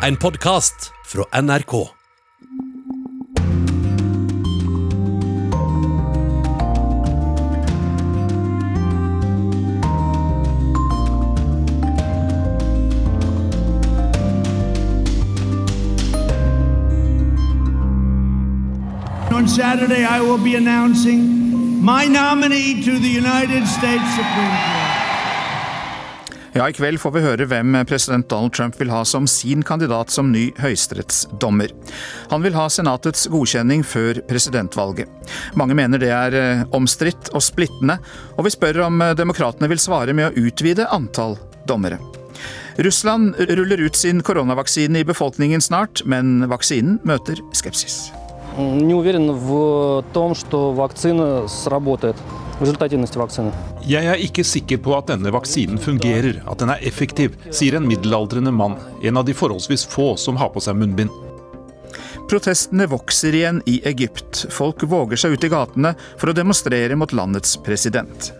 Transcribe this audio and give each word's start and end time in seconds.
en 0.00 0.16
podkast 0.16 0.92
fra 1.04 1.40
NRK. 1.40 1.74
On 19.32 19.48
Saturday, 19.48 20.04
I 20.04 20.20
will 20.20 20.38
be 20.38 20.56
announcing 20.56 21.82
my 21.84 22.06
nominee 22.06 22.82
to 22.84 22.98
the 22.98 23.08
United 23.08 23.66
States 23.66 24.14
Supreme 24.14 24.72
Court. 24.72 24.77
Ja, 26.58 26.64
I 26.66 26.74
kveld 26.74 26.98
får 26.98 27.12
vi 27.14 27.20
høre 27.22 27.44
hvem 27.46 27.76
president 27.86 28.26
Donald 28.26 28.50
Trump 28.56 28.74
vil 28.80 28.90
ha 28.90 29.04
som 29.06 29.28
sin 29.30 29.60
kandidat 29.62 30.10
som 30.10 30.32
ny 30.32 30.48
høyesterettsdommer. 30.58 31.70
Han 32.32 32.42
vil 32.42 32.56
ha 32.58 32.64
Senatets 32.66 33.28
godkjenning 33.30 33.84
før 33.86 34.18
presidentvalget. 34.26 35.06
Mange 35.54 35.76
mener 35.78 36.02
det 36.02 36.08
er 36.10 36.34
eh, 36.34 36.64
omstridt 36.74 37.30
og 37.30 37.44
splittende, 37.46 38.00
og 38.34 38.48
vi 38.48 38.50
spør 38.56 38.80
om 38.88 38.98
eh, 39.06 39.14
demokratene 39.14 39.70
vil 39.70 39.78
svare 39.78 40.16
med 40.18 40.32
å 40.32 40.48
utvide 40.48 40.88
antall 40.90 41.38
dommere. 41.70 42.00
Russland 42.82 43.38
ruller 43.52 43.84
ut 43.86 43.94
sin 43.94 44.24
koronavaksine 44.26 45.04
i 45.04 45.06
befolkningen 45.06 45.62
snart, 45.62 46.02
men 46.10 46.42
vaksinen 46.50 46.98
møter 47.06 47.38
skepsis. 47.54 48.08
Jeg 48.58 48.82
er 48.82 49.14
ikke 49.14 49.38
в 49.46 49.62
том, 50.10 50.34
at 50.34 50.60
vaksinen 50.82 51.46
fungerer 51.46 52.37
результативность 52.60 53.16
вакцины. 53.16 53.52
Jeg 53.86 54.04
er 54.04 54.18
ikke 54.20 54.44
sikker 54.44 54.78
på 54.82 54.96
at 54.98 55.08
denne 55.12 55.32
vaksinen 55.32 55.78
fungerer, 55.78 56.42
at 56.46 56.58
den 56.58 56.70
er 56.74 56.82
effektiv, 56.82 57.36
sier 57.50 57.78
en 57.78 57.88
middelaldrende 57.88 58.52
mann, 58.52 58.76
en 59.02 59.16
av 59.16 59.24
de 59.24 59.34
forholdsvis 59.34 59.86
få 59.88 60.16
som 60.16 60.36
har 60.36 60.50
på 60.54 60.60
seg 60.60 60.76
munnbind. 60.76 61.10
Protestene 62.28 62.84
vokser 62.90 63.32
igjen 63.32 63.62
i 63.64 63.78
Egypt. 63.88 64.46
Folk 64.52 64.82
våger 64.84 65.16
seg 65.16 65.32
ut 65.38 65.44
i 65.46 65.48
gatene 65.48 65.94
for 66.18 66.28
å 66.28 66.36
demonstrere 66.36 66.98
mot 66.98 67.14
landets 67.16 67.56
president. 67.64 68.32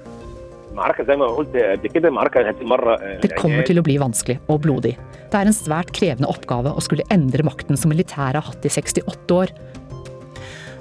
Det 3.23 3.33
kommer 3.41 3.65
til 3.67 3.81
å 3.81 3.87
bli 3.87 3.97
vanskelig 3.99 4.37
og 4.47 4.61
blodig. 4.67 4.93
Det 5.29 5.41
er 5.41 5.49
en 5.49 5.57
svært 5.57 5.91
krevende 5.97 6.29
oppgave 6.31 6.71
å 6.71 6.85
skulle 6.85 7.09
endre 7.11 7.43
makten 7.49 7.81
som 7.81 7.91
militæret 7.91 8.39
har 8.39 8.47
hatt 8.53 8.69
i 8.69 8.71
68 8.77 9.35
år. 9.41 9.49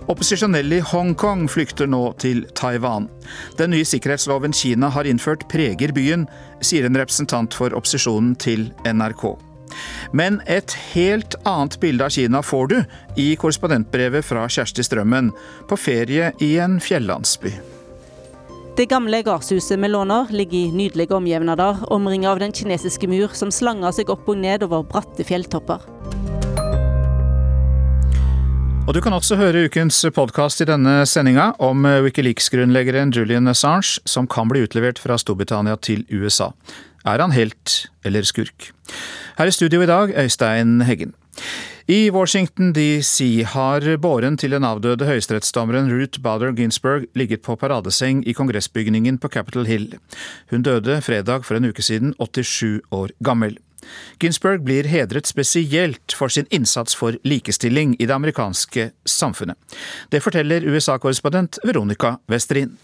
Opposisjonelle 0.07 0.79
i 0.79 0.83
Hongkong 0.87 1.49
flykter 1.51 1.89
nå 1.89 2.13
til 2.21 2.45
Taiwan. 2.55 3.09
Den 3.59 3.73
nye 3.75 3.87
sikkerhetsloven 3.87 4.55
Kina 4.55 4.87
har 4.95 5.07
innført 5.09 5.43
preger 5.51 5.91
byen, 5.91 6.23
sier 6.63 6.87
en 6.87 6.95
representant 6.95 7.53
for 7.53 7.75
opposisjonen 7.75 8.37
til 8.39 8.69
NRK. 8.87 9.33
Men 10.15 10.39
et 10.47 10.71
helt 10.93 11.35
annet 11.43 11.75
bilde 11.81 12.07
av 12.07 12.15
Kina 12.15 12.39
får 12.39 12.71
du 12.71 12.77
i 13.19 13.33
korrespondentbrevet 13.35 14.23
fra 14.25 14.47
Kjersti 14.47 14.85
Strømmen, 14.87 15.33
på 15.67 15.75
ferie 15.75 16.31
i 16.39 16.53
en 16.63 16.79
fjellandsby. 16.79 17.51
Det 18.77 18.85
gamle 18.87 19.23
gardshuset 19.25 19.75
vi 19.81 19.89
låner, 19.89 20.31
ligger 20.31 20.57
i 20.59 20.71
nydelige 20.71 21.17
omjevnader, 21.17 21.83
omringet 21.91 22.31
av 22.31 22.39
den 22.39 22.53
kinesiske 22.53 23.09
mur 23.11 23.33
som 23.35 23.51
slanger 23.51 23.91
seg 23.91 24.13
opp 24.13 24.29
og 24.29 24.39
ned 24.39 24.63
over 24.63 24.87
bratte 24.87 25.25
fjelltopper. 25.27 25.83
Og 28.87 28.95
Du 28.95 29.01
kan 29.03 29.11
også 29.11 29.35
høre 29.35 29.65
ukens 29.67 29.97
podkast 30.15 30.61
i 30.63 30.65
denne 30.69 31.01
sendinga 31.03 31.49
om 31.59 31.83
Wikileaks-grunnleggeren 32.05 33.11
Julian 33.11 33.51
Assange, 33.51 33.99
som 34.07 34.29
kan 34.31 34.47
bli 34.47 34.61
utlevert 34.63 35.01
fra 35.03 35.17
Storbritannia 35.19 35.75
til 35.83 36.05
USA. 36.07 36.53
Er 37.03 37.19
han 37.19 37.35
helt 37.35 37.89
eller 38.07 38.23
skurk? 38.23 38.69
Her 39.35 39.51
i 39.51 39.51
studio 39.51 39.83
i 39.83 39.89
dag, 39.91 40.15
Øystein 40.15 40.85
Heggen. 40.87 41.11
I 41.91 42.09
Washington 42.15 42.71
DC 42.71 43.43
har 43.51 43.83
båren 43.99 44.39
til 44.39 44.55
den 44.55 44.63
avdøde 44.63 45.03
høyesterettsdommeren 45.07 45.91
Ruth 45.91 46.23
Bader 46.23 46.55
Ginsburg 46.55 47.11
ligget 47.15 47.43
på 47.43 47.59
paradeseng 47.59 48.23
i 48.23 48.31
kongressbygningen 48.31 49.19
på 49.19 49.27
Capitol 49.27 49.67
Hill. 49.67 49.93
Hun 50.51 50.63
døde 50.63 51.01
fredag 51.03 51.43
for 51.43 51.59
en 51.59 51.67
uke 51.67 51.83
siden, 51.83 52.15
87 52.23 52.87
år 52.91 53.11
gammel. 53.19 53.59
Ginsburg 54.19 54.63
blir 54.65 54.87
hedret 54.89 55.27
spesielt 55.29 56.15
for 56.15 56.33
sin 56.33 56.47
innsats 56.49 56.95
for 56.95 57.17
likestilling 57.27 57.95
i 57.99 58.05
det 58.05 58.15
amerikanske 58.15 58.91
samfunnet. 59.05 59.57
Det 60.11 60.23
forteller 60.23 60.65
USA-korrespondent 60.65 61.59
Veronica 61.63 62.17
Westrin. 62.31 62.77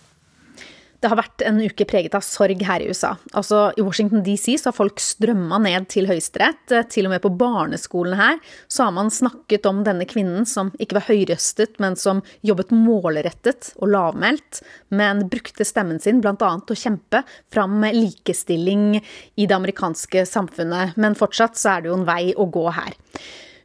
Det 1.03 1.09
har 1.11 1.19
vært 1.19 1.43
en 1.43 1.57
uke 1.59 1.83
preget 1.83 2.13
av 2.15 2.23
sorg 2.23 2.61
her 2.63 2.79
i 2.79 2.85
USA. 2.87 3.09
Altså, 3.35 3.65
I 3.75 3.83
Washington 3.83 4.21
DC 4.23 4.53
så 4.61 4.69
har 4.69 4.77
folk 4.77 5.01
strømma 5.03 5.57
ned 5.59 5.89
til 5.91 6.07
Høyesterett. 6.07 6.71
Til 6.93 7.09
og 7.09 7.11
med 7.11 7.19
på 7.25 7.33
barneskolen 7.41 8.15
her 8.15 8.39
så 8.71 8.87
har 8.87 8.95
man 8.95 9.11
snakket 9.11 9.67
om 9.67 9.81
denne 9.83 10.07
kvinnen 10.07 10.47
som 10.47 10.71
ikke 10.79 11.01
var 11.01 11.07
høyrøstet, 11.09 11.75
men 11.83 11.99
som 11.99 12.23
jobbet 12.47 12.71
målrettet 12.71 13.73
og 13.83 13.91
lavmælt, 13.91 14.61
men 14.95 15.25
brukte 15.27 15.67
stemmen 15.67 15.99
sin 15.99 16.23
bl.a. 16.23 16.37
til 16.39 16.77
å 16.77 16.81
kjempe 16.85 17.25
fram 17.51 17.83
likestilling 17.83 19.01
i 19.01 19.43
det 19.43 19.59
amerikanske 19.59 20.23
samfunnet. 20.29 20.95
Men 20.95 21.19
fortsatt 21.19 21.59
så 21.59 21.75
er 21.75 21.83
det 21.83 21.91
jo 21.91 21.99
en 21.99 22.07
vei 22.07 22.29
å 22.31 22.47
gå 22.47 22.69
her. 22.79 22.95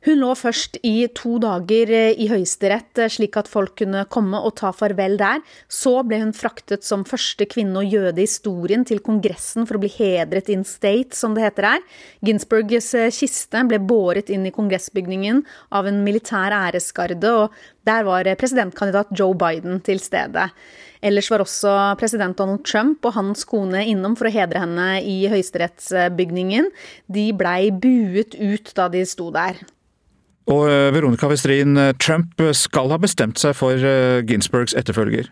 Hun 0.06 0.20
lå 0.20 0.31
først 0.38 0.76
i 0.86 1.09
to 1.16 1.41
dager 1.42 1.91
i 1.91 2.28
Høyesterett, 2.31 3.00
slik 3.10 3.34
at 3.41 3.48
folk 3.50 3.75
kunne 3.81 4.04
komme 4.12 4.38
og 4.38 4.54
ta 4.60 4.70
farvel 4.75 5.16
der. 5.19 5.42
Så 5.66 5.97
ble 6.06 6.20
hun 6.22 6.34
fraktet 6.36 6.86
som 6.86 7.03
første 7.09 7.48
kvinne 7.50 7.82
og 7.82 7.94
jøde 7.97 8.22
i 8.22 8.28
historien 8.28 8.84
til 8.87 9.03
Kongressen 9.04 9.66
for 9.66 9.78
å 9.78 9.82
bli 9.82 9.91
hedret 9.97 10.50
in 10.54 10.62
state, 10.69 11.19
som 11.19 11.34
det 11.34 11.48
heter 11.48 11.66
her. 11.72 11.87
Ginsburgs 12.25 12.92
kiste 13.19 13.64
ble 13.66 13.81
båret 13.82 14.31
inn 14.31 14.47
i 14.47 14.54
kongressbygningen 14.54 15.42
av 15.75 15.88
en 15.91 16.03
militær 16.06 16.54
æresgarde, 16.54 17.32
og 17.32 17.88
der 17.88 18.06
var 18.06 18.28
presidentkandidat 18.38 19.10
Joe 19.19 19.34
Biden 19.38 19.81
til 19.82 19.98
stede. 20.03 20.47
Ellers 21.03 21.31
var 21.31 21.42
også 21.42 21.72
president 21.98 22.38
Donald 22.38 22.64
Trump 22.66 23.06
og 23.06 23.14
hans 23.16 23.44
kone 23.48 23.84
innom 23.87 24.16
for 24.19 24.28
å 24.28 24.34
hedre 24.34 24.62
henne 24.64 24.88
i 25.06 25.20
høyesterettsbygningen. 25.31 26.70
De 27.06 27.31
blei 27.38 27.70
buet 27.70 28.34
ut 28.38 28.72
da 28.78 28.88
de 28.92 29.04
sto 29.06 29.31
der. 29.34 29.62
Og 30.48 30.64
Veronica 30.94 31.28
Westrin, 31.28 31.76
Trump 32.00 32.41
skal 32.56 32.88
ha 32.94 32.97
bestemt 33.00 33.36
seg 33.42 33.53
for 33.59 33.76
Ginsbergs 34.25 34.72
etterfølger? 34.78 35.28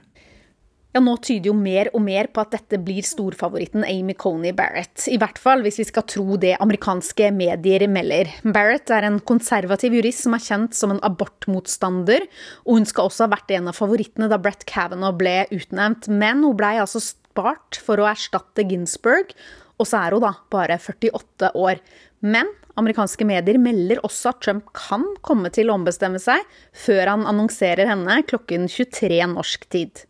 Ja, 0.96 1.02
Nå 1.04 1.18
tyder 1.20 1.50
jo 1.50 1.52
mer 1.52 1.90
og 1.92 2.00
mer 2.06 2.30
på 2.32 2.40
at 2.40 2.54
dette 2.54 2.78
blir 2.80 3.04
storfavoritten 3.04 3.82
Amy 3.84 4.14
Coney 4.16 4.54
Barrett. 4.56 5.02
I 5.12 5.18
hvert 5.20 5.36
fall 5.36 5.60
hvis 5.60 5.76
vi 5.82 5.84
skal 5.90 6.06
tro 6.08 6.38
det 6.40 6.54
amerikanske 6.56 7.28
medier 7.36 7.84
melder. 7.92 8.30
Barrett 8.48 8.88
er 8.88 9.04
en 9.04 9.18
konservativ 9.20 9.92
jurist 9.92 10.24
som 10.24 10.32
er 10.38 10.44
kjent 10.46 10.78
som 10.78 10.94
en 10.94 11.02
abortmotstander. 11.04 12.24
Og 12.64 12.78
hun 12.78 12.88
skal 12.88 13.10
også 13.10 13.26
ha 13.26 13.34
vært 13.34 13.52
en 13.58 13.68
av 13.68 13.76
favorittene 13.76 14.30
da 14.32 14.40
Brett 14.40 14.64
Kavanaugh 14.64 15.18
ble 15.20 15.42
utnevnt. 15.52 16.08
Men 16.08 16.40
hun 16.46 16.56
blei 16.56 16.78
altså 16.80 17.04
spart 17.04 17.76
for 17.84 18.00
å 18.00 18.08
erstatte 18.08 18.64
Ginsburg, 18.64 19.36
og 19.76 19.90
så 19.90 20.00
er 20.00 20.16
hun 20.16 20.24
da 20.24 20.32
bare 20.48 20.80
48 20.80 21.52
år. 21.60 21.84
Men 22.24 22.48
amerikanske 22.80 23.26
medier 23.28 23.58
melder 23.60 24.02
også 24.06 24.32
at 24.32 24.42
Trump 24.44 24.72
kan 24.76 25.04
komme 25.26 25.50
til 25.54 25.70
å 25.70 25.76
ombestemme 25.78 26.20
seg 26.22 26.44
før 26.76 27.14
han 27.14 27.24
annonserer 27.28 27.88
henne 27.88 28.20
klokken 28.28 28.68
23 28.70 29.22
norsk 29.32 29.66
tid. 29.72 30.04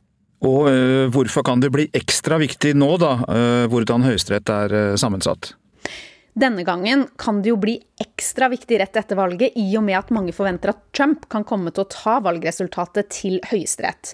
Og 0.46 0.68
øh, 0.68 1.06
hvorfor 1.12 1.46
kan 1.46 1.62
det 1.62 1.72
bli 1.72 1.86
ekstra 1.96 2.38
viktig 2.42 2.74
nå, 2.76 2.90
da, 3.00 3.14
øh, 3.24 3.68
hvordan 3.72 4.04
Høyesterett 4.04 4.52
er 4.52 4.74
øh, 4.76 4.96
sammensatt? 5.00 5.54
Denne 6.36 6.66
gangen 6.68 7.06
kan 7.16 7.38
det 7.40 7.54
jo 7.54 7.56
bli 7.56 7.78
ekstra 8.02 8.50
viktig 8.52 8.76
rett 8.82 8.98
etter 9.00 9.16
valget, 9.16 9.56
i 9.56 9.70
og 9.78 9.86
med 9.86 9.96
at 9.96 10.12
mange 10.12 10.34
forventer 10.36 10.74
at 10.74 10.82
Trump 10.92 11.24
kan 11.32 11.46
komme 11.48 11.72
til 11.72 11.86
å 11.86 11.88
ta 11.88 12.18
valgresultatet 12.24 13.08
til 13.14 13.38
Høyesterett. 13.48 14.12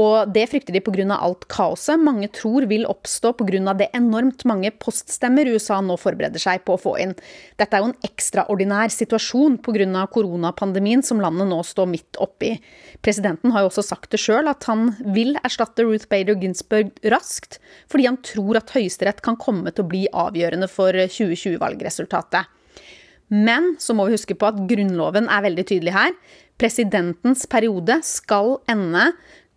Og 0.00 0.30
det 0.32 0.46
frykter 0.48 0.72
de 0.72 0.80
pga. 0.80 1.04
alt 1.12 1.44
kaoset 1.52 2.00
mange 2.00 2.28
tror 2.32 2.64
vil 2.64 2.86
oppstå 2.88 3.34
pga. 3.36 3.74
det 3.76 3.90
enormt 3.92 4.44
mange 4.44 4.70
poststemmer 4.70 5.44
USA 5.52 5.80
nå 5.80 5.98
forbereder 6.00 6.40
seg 6.40 6.64
på 6.64 6.74
å 6.74 6.80
få 6.80 6.96
inn. 6.98 7.12
Dette 7.58 7.76
er 7.76 7.82
jo 7.82 7.90
en 7.90 8.08
ekstraordinær 8.08 8.88
situasjon 8.88 9.58
pga. 9.58 10.06
koronapandemien 10.08 11.02
som 11.02 11.20
landet 11.20 11.46
nå 11.46 11.60
står 11.62 11.86
midt 11.86 12.16
oppi. 12.16 12.58
Presidenten 13.02 13.52
har 13.52 13.60
jo 13.60 13.68
også 13.68 13.84
sagt 13.84 14.10
det 14.10 14.20
sjøl, 14.20 14.48
at 14.48 14.64
han 14.64 14.94
vil 15.12 15.36
erstatte 15.44 15.84
Ruth 15.84 16.08
Bader 16.08 16.40
Ginsburg 16.40 16.90
raskt, 17.04 17.60
fordi 17.86 18.06
han 18.06 18.16
tror 18.16 18.56
at 18.56 18.72
Høyesterett 18.72 19.20
kan 19.20 19.36
komme 19.36 19.70
til 19.72 19.84
å 19.84 19.88
bli 19.88 20.06
avgjørende 20.08 20.68
for 20.72 20.92
2020-valgresultatet. 20.92 22.48
Men 23.32 23.76
så 23.80 23.94
må 23.96 24.06
vi 24.06 24.16
huske 24.16 24.36
på 24.36 24.48
at 24.48 24.58
Grunnloven 24.68 25.28
er 25.32 25.44
veldig 25.44 25.64
tydelig 25.68 25.92
her. 25.96 26.16
Presidentens 26.60 27.46
periode 27.48 27.96
skal 28.04 28.58
ende 28.70 29.08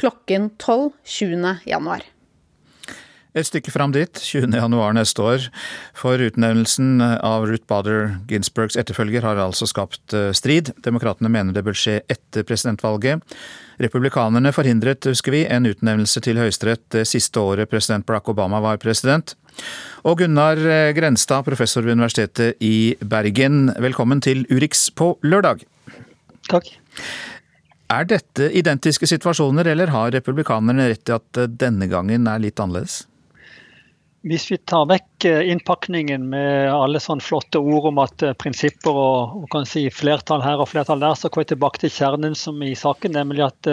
klokken 0.02 0.52
12 0.62 0.92
20. 1.04 1.56
januar. 1.66 2.06
Et 3.36 3.44
stykke 3.44 3.72
fram 3.74 3.92
dit, 3.92 4.16
20.1 4.16 4.94
neste 4.96 5.24
år. 5.24 5.48
For 5.98 6.22
utnevnelsen 6.24 7.02
av 7.04 7.44
Ruth 7.50 7.68
Bader 7.68 8.14
Ginsburgs 8.30 8.78
etterfølger 8.80 9.28
har 9.28 9.42
altså 9.44 9.68
skapt 9.68 10.16
eh, 10.16 10.30
strid. 10.32 10.72
Demokratene 10.86 11.32
mener 11.32 11.52
det 11.52 11.66
bør 11.68 11.76
skje 11.76 11.98
etter 12.08 12.48
presidentvalget. 12.48 13.20
Republikanerne 13.84 14.54
forhindret, 14.56 15.04
husker 15.12 15.36
vi, 15.36 15.44
en 15.52 15.68
utnevnelse 15.68 16.24
til 16.24 16.40
Høyesterett 16.40 16.86
det 16.96 17.04
siste 17.12 17.44
året 17.44 17.68
president 17.68 18.08
Barack 18.08 18.32
Obama 18.32 18.64
var 18.64 18.80
president. 18.80 19.36
Og 20.08 20.24
Gunnar 20.24 20.56
eh, 20.64 20.94
Grenstad, 20.96 21.44
professor 21.44 21.84
ved 21.84 22.00
Universitetet 22.00 22.56
i 22.64 22.96
Bergen, 23.04 23.68
velkommen 23.84 24.24
til 24.24 24.48
Urix 24.48 24.88
på 24.96 25.18
lørdag. 25.28 25.68
Takk. 26.48 26.72
Er 27.94 28.08
dette 28.10 28.48
identiske 28.58 29.06
situasjoner, 29.10 29.68
eller 29.70 29.92
har 29.94 30.14
republikanerne 30.16 30.88
rett 30.90 31.12
i 31.12 31.14
at 31.14 31.42
denne 31.60 31.86
gangen 31.92 32.26
er 32.28 32.42
litt 32.42 32.62
annerledes? 32.62 33.04
Hvis 34.26 34.48
vi 34.50 34.58
tar 34.58 34.88
vekk 34.90 35.28
eh, 35.30 35.52
innpakningen 35.54 36.24
med 36.32 36.72
alle 36.74 36.98
sånne 37.04 37.22
flotte 37.22 37.62
ord 37.62 37.92
om 37.92 38.00
at 38.02 38.24
eh, 38.26 38.34
prinsipper 38.42 38.98
og, 38.98 39.44
og 39.46 39.68
si 39.70 39.84
flertall 39.94 40.42
her 40.42 40.64
og 40.64 40.72
flertall 40.72 41.04
der, 41.04 41.14
så 41.14 41.30
kommer 41.30 41.46
jeg 41.46 41.54
tilbake 41.54 41.84
til 41.84 41.94
kjernen 41.94 42.34
som 42.34 42.58
i 42.66 42.74
saken, 42.74 43.14
nemlig 43.14 43.46
at 43.46 43.70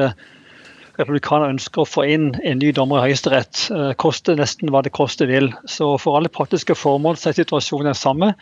republikanerne 0.99 1.55
ønsker 1.55 1.87
å 1.87 1.89
få 1.89 2.05
inn 2.05 2.35
en 2.45 2.61
ny 2.61 2.69
dommer 2.77 3.01
i 3.01 3.09
Høyesterett. 3.09 3.63
Koste 3.97 4.37
nesten 4.37 4.69
hva 4.69 4.83
det 4.85 4.93
koste 4.93 5.25
vil. 5.31 5.49
Så 5.65 5.95
for 6.03 6.19
alle 6.19 6.29
praktiske 6.29 6.77
formål 6.77 7.17
så 7.17 7.31
er 7.31 7.39
situasjonen 7.41 7.89
den 7.89 7.97
samme. 7.97 8.35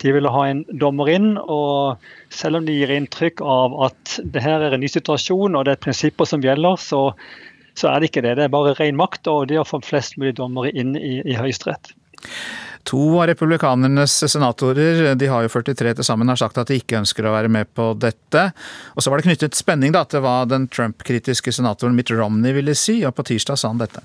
De 0.00 0.12
ville 0.16 0.32
ha 0.32 0.42
en 0.48 0.64
dommer 0.80 1.12
inn, 1.12 1.30
og 1.38 2.00
selv 2.32 2.58
om 2.58 2.66
de 2.66 2.74
gir 2.74 2.90
inntrykk 2.90 3.44
av 3.44 3.76
at 3.90 4.18
det 4.24 4.42
her 4.42 4.64
er 4.64 4.74
en 4.74 4.82
ny 4.82 4.90
situasjon 4.90 5.54
og 5.58 5.66
det 5.68 5.76
er 5.76 5.82
prinsipper 5.84 6.28
som 6.28 6.42
gjelder, 6.42 6.80
så 6.80 7.10
så 7.78 7.88
er 7.88 8.00
det 8.00 8.10
ikke 8.10 8.24
det. 8.24 8.36
Det 8.36 8.46
er 8.46 8.52
bare 8.52 8.74
ren 8.78 8.98
makt 8.98 9.28
og 9.32 9.48
det 9.48 9.60
å 9.60 9.64
få 9.64 9.80
flest 9.84 10.18
mulig 10.20 10.36
dommere 10.36 10.72
inn 10.76 10.96
i, 10.98 11.20
i 11.24 11.36
Høyesterett. 11.38 11.94
To 12.90 13.02
av 13.20 13.28
republikanernes 13.30 14.14
senatorer, 14.26 15.12
de 15.14 15.28
har 15.30 15.44
jo 15.44 15.50
43 15.52 15.94
til 15.98 16.06
sammen, 16.06 16.30
har 16.32 16.40
sagt 16.40 16.58
at 16.58 16.70
de 16.70 16.80
ikke 16.80 16.98
ønsker 16.98 17.26
å 17.26 17.34
være 17.36 17.50
med 17.52 17.70
på 17.76 17.92
dette. 17.94 18.48
Og 18.96 19.04
så 19.04 19.12
var 19.12 19.20
det 19.20 19.28
knyttet 19.28 19.58
spenning 19.58 19.94
da, 19.94 20.02
til 20.04 20.24
hva 20.24 20.42
den 20.50 20.66
Trump-kritiske 20.72 21.54
senatoren 21.54 21.94
Mitt 21.96 22.10
Romney 22.10 22.56
ville 22.56 22.74
si, 22.78 22.98
og 23.06 23.14
på 23.16 23.28
tirsdag 23.30 23.60
sa 23.60 23.70
han 23.70 23.82
dette. 23.82 24.02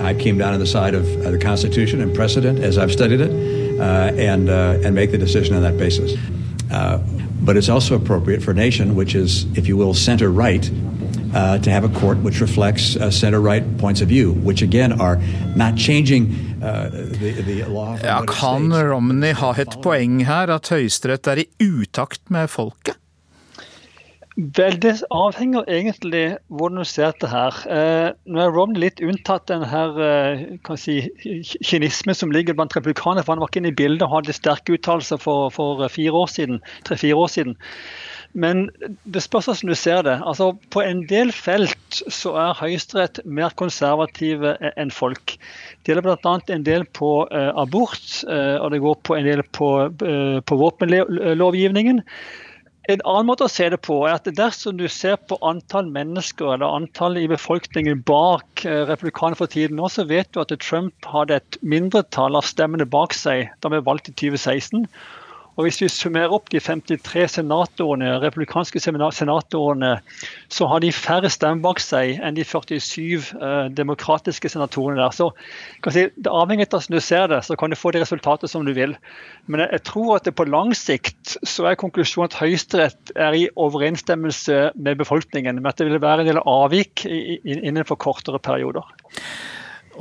I 0.00 0.14
came 0.14 0.38
down 0.38 0.54
on 0.54 0.60
the 0.60 0.66
side 0.66 0.94
of 0.94 1.06
the 1.22 1.38
Constitution 1.38 2.00
and 2.00 2.14
precedent 2.14 2.58
as 2.64 2.78
I've 2.78 2.92
studied 2.92 3.20
it, 3.20 3.30
uh, 3.30 3.63
and, 3.82 4.48
uh, 4.48 4.78
and 4.84 4.94
make 4.94 5.10
the 5.10 5.18
decision 5.18 5.54
on 5.56 5.62
that 5.62 5.78
basis. 5.78 6.14
Uh, 6.70 6.98
but 7.44 7.56
it's 7.56 7.68
also 7.68 7.94
appropriate 7.94 8.42
for 8.42 8.52
a 8.52 8.54
nation 8.54 8.94
which 8.94 9.14
is, 9.14 9.44
if 9.56 9.68
you 9.68 9.76
will, 9.76 9.94
center 9.94 10.30
right 10.30 10.70
uh, 11.34 11.58
to 11.58 11.70
have 11.70 11.84
a 11.84 11.88
court 11.88 12.18
which 12.18 12.40
reflects 12.40 12.96
uh, 12.96 13.10
center 13.10 13.40
right 13.40 13.64
points 13.78 14.00
of 14.00 14.08
view, 14.08 14.32
which 14.32 14.62
again 14.62 15.00
are 15.00 15.16
not 15.56 15.76
changing 15.76 16.34
uh, 16.62 16.88
the, 16.92 17.42
the 17.42 17.64
law. 17.64 17.98
Ja, 18.02 18.22
kan 18.26 18.72
Romney 18.72 19.32
ha 19.32 19.54
et 19.58 19.76
poeng 19.82 20.24
her, 20.24 20.50
at 20.50 20.70
Høyesterett 20.70 21.26
er 21.26 21.44
i 21.44 21.46
utakt 21.58 22.30
med 22.30 22.50
folket? 22.50 22.96
Vel, 24.34 24.82
Det 24.82 25.04
avhenger 25.14 25.62
egentlig 25.70 26.38
hvordan 26.50 26.80
du 26.82 26.84
ser 26.84 27.12
det 27.22 27.28
her. 27.30 27.58
Eh, 27.70 28.08
nå 28.26 28.40
er 28.42 28.50
Romney 28.50 28.82
litt 28.82 28.98
unntatt 28.98 29.46
den 29.46 29.62
her 29.70 29.94
eh, 30.02 30.74
si, 30.80 30.96
kynisme 31.62 32.16
som 32.18 32.34
ligger 32.34 32.56
blant 32.58 32.74
republikanere. 32.74 33.22
for 33.22 33.36
Han 33.36 33.44
var 33.44 33.52
ikke 33.52 33.62
inne 33.62 33.70
i 33.70 33.78
bildet 33.78 34.02
og 34.02 34.16
hadde 34.16 34.34
sterke 34.34 34.74
uttalelser 34.74 35.22
for, 35.22 35.54
for 35.54 35.86
fire 35.86 36.18
år 36.24 36.32
siden, 36.34 36.58
tre-fire 36.82 37.14
år 37.14 37.30
siden. 37.30 37.54
Men 38.34 38.64
det 39.06 39.22
spørs 39.22 39.46
hvordan 39.46 39.70
du 39.70 39.78
ser 39.78 40.02
det. 40.02 40.16
Altså, 40.26 40.50
på 40.74 40.82
en 40.82 41.04
del 41.06 41.30
felt 41.30 42.00
så 42.10 42.32
er 42.34 42.58
Høyesterett 42.58 43.20
mer 43.24 43.54
konservative 43.54 44.56
enn 44.74 44.90
folk. 44.90 45.36
Det 45.84 45.92
gjelder 45.92 46.08
bl.a. 46.08 46.32
en 46.50 46.66
del 46.66 46.82
på 46.98 47.12
eh, 47.30 47.52
abort, 47.54 48.02
uh, 48.26 48.58
og 48.58 48.72
det 48.74 48.82
går 48.82 48.98
på 49.06 49.14
en 49.14 49.28
del 49.30 49.44
på, 49.54 49.70
uh, 50.02 50.40
på 50.42 50.58
våpenlovgivningen. 50.58 52.02
En 52.84 53.00
annen 53.08 53.28
måte 53.30 53.46
å 53.46 53.48
se 53.48 53.64
det 53.72 53.78
på 53.80 53.94
er 54.04 54.18
at 54.18 54.26
dersom 54.36 54.76
du 54.76 54.84
ser 54.92 55.16
på 55.16 55.38
antall 55.48 55.86
mennesker 55.92 56.50
eller 56.52 56.68
antallet 56.68 57.24
i 57.24 57.30
befolkningen 57.32 58.02
bak 58.04 58.60
republikanerne 58.90 59.38
for 59.40 59.48
tiden 59.48 59.78
nå, 59.80 59.88
så 59.88 60.04
vet 60.04 60.28
du 60.34 60.42
at 60.42 60.52
Trump 60.60 61.08
hadde 61.08 61.38
et 61.40 61.58
mindretall 61.64 62.36
av 62.36 62.44
stemmene 62.44 62.84
bak 62.84 63.16
seg 63.16 63.48
da 63.64 63.72
vi 63.72 63.80
valgte 63.86 64.12
i 64.12 64.18
2016. 64.26 64.84
Og 65.54 65.68
Hvis 65.68 65.78
vi 65.82 65.88
summerer 65.92 66.32
opp 66.34 66.48
de 66.50 66.58
53 66.58 67.36
senatorene, 67.36 68.16
republikanske 68.22 68.80
senatorene, 68.82 69.92
så 70.50 70.66
har 70.66 70.82
de 70.82 70.90
færre 70.90 71.30
stemmer 71.30 71.62
bak 71.62 71.82
seg 71.82 72.18
enn 72.18 72.34
de 72.34 72.42
47 72.42 73.30
eh, 73.38 73.70
demokratiske 73.70 74.50
senatorene 74.50 74.98
der. 74.98 75.14
Så 75.14 75.30
si, 75.94 76.08
det 76.10 76.32
Avhengig 76.32 76.66
av 76.66 76.80
hvordan 76.80 76.98
du 76.98 77.06
ser 77.06 77.30
det, 77.30 77.40
så 77.46 77.58
kan 77.60 77.70
du 77.70 77.78
få 77.78 77.94
det 77.94 78.02
resultatet 78.02 78.50
som 78.50 78.66
du 78.66 78.74
vil. 78.74 78.96
Men 79.46 79.62
jeg, 79.62 79.76
jeg 79.78 79.86
tror 79.92 80.16
at 80.16 80.26
det 80.26 80.34
på 80.34 80.48
lang 80.50 80.74
sikt 80.74 81.36
så 81.46 81.70
er 81.70 81.78
konklusjonen 81.78 82.32
at 82.32 82.38
Høyesterett 82.42 83.14
er 83.14 83.38
i 83.38 83.46
overensstemmelse 83.54 84.60
med 84.74 84.98
befolkningen, 84.98 85.62
men 85.62 85.70
at 85.70 85.78
det 85.78 85.86
vil 85.86 86.02
være 86.02 86.26
en 86.26 86.32
del 86.32 86.42
avvik 86.42 87.06
innenfor 87.06 88.00
kortere 88.02 88.42
perioder. 88.42 88.90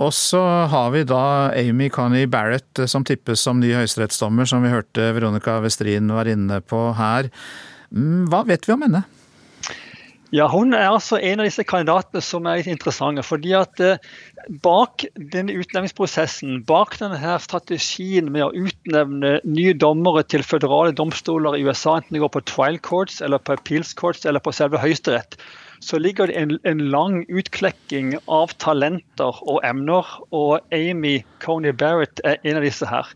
Og 0.01 0.13
så 0.15 0.41
har 0.71 0.93
vi 0.93 1.03
da 1.05 1.51
Amy 1.53 1.89
Connie 1.93 2.29
Barrett 2.29 2.79
eh, 2.81 2.89
som 2.89 3.05
tippes 3.05 3.43
som 3.45 3.59
ny 3.61 3.73
høyesterettsdommer, 3.77 4.47
som 4.49 4.65
vi 4.65 4.73
hørte 4.73 5.11
Veronica 5.15 5.59
Westrin 5.63 6.09
var 6.13 6.29
inne 6.29 6.61
på 6.65 6.87
her. 6.97 7.29
Mm, 7.93 8.25
hva 8.31 8.41
vet 8.47 8.65
vi 8.67 8.73
om 8.73 8.87
henne? 8.87 9.03
Ja, 10.33 10.47
Hun 10.49 10.73
er 10.73 10.87
altså 10.89 11.19
en 11.21 11.43
av 11.43 11.45
disse 11.45 11.61
kandidatene 11.61 12.23
som 12.25 12.47
er 12.49 12.57
litt 12.57 12.71
interessante. 12.71 13.21
fordi 13.21 13.51
at 13.53 13.79
eh, 13.79 14.01
Bak 14.65 15.05
denne 15.15 15.53
utnevningsprosessen, 15.53 16.63
bak 16.67 16.97
denne 16.99 17.35
strategien 17.39 18.31
med 18.33 18.47
å 18.47 18.65
utnevne 18.65 19.37
nye 19.45 19.75
dommere 19.77 20.25
til 20.25 20.43
føderale 20.43 20.91
domstoler 20.91 21.55
i 21.55 21.63
USA, 21.63 21.99
enten 21.99 22.17
det 22.17 22.23
går 22.25 22.33
på 22.33 22.43
trial 22.49 22.79
courts, 22.81 23.21
eller 23.21 23.37
på 23.37 23.53
appeals 23.55 23.93
courts 23.93 24.25
eller 24.25 24.43
på 24.43 24.51
selve 24.51 24.81
Høyesterett, 24.81 25.37
så 25.83 25.99
ligger 25.99 26.29
det 26.29 26.37
en, 26.39 26.55
en, 26.63 26.79
lang 26.93 27.23
utklekking 27.29 28.13
av 28.31 28.53
talenter 28.63 29.41
og 29.43 29.59
emner, 29.67 30.07
og 30.31 30.63
Amy 30.71 31.19
Coney 31.43 31.75
Barrett 31.75 32.21
er 32.23 32.39
en 32.43 32.59
av 32.61 32.65
disse 32.65 32.87
her. 32.87 33.09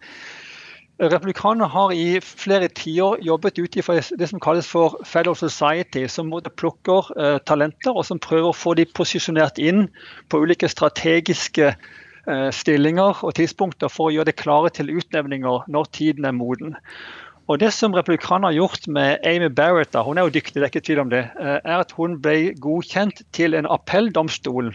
Republikanerne 0.97 1.69
har 1.69 1.91
i 1.93 2.17
flere 2.25 2.67
tiår 2.73 3.19
jobbet 3.21 3.59
ut 3.61 3.77
fra 3.85 3.99
det 4.01 4.29
som 4.31 4.41
kalles 4.41 4.65
for 4.65 4.97
Federal 5.05 5.37
Society, 5.37 6.07
som 6.09 6.33
plukker 6.57 7.11
uh, 7.13 7.37
talenter 7.45 7.93
og 7.93 8.07
som 8.07 8.19
prøver 8.19 8.49
å 8.49 8.57
få 8.57 8.73
de 8.79 8.87
posisjonert 8.97 9.61
inn 9.61 9.85
på 10.29 10.41
ulike 10.41 10.69
strategiske 10.73 11.69
uh, 11.75 12.49
stillinger 12.49 13.21
og 13.21 13.37
tidspunkter 13.37 13.93
for 13.93 14.09
å 14.09 14.15
gjøre 14.15 14.31
det 14.31 14.39
klare 14.41 14.73
til 14.73 14.89
utnevninger 14.97 15.69
når 15.69 15.93
tiden 15.93 16.25
er 16.25 16.33
moden. 16.33 16.73
Og 17.47 17.59
Det 17.59 17.69
som 17.71 17.93
republikanerne 17.95 18.49
har 18.51 18.57
gjort 18.57 18.87
med 18.91 19.23
Amy 19.23 19.47
Barrett, 19.47 19.93
da, 19.93 20.01
hun 20.03 20.17
er 20.19 20.27
jo 20.27 20.35
dyktig, 20.35 20.59
det 20.59 20.65
er 20.65 20.71
ikke 20.73 20.83
tvil 20.83 20.99
om 21.05 21.11
det, 21.13 21.23
eh, 21.39 21.59
er 21.63 21.79
at 21.79 21.93
hun 21.95 22.19
ble 22.19 22.51
godkjent 22.59 23.21
til 23.31 23.55
en 23.55 23.69
appelldomstol 23.71 24.73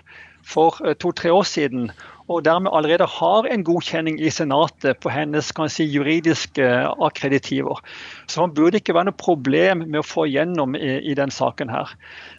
for 0.48 0.78
eh, 0.80 0.94
to-tre 0.96 1.28
år 1.32 1.44
siden. 1.44 1.90
Og 2.32 2.46
dermed 2.46 2.72
allerede 2.72 3.04
har 3.04 3.44
en 3.44 3.64
godkjenning 3.66 4.16
i 4.16 4.30
Senatet 4.32 5.02
på 5.04 5.12
hennes 5.12 5.50
kan 5.52 5.68
si, 5.68 5.84
juridiske 5.84 6.64
akkreditiver. 6.96 7.82
Så 8.26 8.40
han 8.40 8.54
burde 8.56 8.80
ikke 8.80 8.94
være 8.96 9.10
noe 9.10 9.20
problem 9.20 9.84
med 9.84 10.00
å 10.00 10.06
få 10.06 10.24
igjennom 10.30 10.72
i, 10.78 10.94
i 11.12 11.16
den 11.18 11.34
saken 11.34 11.68
her. 11.68 11.92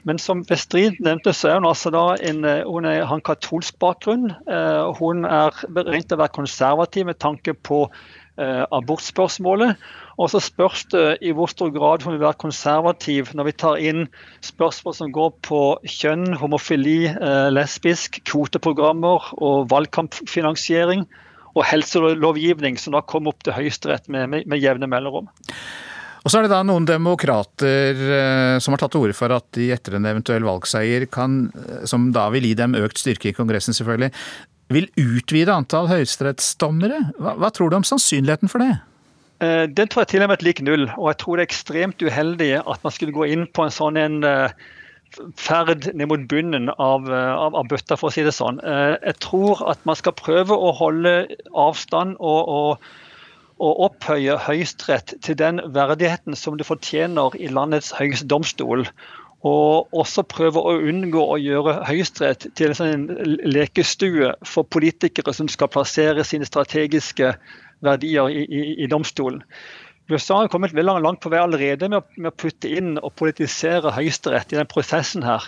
Men 0.04 0.18
som 0.18 0.42
Vestrid 0.50 0.98
nevnte, 0.98 1.36
så 1.38 1.52
er 1.52 1.62
hun 1.62 1.70
altså 1.70 1.94
da 1.94 2.08
en, 2.26 2.42
eh, 2.42 2.64
hun 2.66 2.90
er, 2.90 3.04
har 3.06 3.22
en 3.22 3.28
katolsk 3.30 3.78
bakgrunn. 3.78 4.32
Hun 4.98 5.30
er 5.30 5.62
beregnet 5.70 6.10
til 6.10 6.18
å 6.18 6.24
være 6.24 6.38
konservativ 6.42 7.06
med 7.12 7.22
tanke 7.22 7.54
på 7.54 7.86
abortspørsmålet. 8.34 9.78
Og 10.22 10.30
så 10.30 10.42
spørs 10.44 10.86
det 10.94 11.06
i 11.26 11.34
hvor 11.34 11.50
stor 11.50 11.72
grad 11.74 12.06
hun 12.06 12.16
vil 12.16 12.24
være 12.24 12.42
konservativ 12.42 13.32
når 13.34 13.50
vi 13.50 13.56
tar 13.64 13.82
inn 13.82 14.06
spørsmål 14.46 14.98
som 14.98 15.14
går 15.14 15.32
på 15.46 15.62
kjønn, 15.90 16.36
homofili, 16.42 17.08
eh, 17.10 17.50
lesbisk, 17.54 18.22
kvoteprogrammer 18.30 19.34
og 19.42 19.70
valgkampfinansiering. 19.74 21.08
Og 21.54 21.66
helselovgivning, 21.70 22.80
som 22.82 22.96
da 22.96 23.04
kom 23.06 23.28
opp 23.30 23.44
til 23.46 23.54
Høyesterett 23.54 24.08
med, 24.10 24.26
med, 24.32 24.48
med 24.50 24.62
jevne 24.62 24.90
mellomrom. 24.90 25.28
Og 26.24 26.32
så 26.32 26.40
er 26.40 26.46
det 26.46 26.54
da 26.54 26.62
noen 26.66 26.88
demokrater 26.88 28.00
eh, 28.00 28.56
som 28.64 28.74
har 28.74 28.82
tatt 28.82 28.96
til 28.96 29.04
orde 29.04 29.18
for 29.18 29.34
at 29.36 29.46
de 29.58 29.68
etter 29.76 29.98
en 29.98 30.08
eventuell 30.08 30.46
valgseier 30.48 31.06
kan, 31.12 31.52
eh, 31.52 31.84
som 31.90 32.12
da 32.16 32.30
vil 32.34 32.48
gi 32.48 32.56
dem 32.58 32.78
økt 32.80 33.02
styrke 33.02 33.30
i 33.30 33.36
Kongressen 33.36 33.76
selvfølgelig, 33.76 34.14
vil 34.74 34.88
utvide 34.98 35.54
antall 35.54 35.92
høyesterettsdommere. 35.92 37.02
Hva, 37.20 37.36
hva 37.42 37.52
tror 37.54 37.70
du 37.70 37.78
om 37.78 37.86
sannsynligheten 37.86 38.50
for 38.50 38.64
det? 38.64 38.72
Eh, 39.42 39.66
den 39.70 39.90
tror 39.90 40.04
jeg 40.04 40.14
til 40.14 40.24
og 40.24 40.30
med 40.32 40.42
er 40.42 40.48
lik 40.48 40.62
null. 40.62 40.88
Og 40.98 41.10
jeg 41.12 41.20
tror 41.24 41.38
det 41.38 41.44
er 41.44 41.52
ekstremt 41.52 42.06
uheldig 42.06 42.54
at 42.62 42.86
man 42.86 42.96
skulle 42.96 43.16
gå 43.16 43.28
inn 43.34 43.48
på 43.50 43.66
en 43.66 43.74
sånn 43.74 44.00
en 44.00 44.20
eh, 44.28 44.54
ferd 45.40 45.90
ned 45.94 46.10
mot 46.12 46.28
bunnen 46.30 46.70
av, 46.76 47.10
eh, 47.10 47.32
av, 47.34 47.58
av, 47.58 47.72
bøtta, 47.72 47.98
for 48.00 48.10
å 48.10 48.14
si 48.14 48.26
det 48.26 48.36
sånn. 48.36 48.62
Jeg 48.64 49.18
tror 49.24 49.64
at 49.72 49.82
man 49.90 50.00
skal 50.00 50.16
prøve 50.20 50.58
å 50.58 50.74
holde 50.78 51.16
avstand 51.66 52.20
og, 52.20 52.54
og, 52.60 52.94
og 53.64 53.84
opphøye 53.90 54.38
Høyesterett 54.46 55.18
til 55.26 55.40
den 55.40 55.62
verdigheten 55.76 56.38
som 56.38 56.58
det 56.60 56.70
fortjener 56.70 57.36
i 57.40 57.52
landets 57.52 57.94
høyeste 57.98 58.30
domstol. 58.30 58.88
Og 59.44 59.92
også 59.92 60.24
prøve 60.24 60.62
å 60.62 60.78
unngå 60.80 61.20
å 61.20 61.36
gjøre 61.42 61.82
Høyesterett 61.90 62.48
til 62.56 62.72
en 62.72 62.78
sånn 62.80 63.10
lekestue 63.44 64.32
for 64.48 64.64
politikere 64.64 65.36
som 65.36 65.50
skal 65.52 65.72
plassere 65.74 66.24
sine 66.24 66.48
strategiske 66.48 67.34
verdier 67.86 68.32
i, 68.32 68.46
i, 68.48 68.66
i 68.84 68.90
domstolen. 68.92 69.44
USA 70.12 70.42
har 70.42 70.52
kommet 70.52 70.74
veldig 70.76 71.00
langt 71.00 71.22
på 71.24 71.32
vei 71.32 71.40
allerede 71.40 71.88
med 71.88 72.02
å, 72.02 72.04
med 72.18 72.34
å 72.34 72.36
putte 72.36 72.68
inn 72.68 72.98
og 73.00 73.14
politisere 73.20 73.94
Høyesterett 73.96 74.52
i 74.52 74.60
den 74.60 74.70
prosessen 74.70 75.24
her. 75.24 75.48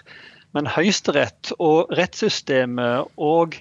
Men 0.55 0.69
Høyesterett 0.71 1.51
og 1.59 1.91
rettssystemet 1.97 3.11
og 3.19 3.57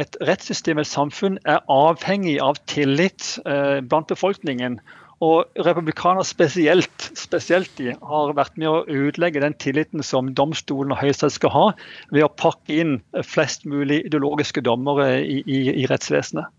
et 0.00 0.16
rettssystem 0.26 0.80
et 0.80 0.90
samfunn 0.90 1.36
er 1.46 1.62
avhengig 1.70 2.38
av 2.42 2.58
tillit 2.70 3.36
eh, 3.46 3.78
blant 3.84 4.08
befolkningen. 4.10 4.80
Og 5.22 5.46
republikanere 5.66 6.26
spesielt, 6.26 7.10
spesielt 7.16 7.70
de, 7.78 7.92
har 7.94 8.32
vært 8.36 8.56
med 8.60 8.68
å 8.68 8.82
utlegge 8.90 9.44
den 9.44 9.54
tilliten 9.60 10.02
som 10.02 10.32
domstolen 10.34 10.96
og 10.96 11.00
Høyesterett 11.04 11.36
skal 11.36 11.54
ha, 11.54 11.66
ved 12.10 12.26
å 12.26 12.32
pakke 12.32 12.80
inn 12.82 12.96
flest 13.22 13.68
mulig 13.68 14.02
ideologiske 14.08 14.64
dommere 14.66 15.20
i, 15.22 15.42
i, 15.46 15.60
i 15.84 15.86
rettsvesenet. 15.90 16.50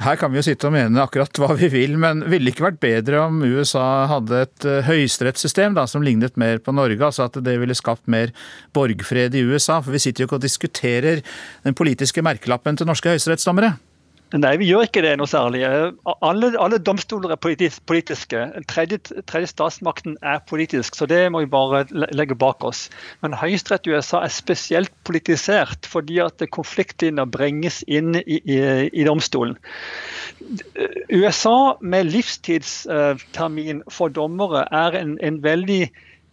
Her 0.00 0.16
kan 0.16 0.32
vi 0.32 0.40
jo 0.40 0.46
sitte 0.46 0.68
og 0.68 0.74
mene 0.74 1.02
akkurat 1.02 1.38
hva 1.42 1.52
vi 1.58 1.68
vil, 1.72 1.98
men 2.00 2.24
ville 2.24 2.48
det 2.48 2.54
ikke 2.54 2.68
vært 2.70 2.80
bedre 2.82 3.20
om 3.26 3.42
USA 3.44 4.06
hadde 4.10 4.42
et 4.46 4.66
uh, 4.68 4.80
høyesterettssystem 4.88 5.76
som 5.90 6.04
lignet 6.04 6.38
mer 6.40 6.62
på 6.64 6.74
Norge, 6.74 7.00
altså 7.04 7.28
at 7.28 7.38
det 7.44 7.58
ville 7.60 7.76
skapt 7.76 8.08
mer 8.10 8.32
borgfred 8.74 9.36
i 9.36 9.44
USA? 9.44 9.80
For 9.82 9.94
vi 9.94 10.02
sitter 10.02 10.24
jo 10.24 10.30
ikke 10.30 10.40
og 10.40 10.46
diskuterer 10.46 11.22
den 11.66 11.76
politiske 11.78 12.24
merkelappen 12.24 12.78
til 12.78 12.88
norske 12.88 13.12
høyesterettsdommere. 13.12 13.74
Nei, 14.32 14.54
vi 14.56 14.68
gjør 14.70 14.86
ikke 14.86 15.02
det 15.04 15.12
noe 15.20 15.28
særlig. 15.28 15.60
Alle, 16.24 16.48
alle 16.56 16.78
domstoler 16.80 17.34
er 17.34 17.40
politiske. 17.40 18.44
Tredje, 18.70 18.98
tredje, 19.28 19.50
statsmakten 19.50 20.14
er 20.24 20.40
politisk, 20.48 20.96
så 20.96 21.08
det 21.10 21.26
må 21.32 21.42
vi 21.42 21.50
bare 21.52 21.82
legge 21.92 22.36
bak 22.40 22.64
oss. 22.64 22.86
Men 23.20 23.36
Høyesterett 23.36 23.88
i 23.88 23.92
USA 23.92 24.22
er 24.24 24.32
spesielt 24.32 24.92
politisert 25.04 25.88
fordi 25.90 26.22
at 26.24 26.40
konfliktlinjer 26.54 27.28
bringes 27.28 27.82
inn 27.84 28.16
i, 28.22 28.40
i, 28.40 28.58
i 28.88 29.04
domstolen. 29.08 29.58
USA 31.12 31.76
med 31.84 32.08
livstidstermin 32.14 33.84
for 33.92 34.12
dommere 34.16 34.64
er 34.72 34.96
en, 35.02 35.18
en 35.20 35.42
veldig 35.44 35.82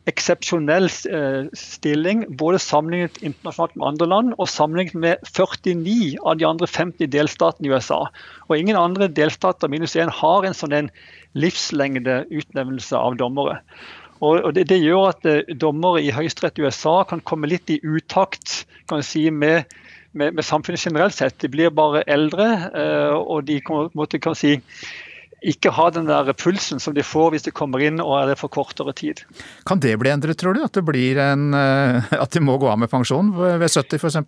eksepsjonell 0.10 0.89
eh, 1.12 1.48
stilling, 1.58 2.25
både 2.39 2.60
sammenlignet 2.63 3.22
internasjonalt 3.22 3.78
med 3.78 3.88
andre 3.92 4.10
land 4.10 4.36
og 4.38 4.50
sammenlignet 4.51 4.98
med 5.04 5.30
49 5.30 6.18
av 6.24 6.39
de 6.39 6.48
andre 6.50 6.70
50 6.70 7.12
delstatene 7.13 7.70
i 7.70 7.74
USA. 7.74 8.01
Og 8.50 8.58
Ingen 8.58 8.80
andre 8.80 9.10
delstater 9.12 9.72
minus 9.72 9.98
én 10.00 10.12
har 10.13 10.46
en 10.46 10.58
sånn 10.58 10.75
en 10.75 10.92
livslengde 11.38 12.24
utnevnelse 12.30 12.98
av 12.98 13.20
dommere. 13.20 13.60
Og 14.20 14.50
det, 14.56 14.66
det 14.68 14.82
gjør 14.82 15.13
at 15.13 15.28
eh, 15.30 15.54
dommere 15.56 16.01
i 16.04 16.12
Høyesterett 16.12 16.60
i 16.60 16.66
USA 16.68 17.01
kan 17.08 17.24
komme 17.24 17.48
litt 17.48 17.72
i 17.72 17.80
utakt 17.88 18.66
si, 19.06 19.30
med, 19.32 19.70
med, 20.12 20.36
med 20.36 20.44
samfunnet 20.44 20.84
generelt 20.84 21.16
sett. 21.16 21.38
De 21.39 21.51
blir 21.51 21.72
bare 21.72 22.04
eldre, 22.08 22.50
eh, 22.75 23.16
og 23.16 23.46
de 23.48 23.62
kan, 23.63 23.88
kan 24.20 24.36
si 24.36 24.58
ikke 25.41 25.72
ha 25.75 25.89
den 25.96 26.10
der 26.10 26.31
pulsen 26.34 26.81
som 26.84 26.96
de 26.96 27.03
får 27.05 27.34
hvis 27.34 27.46
de 27.48 27.53
kommer 27.55 27.84
inn 27.84 28.01
og 28.03 28.15
er 28.19 28.31
det 28.31 28.39
for 28.41 28.51
kortere 28.51 28.93
tid. 28.98 29.24
Kan 29.69 29.84
det 29.84 29.96
bli 30.01 30.12
endret, 30.12 30.39
tror 30.41 30.58
du? 30.58 30.63
At, 30.65 30.77
en, 30.77 31.53
eh, 31.53 32.10
at 32.19 32.36
de 32.36 32.43
må 32.43 32.58
gå 32.60 32.69
av 32.69 32.79
med 32.81 32.91
pensjon 32.91 33.31
ved 33.38 33.69
70 33.69 34.00
f.eks.? 34.00 34.19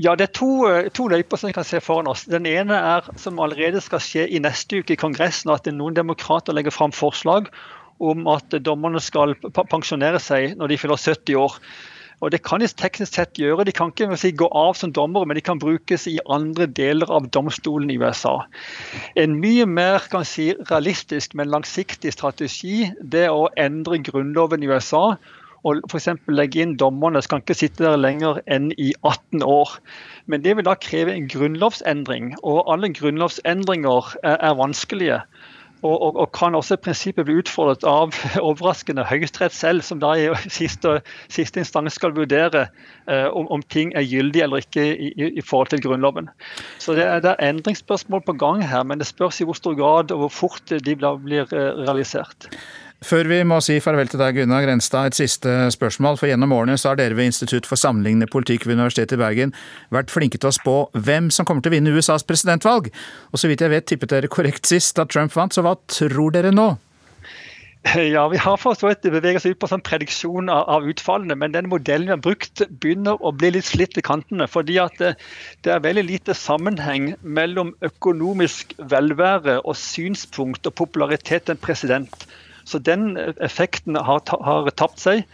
Ja, 0.00 0.14
Det 0.16 0.28
er 0.28 0.32
to, 0.32 0.50
eh, 0.70 0.88
to, 0.88 1.08
løyper 1.08 1.36
som 1.36 1.50
vi 1.50 1.56
kan 1.56 1.66
se 1.66 1.80
foran 1.80 2.08
oss. 2.08 2.24
Den 2.24 2.46
ene 2.46 2.74
er 2.74 3.10
som 3.20 3.40
allerede 3.42 3.82
skal 3.84 4.00
skje 4.00 4.28
i 4.28 4.40
neste 4.40 4.80
uke 4.80 4.94
i 4.94 5.00
Kongressen, 5.00 5.52
at 5.52 5.68
noen 5.68 5.96
demokrater 5.98 6.56
legger 6.56 6.72
fram 6.72 6.94
forslag 6.94 7.50
om 8.00 8.24
at 8.32 8.48
dommerne 8.64 9.00
skal 9.02 9.34
pensjonere 9.68 10.20
seg 10.22 10.56
når 10.56 10.72
de 10.72 10.78
fyller 10.80 10.96
70 10.96 11.36
år. 11.36 11.58
Og 12.20 12.32
Det 12.32 12.42
kan 12.44 12.60
de 12.60 12.68
teknisk 12.68 13.14
sett 13.16 13.38
gjøre. 13.40 13.64
De 13.64 13.72
kan 13.72 13.92
ikke 13.92 14.16
si, 14.20 14.32
gå 14.36 14.48
av 14.52 14.74
som 14.76 14.92
dommere, 14.92 15.26
men 15.26 15.38
de 15.38 15.44
kan 15.44 15.58
brukes 15.58 16.06
i 16.06 16.18
andre 16.28 16.66
deler 16.66 17.08
av 17.10 17.30
domstolen 17.32 17.90
i 17.90 17.96
USA. 17.96 18.42
En 19.16 19.38
mye 19.40 19.66
mer 19.66 20.04
kan 20.12 20.26
si, 20.28 20.50
realistisk, 20.70 21.34
men 21.34 21.52
langsiktig 21.52 22.12
strategi 22.12 22.90
det 23.00 23.24
er 23.28 23.36
å 23.36 23.48
endre 23.56 24.02
grunnloven 24.04 24.62
i 24.62 24.68
USA. 24.68 25.16
Og 25.64 25.82
f.eks. 25.90 26.08
legge 26.32 26.62
inn 26.62 26.76
dommerne 26.80 27.20
skal 27.24 27.42
ikke 27.42 27.56
sitte 27.56 27.84
der 27.84 28.00
lenger 28.00 28.40
enn 28.48 28.70
i 28.80 28.92
18 29.04 29.42
år. 29.44 29.74
Men 30.24 30.44
det 30.44 30.54
vil 30.56 30.64
da 30.64 30.76
kreve 30.80 31.12
en 31.12 31.28
grunnlovsendring, 31.28 32.32
og 32.40 32.68
alle 32.72 32.92
grunnlovsendringer 32.96 34.14
er, 34.22 34.38
er 34.38 34.56
vanskelige. 34.60 35.20
Og, 35.80 35.94
og, 35.96 36.16
og, 36.16 36.26
kan 36.36 36.54
også 36.54 36.76
i 36.76 36.82
prinsippet 36.84 37.24
bli 37.24 37.38
utfordret 37.40 37.86
av 37.88 38.12
overraskende 38.48 39.06
Høyesterett 39.08 39.56
selv, 39.56 39.84
som 39.86 40.00
da 40.02 40.12
i 40.18 40.28
siste, 40.60 40.98
siste 41.32 41.62
instans 41.62 41.96
skal 41.96 42.14
vurdere 42.16 42.66
eh, 43.06 43.28
om, 43.28 43.48
om, 43.48 43.64
ting 43.72 43.94
er 43.96 44.04
gyldig 44.04 44.44
eller 44.44 44.64
ikke 44.64 44.84
i, 44.92 45.10
i, 45.30 45.44
forhold 45.44 45.72
til 45.72 45.82
Grunnloven. 45.86 46.28
Så 46.78 46.96
det 46.98 47.06
er, 47.06 47.24
det 47.24 47.32
er, 47.32 47.48
endringsspørsmål 47.48 48.24
på 48.26 48.36
gang 48.40 48.64
her, 48.66 48.84
men 48.84 49.00
det 49.00 49.08
spørs 49.08 49.40
i 49.40 49.48
hvor 49.48 49.56
stor 49.56 49.78
grad 49.78 50.12
og 50.12 50.26
hvor 50.26 50.34
fort 50.42 50.70
de 50.70 50.96
blir, 50.96 51.20
blir 51.24 51.48
eh, 51.48 51.72
realisert. 51.80 52.50
Før 53.00 53.30
vi 53.30 53.38
må 53.48 53.56
si 53.64 53.78
farvel 53.80 54.10
til 54.12 54.20
deg, 54.20 54.36
Gunnar 54.36 54.66
Grenstad, 54.66 55.08
et 55.08 55.16
siste 55.16 55.48
spørsmål. 55.72 56.18
For 56.20 56.28
gjennom 56.28 56.52
årene 56.52 56.76
så 56.76 56.90
har 56.90 56.98
dere 57.00 57.16
ved 57.16 57.30
Institutt 57.30 57.68
for 57.68 57.80
sammenlignende 57.80 58.28
politikk 58.28 58.66
ved 58.68 58.76
Universitetet 58.76 59.16
i 59.16 59.22
Bergen 59.22 59.54
vært 59.94 60.12
flinke 60.12 60.36
til 60.36 60.50
å 60.50 60.52
spå 60.52 60.74
hvem 60.92 61.30
som 61.32 61.48
kommer 61.48 61.64
til 61.64 61.72
å 61.72 61.76
vinne 61.78 61.94
USAs 61.96 62.26
presidentvalg. 62.28 62.90
Og 63.32 63.40
så 63.40 63.48
vidt 63.48 63.64
jeg 63.64 63.72
vet 63.72 63.88
tippet 63.88 64.12
dere 64.12 64.28
korrekt 64.28 64.68
sist 64.68 65.00
da 65.00 65.06
Trump 65.08 65.32
vant, 65.32 65.56
så 65.56 65.64
hva 65.64 65.78
tror 65.88 66.36
dere 66.36 66.52
nå? 66.52 66.74
Ja, 67.96 68.26
Vi 68.28 68.36
har 68.36 68.60
forstått 68.60 69.00
det 69.06 69.14
beveger 69.14 69.40
seg 69.40 69.54
ut 69.54 69.62
på 69.62 69.70
sånn 69.70 69.80
prediksjon 69.80 70.52
av, 70.52 70.66
av, 70.68 70.84
utfallene, 70.84 71.38
men 71.40 71.54
den 71.56 71.70
modellen 71.72 72.10
vi 72.10 72.12
har 72.12 72.20
brukt 72.20 72.60
begynner 72.82 73.16
å 73.24 73.32
bli 73.32 73.54
litt 73.54 73.70
slitt 73.70 73.96
i 73.96 74.04
kantene. 74.04 74.44
fordi 74.44 74.76
at 74.82 75.00
det, 75.00 75.14
det, 75.64 75.72
er 75.72 75.80
veldig 75.88 76.04
lite 76.10 76.36
sammenheng 76.36 77.14
mellom 77.22 77.72
økonomisk 77.80 78.76
velvære 78.92 79.62
og 79.64 79.80
synspunkt 79.80 80.68
og 80.68 80.76
popularitet 80.76 81.48
til 81.48 81.56
en 81.56 81.64
president. 81.64 82.28
Så 82.70 82.78
den 82.86 83.16
effekten 83.42 83.98
har, 83.98 84.22
har 84.46 84.70
tapt 84.78 85.02
seg. 85.02 85.24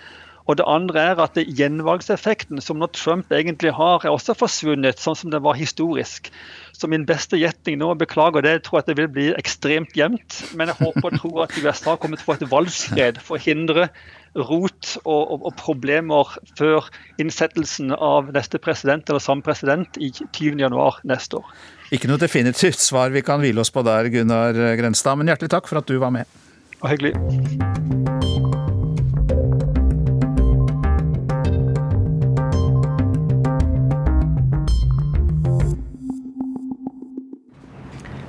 Og 0.47 0.61
det 0.61 0.67
andre 0.71 1.03
er 1.11 1.21
at 1.23 1.39
gjenvalgseffekten, 1.59 2.61
som 2.63 2.79
når 2.79 2.93
Trump 2.95 3.33
egentlig 3.35 3.73
har, 3.75 4.05
er 4.05 4.15
også 4.15 4.37
forsvunnet, 4.39 5.01
sånn 5.03 5.19
som 5.19 5.33
det 5.33 5.41
var 5.43 5.59
historisk. 5.59 6.31
Så 6.77 6.87
min 6.91 7.07
beste 7.09 7.39
gjetning 7.41 7.81
nå, 7.81 7.89
beklager 7.99 8.47
det, 8.47 8.53
jeg 8.59 8.63
tror 8.69 8.81
at 8.81 8.91
det 8.91 8.97
vil 9.01 9.11
bli 9.11 9.27
ekstremt 9.35 9.99
jevnt. 9.99 10.39
Men 10.55 10.71
jeg 10.71 10.79
håper 10.85 11.11
og 11.11 11.19
tror 11.23 11.43
at 11.49 11.59
USA 11.59 11.97
kommer 11.99 12.21
til 12.21 12.29
å 12.29 12.31
få 12.31 12.39
et 12.39 12.47
valgskred 12.53 13.21
for 13.27 13.39
å 13.39 13.43
hindre 13.43 13.89
rot 14.37 14.95
og, 15.03 15.21
og, 15.33 15.45
og, 15.49 15.53
problemer 15.59 16.39
før 16.59 16.87
innsettelsen 17.19 17.95
av 17.97 18.29
neste 18.37 18.61
president 18.63 19.09
eller 19.09 19.25
samme 19.25 19.43
president 19.43 19.97
i 19.99 20.13
20.1 20.13 21.07
neste 21.09 21.41
år. 21.41 21.55
Ikke 21.97 22.11
noe 22.11 22.21
definitivt 22.21 22.83
svar 22.83 23.11
vi 23.15 23.25
kan 23.25 23.41
hvile 23.43 23.65
oss 23.65 23.73
på 23.73 23.83
der, 23.87 24.13
Gunnar 24.13 24.59
Grenstad, 24.79 25.19
men 25.19 25.33
hjertelig 25.33 25.57
takk 25.57 25.71
for 25.73 25.81
at 25.81 25.89
du 25.89 25.97
var 26.03 26.13
med 26.15 26.29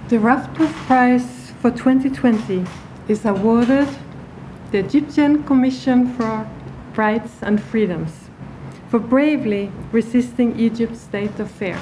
The 0.08 0.16
Raftov 0.16 0.72
Prize 0.88 1.52
for 1.62 1.72
2020 1.72 2.66
is 3.10 3.26
awarded 3.26 3.90
the 4.72 4.78
Egyptian 4.78 5.44
Commission 5.44 6.14
for 6.14 6.50
Rights 6.96 7.34
and 7.42 7.62
Freedoms 7.62 8.30
for 8.88 9.00
bravely 9.00 9.70
resisting 9.92 10.58
Egypt's 10.58 11.02
state 11.02 11.38
of 11.40 11.52
fear. 11.52 11.78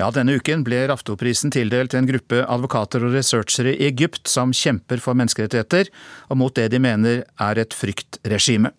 Ja, 0.00 0.06
Denne 0.08 0.38
uken 0.38 0.62
ble 0.64 0.78
Raftoprisen 0.88 1.50
tildelt 1.52 1.92
en 1.92 2.06
gruppe 2.08 2.38
advokater 2.48 3.02
og 3.04 3.12
researchere 3.12 3.74
i 3.74 3.88
Egypt 3.90 4.30
som 4.32 4.54
kjemper 4.56 4.96
for 5.02 5.18
menneskerettigheter, 5.18 5.90
og 6.32 6.38
mot 6.40 6.54
det 6.56 6.70
de 6.72 6.78
mener 6.80 7.18
er 7.28 7.60
et 7.60 7.76
fryktregime. 7.76 8.70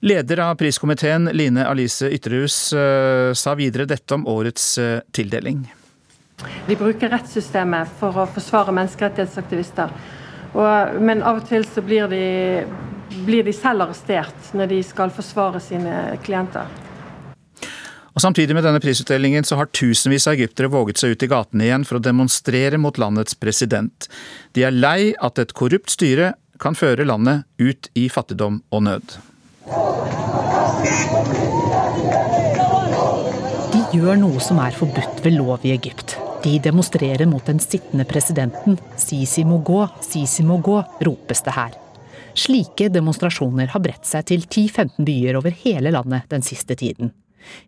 Leder 0.00 0.40
av 0.40 0.54
priskomiteen, 0.62 1.28
Line 1.36 1.66
Alice 1.68 2.08
Ytterhus, 2.08 2.56
eh, 2.72 3.34
sa 3.36 3.52
videre 3.60 3.84
dette 3.90 4.16
om 4.16 4.24
årets 4.26 4.78
eh, 4.80 5.02
tildeling. 5.12 5.66
Vi 6.66 6.78
bruker 6.80 7.12
rettssystemet 7.12 7.92
for 8.00 8.16
å 8.16 8.24
forsvare 8.32 8.72
menneskerettighetsaktivister. 8.78 9.92
Og, 10.56 10.96
men 11.04 11.20
av 11.20 11.42
og 11.42 11.50
til 11.52 11.68
så 11.68 11.84
blir 11.84 12.08
de, 12.08 12.24
blir 13.28 13.44
de 13.44 13.52
selv 13.52 13.84
arrestert 13.84 14.54
når 14.56 14.72
de 14.72 14.80
skal 14.94 15.12
forsvare 15.12 15.60
sine 15.60 16.16
klienter. 16.24 16.72
Og 18.12 18.20
Samtidig 18.20 18.54
med 18.56 18.66
denne 18.66 18.80
prisutdelingen 18.82 19.46
så 19.48 19.56
har 19.56 19.70
tusenvis 19.72 20.26
av 20.28 20.36
egyptere 20.36 20.68
våget 20.72 21.00
seg 21.00 21.14
ut 21.14 21.24
i 21.24 21.30
gatene 21.32 21.64
igjen 21.68 21.86
for 21.88 21.96
å 21.98 22.04
demonstrere 22.04 22.80
mot 22.80 22.98
landets 23.00 23.38
president. 23.40 24.08
De 24.52 24.66
er 24.68 24.74
lei 24.74 25.12
at 25.16 25.40
et 25.40 25.54
korrupt 25.56 25.92
styre 25.94 26.34
kan 26.62 26.76
føre 26.78 27.06
landet 27.08 27.46
ut 27.58 27.88
i 27.98 28.08
fattigdom 28.12 28.60
og 28.70 28.84
nød. 28.86 29.16
De 33.72 33.80
gjør 33.96 34.20
noe 34.20 34.42
som 34.44 34.60
er 34.60 34.76
forbudt 34.76 35.24
ved 35.24 35.38
lov 35.38 35.64
i 35.64 35.72
Egypt. 35.74 36.18
De 36.44 36.58
demonstrerer 36.60 37.24
mot 37.30 37.44
den 37.46 37.62
sittende 37.62 38.04
presidenten. 38.08 38.76
Sisi 38.98 39.46
må 39.48 39.60
gå, 39.64 39.86
Sisi 40.04 40.44
må 40.44 40.58
gå, 40.60 40.80
ropes 41.06 41.44
det 41.46 41.56
her. 41.56 41.80
Slike 42.34 42.88
demonstrasjoner 42.92 43.72
har 43.72 43.82
bredt 43.84 44.08
seg 44.08 44.28
til 44.28 44.44
10-15 44.44 45.06
byer 45.06 45.40
over 45.40 45.54
hele 45.64 45.92
landet 45.94 46.28
den 46.32 46.44
siste 46.44 46.76
tiden. 46.78 47.12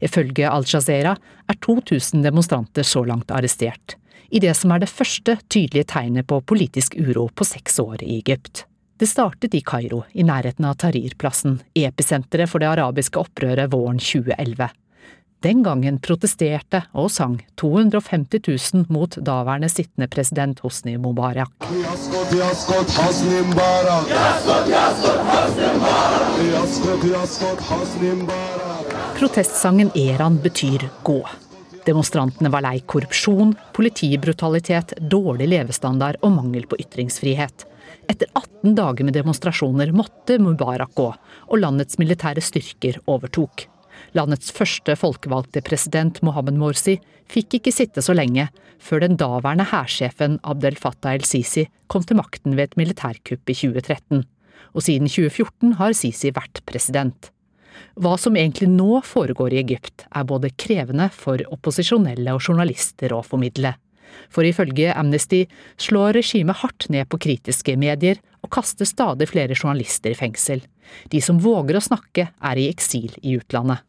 Ifølge 0.04 0.50
Al-Jazeera 0.50 1.16
er 1.48 1.60
2000 1.66 2.24
demonstranter 2.26 2.86
så 2.86 3.04
langt 3.06 3.32
arrestert, 3.34 3.96
i 4.30 4.40
det 4.42 4.54
som 4.58 4.72
er 4.74 4.84
det 4.84 4.92
første 4.92 5.38
tydelige 5.48 5.90
tegnet 5.94 6.28
på 6.30 6.40
politisk 6.40 6.96
uro 6.98 7.28
på 7.34 7.46
seks 7.48 7.78
år 7.82 8.02
i 8.02 8.18
Egypt. 8.18 8.64
Det 8.98 9.10
startet 9.10 9.54
i 9.54 9.62
Kairo, 9.66 10.04
i 10.14 10.22
nærheten 10.22 10.64
av 10.68 10.78
Tahrir-plassen, 10.78 11.58
episenteret 11.74 12.50
for 12.50 12.62
det 12.62 12.70
arabiske 12.70 13.18
opprøret 13.18 13.72
våren 13.72 13.98
2011. 13.98 14.70
Den 15.44 15.60
gangen 15.60 15.98
protesterte 16.00 16.78
og 16.96 17.10
sang 17.12 17.34
250 17.60 18.40
000 18.46 18.86
mot 18.94 19.18
daværende 19.26 19.68
sittende 19.68 20.08
president 20.08 20.62
Hosni 20.64 20.94
Mubarak. 20.96 21.52
Protestsangen 29.14 29.90
Eran 29.94 30.40
betyr 30.42 30.88
gå. 31.02 31.28
Demonstrantene 31.86 32.50
var 32.50 32.64
lei 32.64 32.80
korrupsjon, 32.80 33.52
politibrutalitet, 33.76 34.96
dårlig 34.98 35.46
levestandard 35.52 36.18
og 36.26 36.32
mangel 36.34 36.64
på 36.66 36.78
ytringsfrihet. 36.82 37.62
Etter 38.10 38.26
18 38.34 38.74
dager 38.74 39.06
med 39.06 39.14
demonstrasjoner 39.14 39.92
måtte 39.94 40.40
Mubarak 40.42 40.96
gå, 40.98 41.06
og 41.46 41.60
landets 41.62 42.00
militære 42.02 42.42
styrker 42.42 42.98
overtok. 43.06 43.68
Landets 44.18 44.50
første 44.56 44.96
folkevalgte 44.98 45.62
president, 45.62 46.18
Mohammed 46.26 46.58
Morsi, 46.58 46.96
fikk 47.30 47.60
ikke 47.60 47.74
sitte 47.74 48.02
så 48.02 48.16
lenge 48.18 48.48
før 48.82 49.04
den 49.06 49.14
daværende 49.20 49.68
hærsjefen 49.70 50.40
Abdel 50.42 50.74
Fattah 50.80 51.14
el-Sisi 51.20 51.68
kom 51.86 52.02
til 52.02 52.18
makten 52.18 52.58
ved 52.58 52.72
et 52.72 52.76
militærkupp 52.82 53.46
i 53.46 53.56
2013. 53.62 54.26
Og 54.74 54.82
siden 54.82 55.06
2014 55.06 55.78
har 55.78 55.94
Sisi 55.94 56.34
vært 56.34 56.64
president. 56.66 57.30
Hva 57.94 58.16
som 58.18 58.34
egentlig 58.34 58.66
nå 58.72 58.98
foregår 59.06 59.54
i 59.54 59.60
Egypt, 59.60 60.02
er 60.10 60.26
både 60.26 60.50
krevende 60.58 61.06
for 61.14 61.38
opposisjonelle 61.54 62.34
og 62.34 62.42
journalister 62.42 63.14
å 63.14 63.22
formidle. 63.22 63.76
For 64.34 64.46
ifølge 64.46 64.94
Amnesty 64.94 65.44
slår 65.78 66.16
regimet 66.18 66.58
hardt 66.62 66.88
ned 66.90 67.06
på 67.10 67.20
kritiske 67.22 67.76
medier 67.78 68.18
og 68.42 68.50
kaster 68.54 68.88
stadig 68.88 69.28
flere 69.30 69.54
journalister 69.54 70.10
i 70.10 70.18
fengsel. 70.18 70.64
De 71.10 71.22
som 71.22 71.38
våger 71.38 71.78
å 71.78 71.84
snakke, 71.86 72.28
er 72.34 72.60
i 72.60 72.68
eksil 72.70 73.14
i 73.22 73.38
utlandet. 73.38 73.86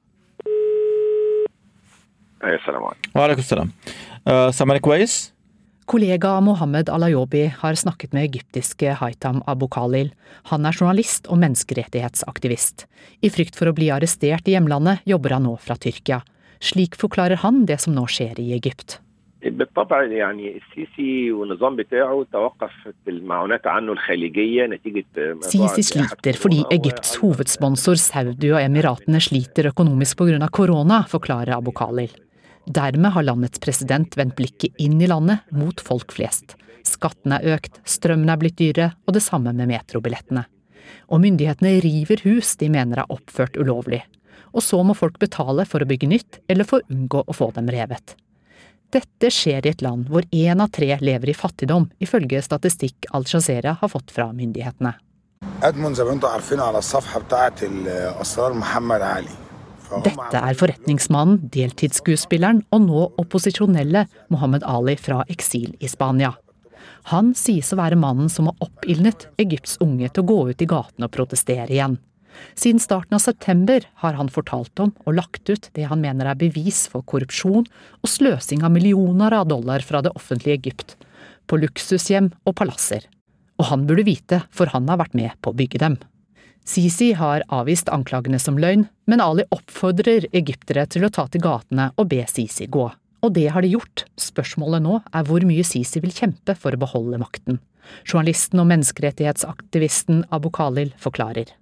Kollega 5.86 6.40
Mohammed 6.42 6.90
Alayobi 6.90 7.46
har 7.58 7.76
snakket 7.78 8.14
med 8.14 8.24
egyptiske 8.24 8.96
Haitam 8.98 9.44
Abu 9.46 9.68
Khalil. 9.70 10.10
Han 10.50 10.66
er 10.66 10.74
journalist 10.74 11.30
og 11.30 11.38
menneskerettighetsaktivist. 11.44 12.88
I 13.22 13.30
frykt 13.30 13.54
for 13.60 13.70
å 13.70 13.76
bli 13.78 13.92
arrestert 13.94 14.50
i 14.50 14.56
hjemlandet 14.56 15.06
jobber 15.06 15.38
han 15.38 15.46
nå 15.46 15.54
fra 15.62 15.78
Tyrkia. 15.78 16.24
Slik 16.58 16.98
forklarer 16.98 17.38
han 17.46 17.68
det 17.70 17.78
som 17.86 17.94
nå 17.94 18.08
skjer 18.10 18.42
i 18.42 18.50
Egypt. 18.58 18.98
Sisi 25.54 25.86
sliter 25.92 26.40
fordi 26.42 26.64
Egypts 26.74 27.18
hovedsponsor 27.22 28.02
Saudi 28.02 28.50
og 28.56 28.64
Emiratene 28.64 29.22
sliter 29.22 29.70
økonomisk 29.70 30.18
pga. 30.18 30.50
korona, 30.50 31.06
forklarer 31.06 31.60
Abu 31.60 31.70
Khalil. 31.78 32.10
Dermed 32.66 33.14
har 33.14 33.24
landets 33.24 33.60
president 33.62 34.18
vendt 34.18 34.36
blikket 34.36 34.74
inn 34.82 34.98
i 35.02 35.08
landet, 35.08 35.46
mot 35.52 35.82
folk 35.82 36.14
flest. 36.16 36.56
Skattene 36.86 37.38
er 37.40 37.58
økt, 37.58 37.80
strømmen 37.86 38.30
er 38.30 38.42
blitt 38.42 38.58
dyrere, 38.58 38.92
og 39.06 39.18
det 39.18 39.24
samme 39.26 39.54
med 39.54 39.70
metrobillettene. 39.70 40.46
Og 41.14 41.22
myndighetene 41.22 41.78
river 41.86 42.22
hus 42.26 42.56
de 42.62 42.70
mener 42.74 43.02
er 43.02 43.14
oppført 43.14 43.58
ulovlig. 43.58 44.02
Og 44.56 44.64
så 44.64 44.82
må 44.86 44.96
folk 44.98 45.18
betale 45.22 45.66
for 45.70 45.84
å 45.84 45.90
bygge 45.90 46.10
nytt, 46.10 46.40
eller 46.50 46.66
for 46.68 46.82
å 46.82 46.94
unngå 46.94 47.26
å 47.26 47.36
få 47.36 47.52
dem 47.56 47.70
revet. 47.74 48.16
Dette 48.94 49.32
skjer 49.34 49.66
i 49.66 49.74
et 49.74 49.82
land 49.84 50.10
hvor 50.10 50.26
én 50.32 50.62
av 50.62 50.70
tre 50.74 50.94
lever 51.02 51.34
i 51.34 51.38
fattigdom, 51.38 51.90
ifølge 52.00 52.42
statistikk 52.46 53.10
Al-Jazeera 53.18 53.78
har 53.82 53.92
fått 53.92 54.14
fra 54.16 54.30
myndighetene. 54.34 54.94
Dette 60.06 60.40
er 60.40 60.58
forretningsmannen, 60.58 61.46
deltidsskuespilleren 61.54 62.64
og 62.74 62.82
nå 62.88 63.04
opposisjonelle 63.22 64.06
Mohammed 64.34 64.66
Ali 64.68 64.96
fra 65.00 65.22
eksil 65.32 65.76
i 65.80 65.90
Spania. 65.92 66.34
Han 67.12 67.34
sies 67.38 67.72
å 67.74 67.78
være 67.80 68.00
mannen 68.00 68.32
som 68.34 68.50
har 68.50 68.66
oppildnet 68.66 69.28
Egypts 69.42 69.78
unge 69.84 70.10
til 70.10 70.24
å 70.24 70.30
gå 70.32 70.40
ut 70.50 70.62
i 70.62 70.70
gatene 70.70 71.08
og 71.08 71.14
protestere 71.14 71.70
igjen. 71.70 72.00
Siden 72.58 72.82
starten 72.84 73.16
av 73.16 73.24
september 73.24 73.86
har 74.02 74.18
han 74.18 74.32
fortalt 74.32 74.82
om 74.84 74.92
og 75.06 75.18
lagt 75.20 75.50
ut 75.50 75.70
det 75.78 75.88
han 75.92 76.02
mener 76.04 76.28
er 76.28 76.40
bevis 76.40 76.86
for 76.92 77.06
korrupsjon 77.08 77.68
og 78.02 78.12
sløsing 78.12 78.66
av 78.66 78.74
millioner 78.76 79.38
av 79.38 79.48
dollar 79.52 79.86
fra 79.86 80.02
det 80.04 80.12
offentlige 80.18 80.60
Egypt, 80.60 80.98
på 81.48 81.62
luksushjem 81.62 82.34
og 82.44 82.58
palasser. 82.58 83.06
Og 83.62 83.70
han 83.70 83.86
burde 83.88 84.04
vite, 84.08 84.42
for 84.52 84.68
han 84.74 84.90
har 84.92 85.00
vært 85.00 85.16
med 85.16 85.38
på 85.40 85.54
å 85.54 85.58
bygge 85.58 85.80
dem. 85.86 85.96
Sisi 86.66 87.12
har 87.14 87.44
avvist 87.54 87.92
anklagene 87.94 88.40
som 88.42 88.58
løgn, 88.58 88.88
men 89.06 89.22
Ali 89.22 89.44
oppfordrer 89.54 90.26
egyptere 90.34 90.88
til 90.90 91.06
å 91.06 91.12
ta 91.14 91.28
til 91.30 91.44
gatene 91.46 91.92
og 91.94 92.10
be 92.10 92.24
Sisi 92.26 92.66
gå. 92.66 92.88
Og 93.22 93.34
det 93.34 93.52
har 93.54 93.62
de 93.62 93.70
gjort, 93.76 94.08
spørsmålet 94.18 94.82
nå 94.82 94.98
er 95.14 95.28
hvor 95.28 95.46
mye 95.46 95.66
Sisi 95.66 96.02
vil 96.02 96.14
kjempe 96.14 96.56
for 96.58 96.74
å 96.74 96.82
beholde 96.82 97.22
makten. 97.22 97.60
Journalisten 98.10 98.64
og 98.64 98.70
menneskerettighetsaktivisten 98.72 100.26
Abu 100.34 100.50
Khalil 100.54 100.90
forklarer. 101.02 101.54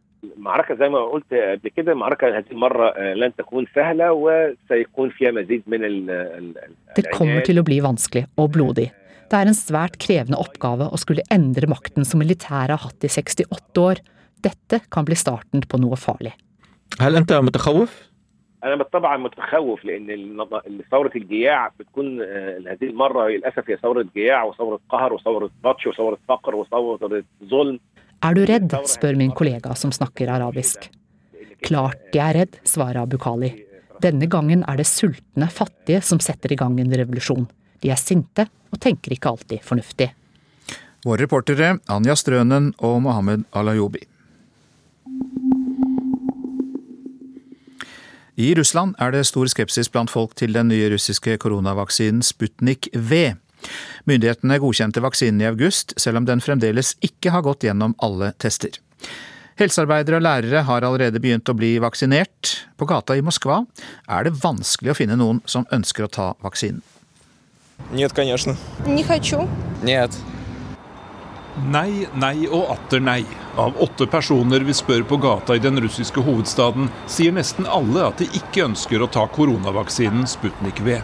Det 6.96 7.06
kommer 7.12 7.44
til 7.44 7.60
å 7.60 7.68
bli 7.68 7.84
vanskelig 7.84 8.26
og 8.39 8.52
blodig. 8.56 8.88
Det 9.28 9.39
er 9.39 9.50
en 9.50 9.58
svært 9.58 10.00
krevende 10.00 10.39
oppgave 10.39 10.88
å 10.88 10.98
skulle 11.02 11.28
endre 11.34 11.68
makten 11.68 12.08
som 12.08 12.24
militæret 12.24 12.76
har 12.76 12.84
hatt 12.88 13.04
i 13.04 13.12
68 13.12 13.84
år, 13.84 14.00
dette 14.43 14.82
kan 14.91 15.06
bli 15.08 15.15
starten 15.15 15.63
på 15.67 15.79
noe 15.82 15.97
farlig. 15.99 16.34
Er 28.23 28.38
du 28.38 28.45
redd, 28.47 28.75
spør 28.88 29.19
min 29.19 29.34
kollega 29.36 29.75
som 29.75 29.91
snakker 29.91 30.32
arabisk. 30.32 30.88
Klart 31.63 32.15
jeg 32.15 32.23
er 32.23 32.39
redd, 32.39 32.56
svarer 32.63 33.01
Abu 33.01 33.17
Kali. 33.19 33.51
Denne 34.03 34.27
gangen 34.32 34.63
er 34.67 34.79
det 34.79 34.88
sultne, 34.88 35.49
fattige 35.51 35.99
som 36.03 36.19
setter 36.23 36.56
i 36.56 36.60
gang 36.60 36.79
en 36.79 36.95
revolusjon. 36.95 37.49
De 37.84 37.91
er 37.91 37.99
sinte 37.99 38.47
og 38.71 38.79
tenker 38.84 39.15
ikke 39.15 39.34
alltid 39.34 39.63
fornuftig. 39.63 40.10
Våre 41.03 41.25
reportere 41.25 41.77
Anja 41.91 42.15
Strønen 42.15 42.71
og 42.79 43.01
Mohammed 43.03 43.43
Alayobi. 43.51 44.06
I 48.36 48.56
Russland 48.58 48.96
er 48.98 49.12
det 49.13 49.28
stor 49.30 49.46
skepsis 49.52 49.91
blant 49.93 50.10
folk 50.10 50.32
til 50.39 50.56
den 50.56 50.72
nye 50.72 50.88
russiske 50.89 51.36
koronavaksinen 51.38 52.24
Sputnik 52.26 52.89
V. 52.93 53.36
Myndighetene 54.10 54.58
godkjente 54.60 55.04
vaksinen 55.06 55.43
i 55.43 55.48
august, 55.52 55.93
selv 56.02 56.17
om 56.17 56.26
den 56.26 56.41
fremdeles 56.41 56.96
ikke 57.06 57.30
har 57.36 57.46
gått 57.46 57.63
gjennom 57.67 57.93
alle 58.02 58.32
tester. 58.41 58.80
Helsearbeidere 59.62 60.17
og 60.17 60.26
lærere 60.26 60.63
har 60.65 60.82
allerede 60.82 61.22
begynt 61.22 61.50
å 61.52 61.54
bli 61.54 61.76
vaksinert. 61.84 62.56
På 62.74 62.89
gata 62.89 63.13
i 63.13 63.22
Moskva 63.22 63.62
er 64.10 64.26
det 64.26 64.34
vanskelig 64.41 64.96
å 64.96 64.98
finne 64.98 65.19
noen 65.19 65.43
som 65.46 65.69
ønsker 65.69 66.08
å 66.08 66.10
ta 66.10 66.32
vaksinen. 66.41 66.82
Нет, 67.91 68.13
конечно. 68.13 68.56
Не 68.88 69.04
хочу. 69.04 69.46
Нет. 69.84 70.17
Nei, 71.54 72.08
nei 72.18 72.48
og 72.48 72.72
atter 72.74 73.02
nei. 73.04 73.22
Av 73.62 73.76
åtte 73.82 74.08
personer 74.10 74.63
vi 74.66 74.74
spør 74.74 75.04
på 75.06 75.20
gata 75.22 75.54
i 75.54 75.62
den 75.62 75.78
russiske 75.84 76.24
hovedstaden, 76.26 76.88
sier 77.06 77.36
nesten 77.36 77.68
alle 77.70 78.08
at 78.08 78.24
de 78.24 78.26
ikke 78.39 78.66
ønsker 78.72 79.04
å 79.06 79.10
ta 79.13 79.28
koronavaksinen 79.30 80.26
Sputnik 80.30 80.82
V. 80.82 80.98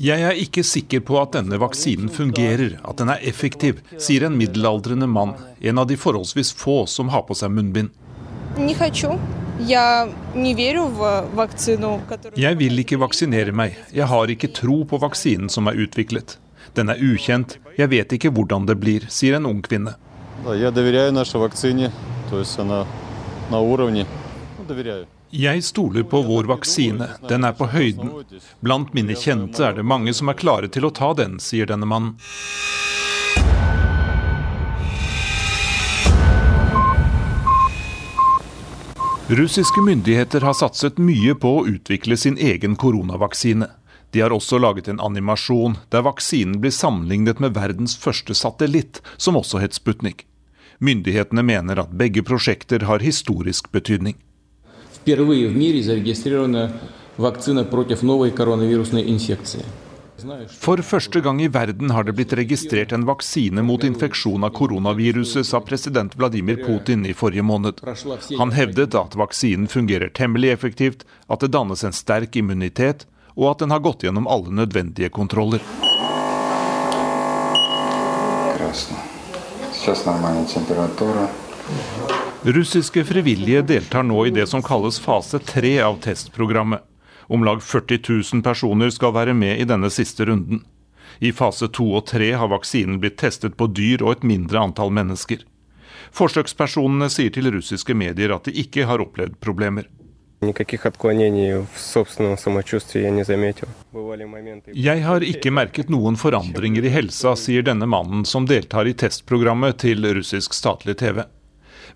Jeg 0.00 0.22
er 0.24 0.38
ikke 0.38 0.62
sikker 0.64 1.02
på 1.04 1.18
at 1.20 1.34
denne 1.34 1.58
vaksinen 1.60 2.08
fungerer, 2.14 2.78
at 2.86 3.02
den 3.02 3.10
er 3.12 3.20
effektiv, 3.26 3.82
sier 3.98 4.24
en 4.28 4.38
middelaldrende 4.38 5.10
mann, 5.10 5.34
en 5.60 5.82
av 5.82 5.90
de 5.90 5.98
forholdsvis 6.00 6.54
få 6.56 6.84
som 6.88 7.12
har 7.12 7.26
på 7.28 7.36
seg 7.36 7.52
munnbind. 7.52 7.92
Jeg 12.40 12.58
vil 12.60 12.82
ikke 12.82 12.98
vaksinere 13.00 13.52
meg. 13.52 13.76
Jeg 13.94 14.08
har 14.08 14.32
ikke 14.32 14.52
tro 14.56 14.82
på 14.88 15.00
vaksinen 15.02 15.50
som 15.52 15.68
er 15.70 15.80
utviklet. 15.84 16.38
Den 16.76 16.92
er 16.92 17.00
ukjent, 17.02 17.58
jeg 17.76 17.90
vet 17.90 18.12
ikke 18.14 18.30
hvordan 18.34 18.68
det 18.68 18.76
blir, 18.80 19.06
sier 19.10 19.36
en 19.38 19.48
ung 19.50 19.62
kvinne. 19.66 19.96
Jeg 25.30 25.62
stoler 25.62 26.02
på 26.10 26.22
vår 26.26 26.48
vaksine, 26.50 27.06
den 27.28 27.44
er 27.46 27.52
på 27.54 27.68
høyden. 27.70 28.10
Blant 28.60 28.94
mine 28.94 29.14
kjente 29.14 29.62
er 29.66 29.76
det 29.78 29.86
mange 29.86 30.14
som 30.16 30.30
er 30.30 30.38
klare 30.38 30.70
til 30.72 30.88
å 30.88 30.94
ta 30.94 31.12
den, 31.14 31.38
sier 31.42 31.70
denne 31.70 31.86
mannen. 31.86 32.16
Russiske 39.32 39.80
myndigheter 39.80 40.40
har 40.40 40.54
satset 40.58 40.96
mye 40.98 41.36
på 41.38 41.50
å 41.60 41.66
utvikle 41.70 42.16
sin 42.18 42.34
egen 42.34 42.72
koronavaksine. 42.74 43.68
De 44.10 44.22
har 44.24 44.34
også 44.34 44.58
laget 44.58 44.88
en 44.90 44.98
animasjon 44.98 45.76
der 45.94 46.02
vaksinen 46.02 46.56
blir 46.58 46.74
sammenlignet 46.74 47.38
med 47.38 47.54
verdens 47.54 47.94
første 47.94 48.34
satellitt, 48.34 48.98
som 49.16 49.38
også 49.38 49.62
het 49.62 49.78
Sputnik. 49.78 50.24
Myndighetene 50.82 51.44
mener 51.46 51.78
at 51.78 51.94
begge 51.94 52.24
prosjekter 52.26 52.88
har 52.90 53.06
historisk 53.06 53.70
betydning. 53.70 54.18
Впервые 54.98 55.46
в 55.48 55.54
мире. 55.54 55.78
For 60.60 60.82
første 60.84 61.20
gang 61.24 61.40
i 61.42 61.48
verden 61.52 61.92
har 61.94 62.04
det 62.04 62.14
blitt 62.18 62.34
registrert 62.36 62.92
en 62.92 63.06
vaksine 63.08 63.62
mot 63.64 63.84
infeksjon 63.86 64.44
av 64.44 64.52
koronaviruset, 64.56 65.46
sa 65.46 65.60
president 65.64 66.16
Vladimir 66.18 66.60
Putin 66.64 67.06
i 67.06 67.14
forrige 67.16 67.44
måned. 67.46 67.80
Han 68.38 68.52
hevdet 68.56 68.96
at 68.98 69.16
vaksinen 69.16 69.68
fungerer 69.70 70.12
temmelig 70.12 70.52
effektivt, 70.56 71.06
at 71.28 71.40
det 71.40 71.52
dannes 71.56 71.84
en 71.84 71.96
sterk 71.96 72.36
immunitet, 72.36 73.06
og 73.36 73.52
at 73.54 73.64
den 73.64 73.72
har 73.72 73.84
gått 73.84 74.04
gjennom 74.04 74.28
alle 74.28 74.52
nødvendige 74.52 75.08
kontroller. 75.14 75.64
Russiske 82.42 83.04
frivillige 83.04 83.62
deltar 83.62 84.04
nå 84.04 84.26
i 84.26 84.34
det 84.34 84.46
som 84.48 84.62
kalles 84.64 85.00
fase 85.00 85.40
tre 85.44 85.74
av 85.84 85.98
testprogrammet. 86.04 86.89
Om 87.30 87.44
lag 87.46 87.62
40 87.62 88.00
000 88.34 88.42
personer 88.42 88.90
skal 88.90 89.14
være 89.14 89.36
med 89.38 89.60
i 89.62 89.68
denne 89.70 89.90
siste 89.94 90.26
runden. 90.26 90.64
I 91.22 91.30
fase 91.36 91.68
to 91.70 91.84
og 91.94 92.08
tre 92.10 92.32
har 92.34 92.50
vaksinen 92.50 92.98
blitt 92.98 93.20
testet 93.22 93.54
på 93.60 93.68
dyr 93.70 94.02
og 94.02 94.16
et 94.16 94.26
mindre 94.26 94.58
antall 94.58 94.90
mennesker. 94.90 95.44
Forsøkspersonene 96.16 97.06
sier 97.12 97.30
til 97.30 97.52
russiske 97.54 97.94
medier 97.94 98.34
at 98.34 98.50
de 98.50 98.56
ikke 98.64 98.86
har 98.90 99.02
opplevd 99.04 99.38
problemer. 99.38 99.86
Jeg 104.74 105.02
har 105.04 105.26
ikke 105.30 105.52
merket 105.52 105.92
noen 105.92 106.16
forandringer 106.16 106.86
i 106.88 106.94
helsa, 106.94 107.36
sier 107.36 107.62
denne 107.62 107.86
mannen 107.86 108.24
som 108.24 108.48
deltar 108.48 108.88
i 108.88 108.96
testprogrammet 108.96 109.78
til 109.84 110.08
russisk 110.16 110.56
statlig 110.56 110.96
TV. 111.04 111.22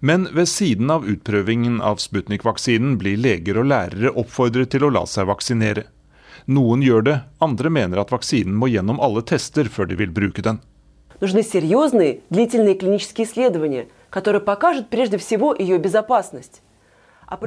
Men 0.00 0.28
ved 0.35 0.48
siden 0.48 0.90
av 0.90 1.07
utprøvingen 1.09 1.80
av 1.85 2.00
Sputnik-vaksinen 2.02 2.98
blir 3.00 3.20
leger 3.20 3.61
og 3.61 3.68
lærere 3.70 4.14
oppfordret 4.14 4.72
til 4.74 4.87
å 4.87 4.92
la 4.94 5.04
seg 5.07 5.28
vaksinere. 5.30 5.87
Noen 6.46 6.83
gjør 6.85 7.04
det, 7.07 7.16
andre 7.44 7.70
mener 7.72 8.02
at 8.02 8.12
vaksinen 8.12 8.57
må 8.59 8.68
gjennom 8.72 9.00
alle 9.00 9.22
tester 9.24 9.70
før 9.70 9.88
de 9.88 9.96
vil 10.00 10.12
bruke 10.12 10.44
den. 10.44 10.61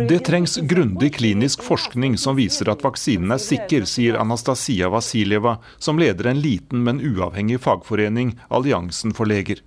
Det 0.10 0.20
trengs 0.26 0.58
grundig 0.58 1.14
klinisk 1.20 1.62
forskning 1.64 2.18
som 2.18 2.36
viser 2.40 2.72
at 2.74 2.82
vaksinen 2.84 3.36
er 3.36 3.42
sikker, 3.44 3.86
sier 3.86 4.18
Anastasia 4.18 4.90
Vasiljeva, 4.90 5.60
som 5.78 6.02
leder 6.02 6.32
en 6.32 6.42
liten, 6.42 6.82
men 6.84 7.04
uavhengig 7.04 7.62
fagforening, 7.62 8.34
Alliansen 8.50 9.14
for 9.14 9.30
leger. 9.30 9.62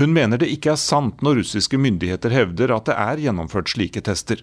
Hun 0.00 0.12
mener 0.16 0.40
det 0.40 0.48
ikke 0.54 0.72
er 0.72 0.80
sant 0.80 1.20
når 1.22 1.42
russiske 1.42 1.78
myndigheter 1.78 2.32
hevder 2.32 2.72
at 2.76 2.88
det 2.88 2.96
er 2.96 3.20
gjennomført 3.26 3.72
slike 3.74 4.00
tester. 4.04 4.40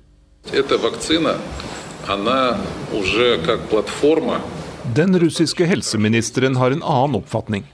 Den 4.99 5.19
russiske 5.21 5.65
helseministeren 5.69 6.55
har 6.62 6.71
en 6.71 6.85
annen 6.85 7.19
oppfatning. 7.19 7.65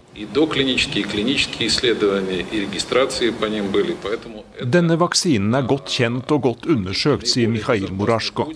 Denne 4.77 4.97
vaksinen 5.03 5.59
er 5.59 5.67
godt 5.67 5.91
kjent 5.91 6.31
og 6.31 6.41
godt 6.47 6.67
undersøkt, 6.71 7.27
sier 7.27 7.51
Mikhail 7.51 7.91
Murasjko. 7.91 8.47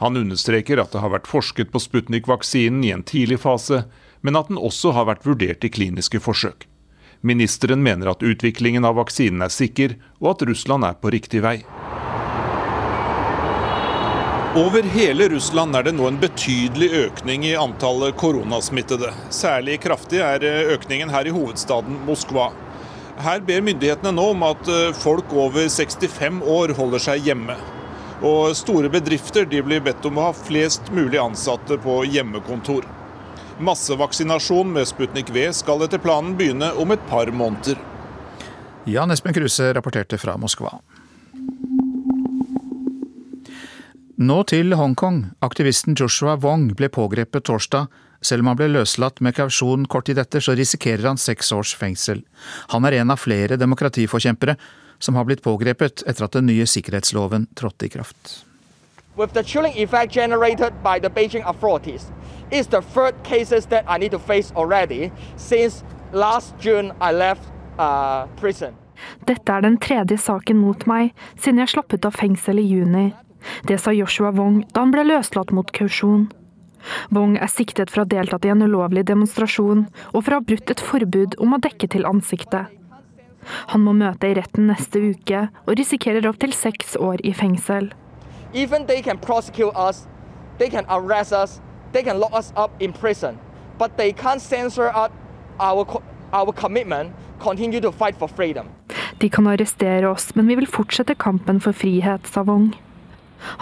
Han 0.00 0.16
understreker 0.16 0.80
at 0.80 0.94
det 0.94 1.02
har 1.02 1.12
vært 1.12 1.28
forsket 1.28 1.74
på 1.74 1.82
Sputnik-vaksinen 1.82 2.86
i 2.86 2.94
en 2.94 3.02
tidlig 3.04 3.42
fase, 3.42 3.82
men 4.22 4.38
at 4.38 4.48
den 4.48 4.60
også 4.60 4.94
har 4.96 5.10
vært 5.10 5.26
vurdert 5.26 5.66
i 5.66 5.72
kliniske 5.74 6.22
forsøk. 6.22 6.69
Ministeren 7.20 7.82
mener 7.84 8.12
at 8.14 8.22
utviklingen 8.24 8.84
av 8.88 8.96
vaksinen 8.96 9.44
er 9.44 9.52
sikker, 9.52 9.98
og 10.22 10.34
at 10.34 10.46
Russland 10.48 10.86
er 10.88 10.96
på 10.96 11.12
riktig 11.12 11.42
vei. 11.44 11.58
Over 14.58 14.82
hele 14.82 15.28
Russland 15.30 15.76
er 15.78 15.84
det 15.86 15.92
nå 15.94 16.08
en 16.08 16.16
betydelig 16.18 16.88
økning 17.04 17.44
i 17.46 17.52
antallet 17.54 18.16
koronasmittede. 18.18 19.12
Særlig 19.30 19.76
kraftig 19.84 20.18
er 20.26 20.42
økningen 20.74 21.12
her 21.12 21.28
i 21.28 21.34
hovedstaden 21.34 22.00
Moskva. 22.08 22.48
Her 23.20 23.44
ber 23.46 23.62
myndighetene 23.62 24.10
nå 24.16 24.24
om 24.32 24.42
at 24.48 24.70
eh, 24.72 24.96
folk 24.96 25.30
over 25.36 25.68
65 25.68 26.40
år 26.42 26.72
holder 26.78 27.04
seg 27.04 27.28
hjemme. 27.28 27.54
Og 28.26 28.56
store 28.56 28.90
bedrifter 28.92 29.46
blir 29.46 29.84
bedt 29.84 30.08
om 30.08 30.18
å 30.18 30.30
ha 30.30 30.32
flest 30.36 30.88
mulig 30.96 31.20
ansatte 31.20 31.78
på 31.84 32.00
hjemmekontor. 32.08 32.88
Massevaksinasjon 33.60 34.72
med 34.72 34.88
Sputnik 34.88 35.30
V 35.30 35.50
skal 35.52 35.84
etter 35.84 36.00
planen 36.00 36.32
begynne 36.38 36.72
om 36.80 36.94
et 36.94 37.02
par 37.10 37.28
måneder. 37.28 37.76
Jan 38.88 39.12
Espen 39.12 39.36
Kruse 39.36 39.68
rapporterte 39.76 40.16
fra 40.18 40.38
Moskva. 40.40 40.78
Nå 44.20 44.42
til 44.48 44.72
Hongkong. 44.76 45.22
Aktivisten 45.44 45.96
Joshua 45.96 46.38
Wong 46.40 46.70
ble 46.76 46.88
pågrepet 46.92 47.44
torsdag. 47.48 47.88
Selv 48.20 48.44
om 48.44 48.50
han 48.50 48.58
ble 48.58 48.68
løslatt 48.72 49.20
med 49.24 49.36
kausjon 49.36 49.86
kort 49.88 50.08
tid 50.08 50.20
etter, 50.20 50.44
så 50.44 50.56
risikerer 50.56 51.06
han 51.08 51.20
seks 51.20 51.52
års 51.56 51.72
fengsel. 51.76 52.20
Han 52.72 52.84
er 52.84 52.98
en 53.00 53.12
av 53.12 53.20
flere 53.20 53.56
demokratiforkjempere 53.60 54.56
som 55.00 55.16
har 55.16 55.24
blitt 55.28 55.44
pågrepet 55.44 56.04
etter 56.08 56.26
at 56.26 56.36
den 56.36 56.48
nye 56.48 56.68
sikkerhetsloven 56.68 57.48
trådte 57.56 57.88
i 57.88 57.92
kraft. 57.92 58.44
With 59.16 59.32
the 59.32 59.42
chilling 59.44 59.72
effect 59.76 60.12
generated 60.12 60.72
by 60.82 60.98
the 61.00 61.08
Beijing 61.10 61.44
authorities, 61.44 62.10
it's 62.50 62.68
the 62.68 62.82
third 62.82 63.14
cases 63.22 63.66
that 63.66 63.84
I 63.88 63.98
need 63.98 64.10
to 64.12 64.18
face 64.18 64.52
already 64.56 65.10
since 65.36 65.84
last 66.12 66.54
June 66.58 66.92
I 67.00 67.12
left 67.12 67.42
uh, 67.78 68.26
prison. 68.36 68.74
Dette 69.26 69.52
er 69.52 69.62
den 69.64 69.78
tredje 69.80 70.18
saken 70.18 70.58
mot 70.60 70.84
meg 70.90 71.14
siden 71.36 71.62
jeg 71.62 71.72
slapp 71.72 71.94
ut 71.94 72.04
av 72.04 72.18
fengsel 72.20 72.60
i 72.60 72.66
juni. 72.66 73.06
Det 73.64 73.78
sa 73.80 73.94
Joshua 73.96 74.32
Wong 74.36 74.60
da 74.74 74.84
han 74.84 74.92
ble 74.92 75.06
løslatt 75.08 75.54
mot 75.56 75.70
kausjon. 75.72 76.28
Wong 77.12 77.36
er 77.36 77.48
siktet 77.52 77.92
for 77.92 78.02
å 78.02 78.04
ha 78.04 78.12
deltatt 78.12 78.44
i 78.44 78.52
en 78.52 78.64
ulovlig 78.64 79.06
demonstrasjon 79.08 79.86
og 80.12 80.18
for 80.20 80.32
å 80.32 80.40
ha 80.40 80.44
brutt 80.44 80.72
et 80.72 80.84
forbud 80.84 81.38
om 81.40 81.56
å 81.56 81.62
dekke 81.62 81.88
til 81.92 82.06
ansiktet. 82.08 82.68
Han 83.72 83.84
må 83.86 83.94
møte 83.96 84.28
i 84.28 84.36
retten 84.36 84.68
neste 84.68 85.00
uke 85.00 85.46
og 85.64 85.74
risikerer 85.80 86.28
opptil 86.28 86.52
seks 86.56 86.96
år 87.00 87.22
i 87.24 87.32
fengsel. 87.36 87.88
Even 88.52 88.84
they 88.86 89.00
can 89.00 89.18
prosecute 89.18 89.72
us, 89.76 90.06
they 90.58 90.68
can 90.68 90.84
arrest 90.88 91.32
us, 91.32 91.60
they 91.92 92.02
can 92.02 92.18
lock 92.20 92.32
us 92.32 92.52
up 92.56 92.70
in 92.80 92.92
prison, 92.92 93.38
but 93.78 93.96
they 93.96 94.12
can't 94.12 94.40
censor 94.40 94.88
our, 94.90 95.10
our 96.32 96.52
commitment, 96.52 97.12
continue 97.38 97.80
to 97.80 97.92
fight 97.92 98.16
for 98.16 98.28
freedom. 98.28 98.66
De 99.18 99.28
kan 99.28 99.46
arrestere 99.46 100.08
oss, 100.08 100.34
men 100.34 100.46
vi 100.48 100.54
vil 100.54 100.66
fortsette 100.66 101.14
kampen 101.14 101.60
for 101.60 101.72
frihet, 101.72 102.26
sa 102.26 102.42
Wong. 102.42 102.74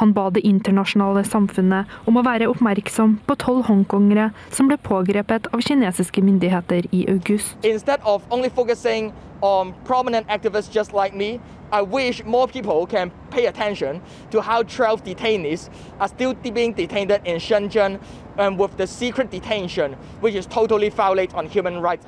Han 0.00 0.12
ba 0.12 0.28
det 0.30 0.44
internasjonale 0.46 1.24
samfunnet 1.24 1.86
om 2.06 2.16
å 2.18 2.24
være 2.26 2.48
oppmerksom 2.52 3.18
på 3.26 3.38
tolv 3.42 3.66
hongkongere 3.68 4.30
som 4.50 4.68
ble 4.70 4.78
pågrepet 4.82 5.50
av 5.52 5.62
kinesiske 5.64 6.22
myndigheter 6.22 6.88
i 6.92 7.04
august. 7.10 7.56
Instead 7.62 8.00
of 8.04 8.22
only 8.30 8.48
focusing 8.48 9.12
on 9.40 9.74
prominent 9.84 10.26
activists 10.28 10.74
just 10.74 10.92
like 10.92 11.14
me, 11.14 11.40
I 11.70 11.82
wish 11.82 12.24
more 12.24 12.48
people 12.48 12.86
can 12.86 13.10
pay 13.30 13.46
attention 13.46 14.00
to 14.30 14.40
how 14.40 14.62
12 14.62 15.04
detainees 15.04 15.68
are 16.00 16.08
still 16.08 16.34
being 16.34 16.72
detained 16.72 17.10
in 17.24 17.38
Shenzhen 17.38 18.00
and 18.38 18.58
with 18.58 18.76
the 18.76 18.86
secret 18.86 19.30
detention, 19.30 19.96
which 20.20 20.34
is 20.34 20.46
totally 20.46 20.88
violate 20.88 21.34
on 21.34 21.46
human 21.46 21.82
rights. 21.82 22.06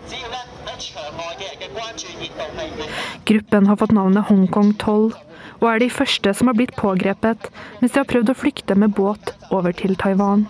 Gruppen 3.25 3.67
har 3.67 3.77
fått 3.77 3.91
navnet 3.91 4.25
Hongkong 4.29 4.75
12, 4.75 5.13
og 5.61 5.67
er 5.71 5.83
de 5.83 5.91
første 5.93 6.33
som 6.37 6.51
har 6.51 6.57
blitt 6.59 6.77
pågrepet 6.79 7.51
mens 7.81 7.93
de 7.93 8.01
har 8.01 8.09
prøvd 8.09 8.33
å 8.33 8.39
flykte 8.43 8.77
med 8.79 8.97
båt 8.97 9.35
over 9.53 9.77
til 9.77 9.97
Taiwan. 10.01 10.47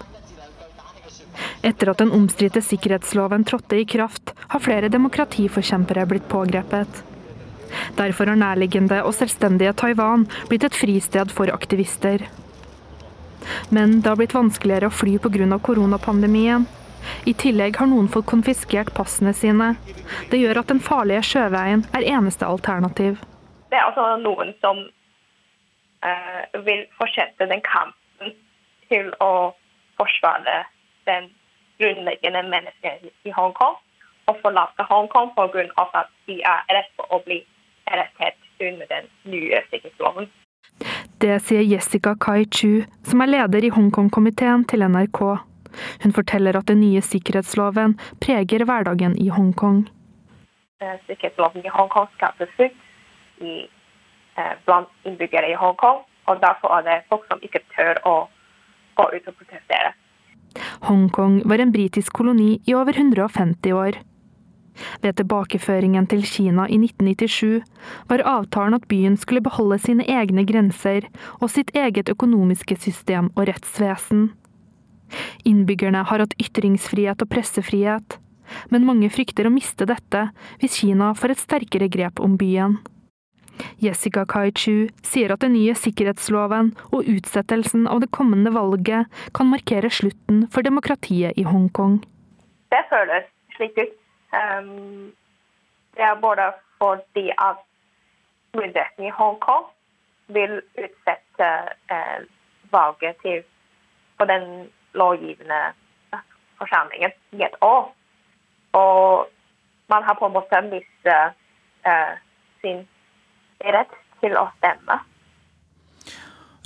Etter 1.67 1.91
at 1.93 2.01
den 2.01 2.13
omstridte 2.15 2.63
sikkerhetsloven 2.65 3.45
trådte 3.49 3.79
i 3.81 3.87
kraft, 3.89 4.35
har 4.49 4.65
flere 4.65 4.91
demokratiforkjempere 4.93 6.07
blitt 6.09 6.29
pågrepet. 6.29 7.05
Derfor 7.97 8.33
har 8.33 8.39
nærliggende 8.41 9.01
og 9.07 9.15
selvstendige 9.17 9.73
Taiwan 9.79 10.27
blitt 10.51 10.67
et 10.67 10.77
fristed 10.77 11.33
for 11.33 11.53
aktivister. 11.55 12.27
Men 13.71 14.01
det 14.01 14.11
har 14.11 14.19
blitt 14.21 14.37
vanskeligere 14.37 14.91
å 14.91 14.95
fly 14.95 15.17
pga. 15.19 15.59
koronapandemien. 15.59 16.67
I 17.25 17.33
tillegg 17.33 17.77
har 17.77 17.87
noen 17.87 18.09
fått 18.09 18.27
konfiskert 18.27 18.93
passene 18.95 19.33
sine. 19.33 19.75
Det 20.31 20.39
gjør 20.39 20.61
at 20.61 20.69
den 20.69 20.81
farlige 20.81 21.23
sjøveien 21.23 21.87
er 21.97 22.05
eneste 22.05 22.47
alternativ. 22.47 23.21
Det 23.71 23.79
er 23.79 23.87
altså 23.87 24.17
noen 24.21 24.53
som 24.61 24.83
vil 26.65 26.87
fortsette 26.97 27.47
den 27.51 27.61
kampen 27.67 28.35
til 28.89 29.11
å 29.21 29.53
forsvare 30.01 30.65
den 31.07 31.29
grunnleggende 31.81 32.43
mennesket 32.49 33.09
i 33.29 33.33
Hongkong 33.37 33.77
og 34.31 34.39
forlate 34.43 34.87
Hongkong 34.89 35.33
pga. 35.37 35.67
at 36.01 36.09
de 36.27 36.41
er 36.43 36.61
redd 36.69 36.91
for 36.97 37.07
å 37.15 37.23
bli 37.25 37.45
arrestert 37.87 38.39
under 38.61 38.87
den 38.87 39.09
nye 39.25 39.63
sikkerhetsloven. 39.71 40.29
Det 41.21 41.37
sier 41.45 41.63
Jessica 41.63 42.15
Kai 42.15 42.45
Chu, 42.45 42.85
som 43.05 43.21
er 43.21 43.27
leder 43.27 43.65
i 43.65 43.73
Hongkong-komiteen 43.77 44.65
til 44.69 44.85
NRK. 44.89 45.21
Hun 46.03 46.13
forteller 46.13 46.57
at 46.57 46.69
den 46.69 46.81
nye 46.81 47.03
sikkerhetsloven 47.05 47.99
preger 48.25 48.65
hverdagen 48.65 49.17
i 49.21 49.29
Hongkong. 49.29 49.85
Eh, 50.81 50.97
Sikkerhetsloven 51.07 51.65
i 51.65 51.73
Hongkong 51.75 52.09
skaper 52.17 52.49
frykt 52.57 52.81
i, 53.41 53.53
eh, 53.65 53.69
blant 54.67 54.91
innbyggere 55.09 55.53
i 55.53 55.59
Hongkong. 55.59 56.05
Og 56.29 56.43
derfor 56.43 56.77
er 56.79 56.87
det 56.87 57.01
folk 57.11 57.25
som 57.31 57.41
ikke 57.43 57.63
tør 57.75 57.99
å 58.07 58.15
gå 58.99 59.09
ut 59.17 59.33
og 59.33 59.35
protestere. 59.41 59.95
Hongkong 60.87 61.43
var 61.49 61.63
en 61.63 61.73
britisk 61.75 62.15
koloni 62.17 62.61
i 62.67 62.75
over 62.75 62.97
150 62.97 63.75
år. 63.75 64.01
Ved 65.03 65.17
tilbakeføringen 65.19 66.07
til 66.09 66.23
Kina 66.25 66.67
i 66.71 66.79
1997 66.79 67.61
var 68.09 68.25
avtalen 68.25 68.77
at 68.79 68.87
byen 68.89 69.17
skulle 69.21 69.45
beholde 69.45 69.79
sine 69.83 70.07
egne 70.09 70.47
grenser 70.49 71.09
og 71.41 71.51
sitt 71.53 71.73
eget 71.77 72.09
økonomiske 72.09 72.79
system 72.81 73.31
og 73.35 73.49
rettsvesen. 73.51 74.31
Innbyggerne 75.45 76.05
har 76.07 76.23
hatt 76.23 76.37
ytringsfrihet 76.41 77.23
og 77.23 77.31
pressefrihet, 77.33 78.19
men 78.71 78.87
mange 78.87 79.11
frykter 79.13 79.47
å 79.47 79.55
miste 79.55 79.87
dette 79.91 80.29
hvis 80.63 80.81
Kina 80.81 81.13
får 81.19 81.35
et 81.35 81.45
sterkere 81.45 81.91
grep 81.91 82.23
om 82.23 82.39
byen. 82.41 82.79
Jessica 83.81 84.25
Kai-Chu 84.29 84.91
sier 85.07 85.33
at 85.33 85.43
den 85.45 85.55
nye 85.57 85.75
sikkerhetsloven 85.79 86.73
og 86.91 87.09
utsettelsen 87.09 87.87
av 87.91 88.03
det 88.05 88.11
kommende 88.17 88.53
valget 88.55 89.11
kan 89.37 89.51
markere 89.51 89.91
slutten 89.91 90.47
for 90.53 90.67
demokratiet 90.67 91.39
i 91.41 91.47
Hongkong. 91.49 92.01
Det 92.71 92.83
føles 92.91 93.27
slik 93.57 93.79
ut. 93.79 93.97
Um, 94.31 95.11
det 95.99 96.07
er 96.07 96.21
både 96.23 96.53
fordi 96.79 97.31
at 97.35 97.59
myndighetene 98.55 99.09
i 99.09 99.15
Hongkong 99.15 99.67
vil 100.29 100.61
utsette 100.79 101.49
uh, 101.91 102.21
valget 102.73 103.17
til 103.23 103.43
på 104.19 104.25
den 104.25 104.71
lovgivende 104.95 105.61
forsamlingen 106.59 107.11
i 107.33 107.43
et 107.43 107.57
år. 107.61 107.95
Og 108.73 109.29
man 109.89 110.03
har 110.03 110.15
på 110.15 110.27
en 110.27 110.33
måte 110.33 110.63
mistet 110.63 111.35
uh, 111.87 112.15
sin 112.63 112.87
rett 113.65 113.97
til 114.21 114.37
å 114.37 114.47
stemme. 114.59 115.01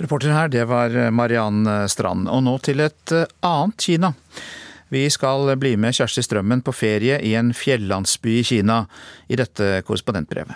Reporter 0.01 0.33
her, 0.35 0.51
det 0.51 0.65
var 0.67 0.91
Mariann 1.15 1.63
Strand. 1.87 2.27
Og 2.27 2.43
nå 2.43 2.57
til 2.63 2.83
et 2.83 3.15
eh, 3.15 3.29
annet 3.47 3.87
Kina. 3.87 4.13
Vi 4.93 5.09
skal 5.09 5.49
bli 5.57 5.73
med 5.81 5.95
Kjersti 5.97 6.21
Strømmen 6.23 6.61
på 6.61 6.73
ferie 6.75 7.17
i 7.25 7.33
en 7.35 7.53
fjellandsby 7.57 8.39
i 8.39 8.43
Kina 8.45 8.83
i 9.27 9.39
dette 9.39 9.81
korrespondentbrevet. 9.87 10.55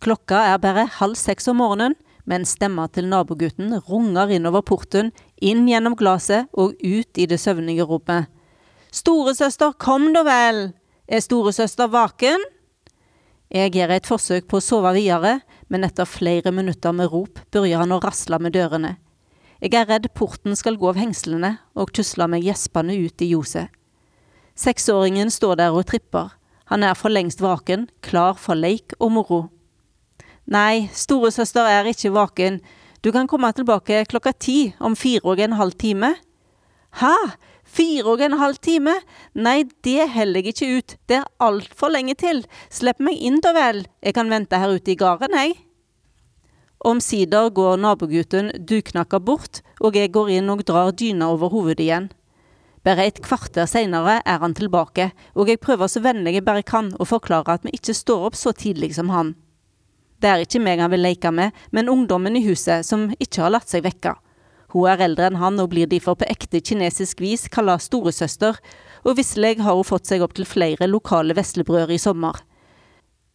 Klokka 0.00 0.38
er 0.48 0.58
bare 0.58 0.86
halv 0.96 1.18
seks 1.20 1.48
om 1.52 1.60
morgenen, 1.60 1.94
men 2.24 2.46
stemma 2.48 2.86
til 2.88 3.08
nabogutten 3.10 3.74
runger 3.86 4.32
innover 4.32 4.64
porten, 4.64 5.12
inn 5.36 5.68
gjennom 5.68 5.96
glasset 5.98 6.48
og 6.56 6.72
ut 6.80 7.20
i 7.20 7.26
det 7.28 7.38
søvnige 7.40 7.84
rommet. 7.84 8.30
Storesøster, 8.90 9.72
kom 9.78 10.08
da 10.14 10.24
vel! 10.26 10.72
Er 11.06 11.22
storesøster 11.22 11.90
vaken? 11.90 12.42
Jeg 13.50 13.72
gjør 13.74 13.92
et 13.94 14.06
forsøk 14.06 14.48
på 14.50 14.58
å 14.58 14.62
sove 14.62 14.90
videre, 14.94 15.40
men 15.70 15.86
etter 15.86 16.06
flere 16.06 16.50
minutter 16.54 16.94
med 16.94 17.10
rop 17.12 17.38
begynner 17.50 17.84
han 17.84 17.94
å 17.94 18.00
rasle 18.02 18.38
med 18.42 18.54
dørene. 18.54 18.96
Jeg 19.62 19.76
er 19.76 19.86
redd 19.86 20.08
porten 20.16 20.56
skal 20.58 20.78
gå 20.80 20.88
av 20.90 20.98
hengslene, 20.98 21.56
og 21.78 21.92
tusler 21.94 22.30
meg 22.30 22.46
gjespende 22.46 22.96
ut 22.98 23.22
i 23.22 23.30
ljoset. 23.30 23.70
Seksåringen 24.58 25.30
står 25.30 25.60
der 25.60 25.76
og 25.76 25.86
tripper. 25.90 26.34
Han 26.70 26.82
er 26.86 26.98
for 26.98 27.14
lengst 27.14 27.42
vaken, 27.42 27.88
klar 28.02 28.34
for 28.38 28.58
leik 28.58 28.94
og 28.98 29.14
moro. 29.14 29.40
Nei, 30.50 30.88
storesøster 30.94 31.68
er 31.70 31.86
ikke 31.90 32.10
vaken. 32.14 32.58
Du 33.06 33.12
kan 33.14 33.30
komme 33.30 33.52
tilbake 33.54 34.02
klokka 34.10 34.34
ti 34.34 34.72
om 34.82 34.98
fire 34.98 35.22
og 35.30 35.42
en 35.42 35.58
halv 35.60 35.78
time. 35.78 36.14
Hæ? 36.98 37.14
Fire 37.70 38.06
og 38.10 38.22
en 38.24 38.38
halv 38.40 38.58
time? 38.64 38.96
Nei, 39.38 39.62
det 39.86 40.08
heller 40.10 40.42
jeg 40.42 40.54
ikke 40.54 40.70
ut. 40.78 40.94
Det 41.06 41.20
er 41.20 41.28
altfor 41.44 41.92
lenge 41.94 42.16
til. 42.18 42.42
Slipp 42.72 42.98
meg 43.02 43.20
inn 43.22 43.38
da 43.44 43.52
vel. 43.54 43.84
Jeg 44.02 44.16
kan 44.16 44.30
vente 44.32 44.58
her 44.58 44.74
ute 44.74 44.94
i 44.94 44.98
gården, 44.98 45.36
jeg. 45.38 45.54
Omsider 46.80 47.50
går 47.54 47.76
nabogutten 47.76 48.50
duknakka 48.66 49.20
bort, 49.20 49.60
og 49.84 49.98
jeg 49.98 50.10
går 50.14 50.32
inn 50.38 50.48
og 50.50 50.64
drar 50.66 50.94
dyna 50.96 51.28
over 51.30 51.52
hovedet 51.52 51.84
igjen. 51.84 52.08
Bare 52.82 53.04
et 53.04 53.20
kvarter 53.20 53.68
seinere 53.68 54.22
er 54.24 54.40
han 54.40 54.56
tilbake, 54.56 55.10
og 55.36 55.52
jeg 55.52 55.60
prøver 55.60 55.90
så 55.92 56.00
vennlig 56.00 56.38
jeg 56.38 56.46
bare 56.46 56.64
kan 56.64 56.88
å 56.96 57.04
forklare 57.04 57.58
at 57.58 57.66
vi 57.68 57.74
ikke 57.76 57.94
står 57.94 58.24
opp 58.30 58.38
så 58.40 58.54
tidlig 58.56 58.94
som 58.96 59.12
han. 59.12 59.34
Det 60.20 60.28
er 60.28 60.44
ikke 60.44 60.62
meg 60.64 60.80
han 60.80 60.92
vil 60.92 61.04
leke 61.04 61.30
med, 61.32 61.52
men 61.70 61.92
ungdommen 61.92 62.36
i 62.36 62.44
huset 62.48 62.88
som 62.88 63.10
ikke 63.20 63.44
har 63.44 63.52
latt 63.52 63.68
seg 63.68 63.84
vekke. 63.84 64.16
Hun 64.70 64.86
er 64.86 65.02
eldre 65.02 65.26
enn 65.30 65.40
han 65.40 65.58
og 65.62 65.72
blir 65.72 65.88
derfor 65.90 66.18
på 66.20 66.28
ekte 66.30 66.60
kinesisk 66.62 67.20
vis 67.22 67.48
kalla 67.50 67.78
storesøster, 67.82 68.60
og 69.02 69.16
visselig 69.18 69.58
har 69.64 69.74
hun 69.74 69.86
fått 69.86 70.06
seg 70.06 70.22
opp 70.22 70.36
til 70.36 70.46
flere 70.46 70.86
lokale 70.86 71.34
veslebrødre 71.34 71.96
i 71.96 72.02
sommer. 72.02 72.38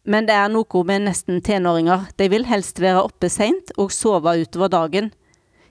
Men 0.06 0.28
det 0.28 0.36
er 0.38 0.48
noe 0.52 0.82
med 0.86 1.08
nesten 1.08 1.42
tenåringer, 1.42 2.06
de 2.16 2.28
vil 2.30 2.46
helst 2.46 2.80
være 2.80 3.02
oppe 3.02 3.28
seint 3.32 3.74
og 3.76 3.92
sove 3.92 4.36
utover 4.38 4.70
dagen. 4.72 5.10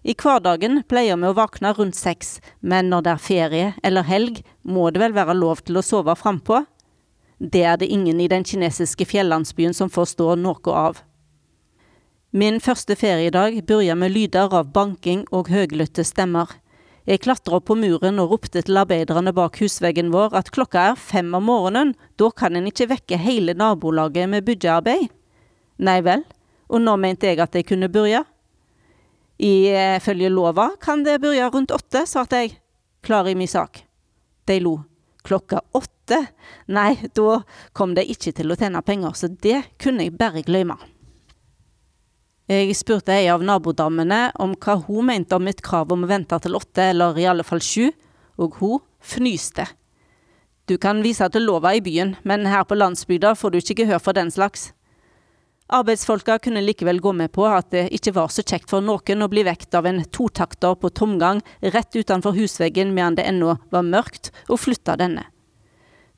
I 0.06 0.14
hverdagen 0.14 0.84
pleier 0.86 1.18
vi 1.18 1.30
å 1.32 1.38
våkne 1.38 1.72
rundt 1.74 1.98
seks, 1.98 2.38
men 2.62 2.92
når 2.92 3.06
det 3.06 3.14
er 3.14 3.24
ferie 3.26 3.70
eller 3.82 4.06
helg, 4.06 4.44
må 4.62 4.92
det 4.92 5.02
vel 5.02 5.16
være 5.16 5.34
lov 5.40 5.64
til 5.66 5.80
å 5.80 5.86
sove 5.86 6.14
frampå? 6.20 6.62
Det 7.40 7.64
er 7.66 7.80
det 7.82 7.90
ingen 7.90 8.20
i 8.22 8.30
den 8.30 8.46
kinesiske 8.46 9.08
fjellandsbyen 9.10 9.74
som 9.74 9.90
forstår 9.90 10.38
noe 10.38 10.76
av. 10.76 11.02
Min 12.36 12.58
første 12.60 12.98
feriedag 13.00 13.62
begynte 13.64 13.96
med 13.96 14.12
lyder 14.12 14.52
av 14.58 14.74
banking 14.76 15.22
og 15.32 15.48
høglytte 15.48 16.04
stemmer. 16.04 16.50
Jeg 17.08 17.22
klatra 17.24 17.62
opp 17.62 17.70
på 17.70 17.78
muren 17.80 18.18
og 18.20 18.34
ropte 18.34 18.60
til 18.60 18.76
arbeiderne 18.76 19.32
bak 19.32 19.56
husveggen 19.62 20.10
vår 20.12 20.34
at 20.36 20.50
klokka 20.52 20.82
er 20.90 20.98
fem 21.00 21.30
om 21.38 21.46
morgenen, 21.48 21.94
da 22.20 22.28
kan 22.36 22.58
en 22.60 22.68
ikke 22.68 22.90
vekke 22.92 23.22
hele 23.24 23.56
nabolaget 23.56 24.28
med 24.28 24.44
byggearbeid. 24.50 25.06
Nei 25.80 26.02
vel, 26.04 26.26
og 26.68 26.84
nå 26.84 26.98
mente 27.00 27.30
jeg 27.30 27.40
at 27.40 27.56
jeg 27.56 27.70
kunne 27.70 27.88
begynne. 27.94 28.26
Ifølge 29.40 30.34
lova 30.34 30.74
kan 30.84 31.06
det 31.08 31.22
begynne 31.24 31.48
rundt 31.54 31.72
åtte, 31.72 32.04
svarte 32.04 32.42
jeg, 32.44 32.58
klar 33.00 33.30
i 33.32 33.38
min 33.40 33.48
sak. 33.48 33.80
De 34.44 34.60
lo. 34.60 34.82
Klokka 35.24 35.64
åtte? 35.72 36.20
Nei, 36.68 36.98
da 37.16 37.40
kom 37.72 37.96
de 37.96 38.04
ikke 38.04 38.36
til 38.36 38.52
å 38.52 38.60
tjene 38.60 38.84
penger, 38.84 39.16
så 39.16 39.32
det 39.32 39.62
kunne 39.80 40.04
jeg 40.04 40.18
bare 40.20 40.44
glemme. 40.44 40.76
Jeg 42.46 42.76
spurte 42.78 43.10
ei 43.10 43.26
av 43.34 43.42
nabodamene 43.42 44.28
om 44.38 44.52
hva 44.62 44.76
hun 44.86 45.08
mente 45.08 45.34
om 45.34 45.48
mitt 45.48 45.64
krav 45.66 45.90
om 45.90 46.04
å 46.06 46.10
vente 46.12 46.38
til 46.44 46.54
åtte, 46.54 46.92
eller 46.92 47.18
i 47.18 47.26
alle 47.26 47.46
fall 47.48 47.64
sju, 47.64 47.90
og 48.38 48.60
hun 48.60 48.84
fnyste. 49.02 49.66
Du 50.70 50.78
kan 50.78 51.02
vise 51.02 51.26
til 51.34 51.46
lova 51.46 51.74
i 51.74 51.82
byen, 51.82 52.14
men 52.22 52.46
her 52.46 52.68
på 52.70 52.78
landsbygda 52.78 53.34
får 53.34 53.54
du 53.54 53.58
ikke 53.64 53.80
gehør 53.82 54.02
for 54.02 54.18
den 54.18 54.30
slags. 54.34 54.74
Arbeidsfolka 55.74 56.38
kunne 56.38 56.62
likevel 56.62 57.02
gå 57.02 57.16
med 57.18 57.32
på 57.34 57.48
at 57.50 57.72
det 57.74 57.88
ikke 57.98 58.14
var 58.14 58.30
så 58.30 58.46
kjekt 58.46 58.70
for 58.70 58.86
noen 58.86 59.26
å 59.26 59.30
bli 59.32 59.42
vekt 59.48 59.74
av 59.74 59.90
en 59.90 60.04
totakter 60.06 60.78
på 60.78 60.94
tomgang 60.94 61.42
rett 61.74 61.98
utenfor 61.98 62.38
husveggen 62.38 62.94
medan 62.94 63.18
det 63.18 63.26
ennå 63.26 63.58
var 63.74 63.90
mørkt, 63.90 64.30
og 64.54 64.62
flytta 64.62 65.02
denne. 65.02 65.26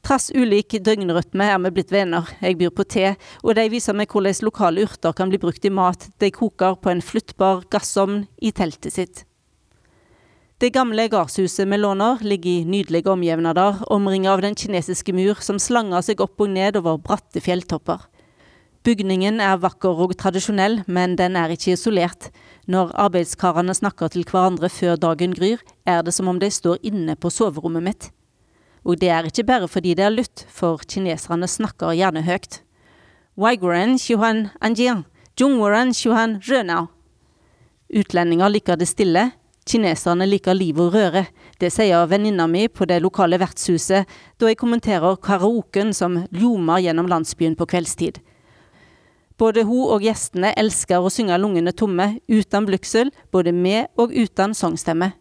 Trass 0.07 0.29
ulik 0.31 0.71
døgnrytme 0.87 1.49
er 1.51 1.57
vi 1.59 1.69
blitt 1.75 1.89
venner. 1.91 2.29
Jeg 2.39 2.55
byr 2.61 2.69
på 2.71 2.85
te, 2.87 3.09
og 3.43 3.57
de 3.57 3.65
viser 3.67 3.91
meg 3.91 4.07
hvordan 4.07 4.37
lokale 4.47 4.85
urter 4.87 5.11
kan 5.11 5.27
bli 5.27 5.39
brukt 5.41 5.67
i 5.67 5.71
mat 5.73 6.05
de 6.23 6.29
koker 6.31 6.77
på 6.79 6.93
en 6.93 7.03
flyttbar 7.03 7.65
gassovn 7.67 8.21
i 8.39 8.53
teltet 8.55 8.95
sitt. 8.95 9.25
Det 10.63 10.71
gamle 10.71 11.09
gardshuset 11.11 11.67
vi 11.67 11.81
låner, 11.81 12.23
ligger 12.23 12.53
i 12.53 12.63
nydelige 12.63 13.11
omjevnader, 13.11 13.83
omringet 13.91 14.31
av 14.31 14.45
den 14.47 14.55
kinesiske 14.55 15.11
mur 15.11 15.43
som 15.43 15.59
slanger 15.59 15.99
seg 15.99 16.23
opp 16.23 16.39
og 16.39 16.55
ned 16.55 16.79
over 16.79 17.03
bratte 17.03 17.43
fjelltopper. 17.43 18.07
Bygningen 18.87 19.41
er 19.43 19.59
vakker 19.59 20.05
og 20.07 20.15
tradisjonell, 20.15 20.85
men 20.87 21.19
den 21.19 21.35
er 21.35 21.51
ikke 21.51 21.75
isolert. 21.75 22.31
Når 22.63 22.95
arbeidskarene 22.95 23.75
snakker 23.75 24.15
til 24.15 24.23
hverandre 24.23 24.71
før 24.71 24.95
dagen 24.95 25.35
gryr, 25.35 25.59
er 25.83 25.99
det 26.07 26.15
som 26.15 26.31
om 26.31 26.39
de 26.39 26.47
står 26.47 26.79
inne 26.87 27.19
på 27.19 27.27
soverommet 27.27 27.91
mitt. 27.91 28.13
Og 28.87 28.99
det 29.01 29.09
er 29.11 29.27
ikke 29.27 29.43
bare 29.43 29.67
fordi 29.67 29.93
det 29.99 30.05
er 30.05 30.13
lutt, 30.15 30.45
for 30.47 30.79
kineserne 30.87 31.47
snakker 31.47 31.95
gjerne 31.97 32.23
høyt. 32.23 32.61
Utlendinger 37.87 38.49
liker 38.49 38.79
det 38.79 38.87
stille, 38.87 39.25
kineserne 39.67 40.25
liker 40.27 40.55
liv 40.55 40.79
og 40.79 40.95
røre. 40.95 41.25
Det 41.59 41.69
sier 41.73 42.07
venninna 42.07 42.47
mi 42.47 42.67
på 42.67 42.87
det 42.87 43.01
lokale 43.03 43.39
vertshuset 43.39 44.07
da 44.39 44.49
jeg 44.49 44.59
kommenterer 44.59 45.19
karaoken 45.19 45.93
som 45.93 46.23
ljomer 46.31 46.81
gjennom 46.87 47.11
landsbyen 47.11 47.59
på 47.59 47.67
kveldstid. 47.67 48.21
Både 49.37 49.67
hun 49.67 49.85
og 49.93 50.01
gjestene 50.01 50.55
elsker 50.57 51.03
å 51.03 51.11
synge 51.13 51.37
lungene 51.37 51.75
tomme, 51.75 52.15
uten 52.25 52.65
blygsel, 52.65 53.11
både 53.31 53.53
med 53.53 53.91
og 53.99 54.15
uten 54.15 54.55
sangstemme. 54.57 55.11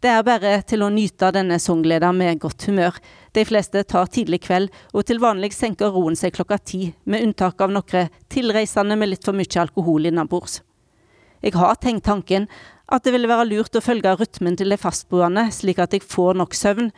Det 0.00 0.08
er 0.08 0.22
bare 0.24 0.54
til 0.64 0.80
å 0.80 0.88
nyte 0.88 1.28
denne 1.36 1.58
sanggleda 1.60 2.08
med 2.16 2.40
godt 2.40 2.64
humør. 2.70 2.96
De 3.36 3.44
fleste 3.44 3.82
tar 3.84 4.08
tidlig 4.08 4.40
kveld, 4.46 4.70
og 4.96 5.04
til 5.04 5.20
vanlig 5.20 5.52
senker 5.52 5.92
roen 5.92 6.16
seg 6.16 6.32
klokka 6.38 6.56
ti, 6.58 6.94
med 7.04 7.26
unntak 7.26 7.60
av 7.60 7.74
noen 7.74 8.08
tilreisende 8.32 8.96
med 8.96 9.12
litt 9.12 9.28
for 9.28 9.36
mye 9.36 9.60
alkohol 9.60 10.08
innabords. 10.08 10.62
Jeg 11.44 11.52
har 11.56 11.76
tenkt 11.80 12.06
tanken 12.08 12.48
at 12.88 13.04
det 13.04 13.12
ville 13.12 13.28
være 13.28 13.48
lurt 13.48 13.76
å 13.76 13.84
følge 13.84 14.16
rytmen 14.16 14.56
til 14.56 14.72
de 14.72 14.80
fastboende, 14.80 15.46
slik 15.52 15.78
at 15.80 15.92
jeg 15.92 16.04
får 16.04 16.40
nok 16.40 16.56
søvn, 16.56 16.90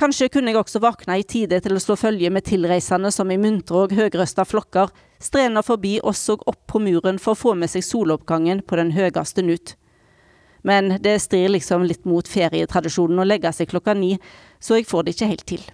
Kanskje 0.00 0.30
kunne 0.32 0.48
jeg 0.48 0.56
også 0.56 0.80
våkne 0.80 1.18
i 1.20 1.24
tide 1.28 1.58
til 1.60 1.76
å 1.76 1.80
slå 1.82 1.92
følge 2.00 2.30
med 2.32 2.46
tilreisende 2.48 3.10
som 3.12 3.28
i 3.28 3.36
muntre 3.36 3.82
og 3.82 3.90
høgrøsta 3.92 4.46
flokker 4.48 4.88
strener 5.20 5.60
forbi 5.66 5.98
oss 6.00 6.22
og 6.32 6.46
opp 6.48 6.62
på 6.72 6.80
muren 6.80 7.18
for 7.20 7.36
å 7.36 7.40
få 7.40 7.52
med 7.60 7.68
seg 7.68 7.84
soloppgangen 7.84 8.62
på 8.64 8.78
den 8.80 8.94
høyeste 8.96 9.44
nut. 9.44 9.74
Men 10.62 10.96
det 11.02 11.18
strir 11.24 11.48
liksom 11.52 11.84
litt 11.88 12.04
mot 12.08 12.28
ferietradisjonen 12.28 13.22
å 13.22 13.28
legge 13.28 13.52
seg 13.54 13.70
klokka 13.70 13.94
ni, 13.96 14.16
så 14.60 14.78
jeg 14.78 14.88
får 14.90 15.06
det 15.06 15.16
ikke 15.16 15.30
helt 15.32 15.46
til. 15.48 15.68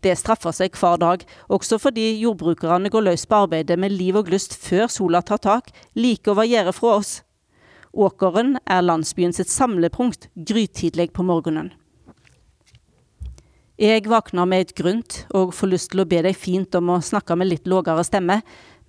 Det 0.00 0.14
straffer 0.14 0.54
seg 0.54 0.76
hver 0.78 1.00
dag, 1.02 1.24
også 1.50 1.80
fordi 1.82 2.12
jordbrukerne 2.20 2.90
går 2.94 3.08
løs 3.08 3.26
på 3.26 3.42
arbeidet 3.42 3.78
med 3.80 3.96
liv 3.96 4.16
og 4.20 4.30
lyst 4.30 4.54
før 4.54 4.86
sola 4.86 5.24
tar 5.26 5.42
tak, 5.42 5.72
like 5.98 6.30
over 6.30 6.46
gjerdet 6.46 6.76
fra 6.76 6.94
oss. 7.00 7.16
Åkeren 7.98 8.58
er 8.62 8.84
landsbyen 8.84 9.34
sitt 9.34 9.50
samlepunkt 9.50 10.28
grytidlig 10.36 11.10
på 11.16 11.26
morgenen. 11.26 11.72
Jeg 13.78 14.08
våkner 14.10 14.46
med 14.46 14.64
et 14.64 14.74
grunt 14.74 15.20
og 15.38 15.52
får 15.54 15.70
lyst 15.70 15.92
til 15.92 16.02
å 16.02 16.06
be 16.10 16.18
deg 16.26 16.34
fint 16.34 16.74
om 16.74 16.94
å 16.94 17.02
snakke 17.02 17.36
med 17.38 17.50
litt 17.50 17.66
lågere 17.70 18.02
stemme, 18.06 18.40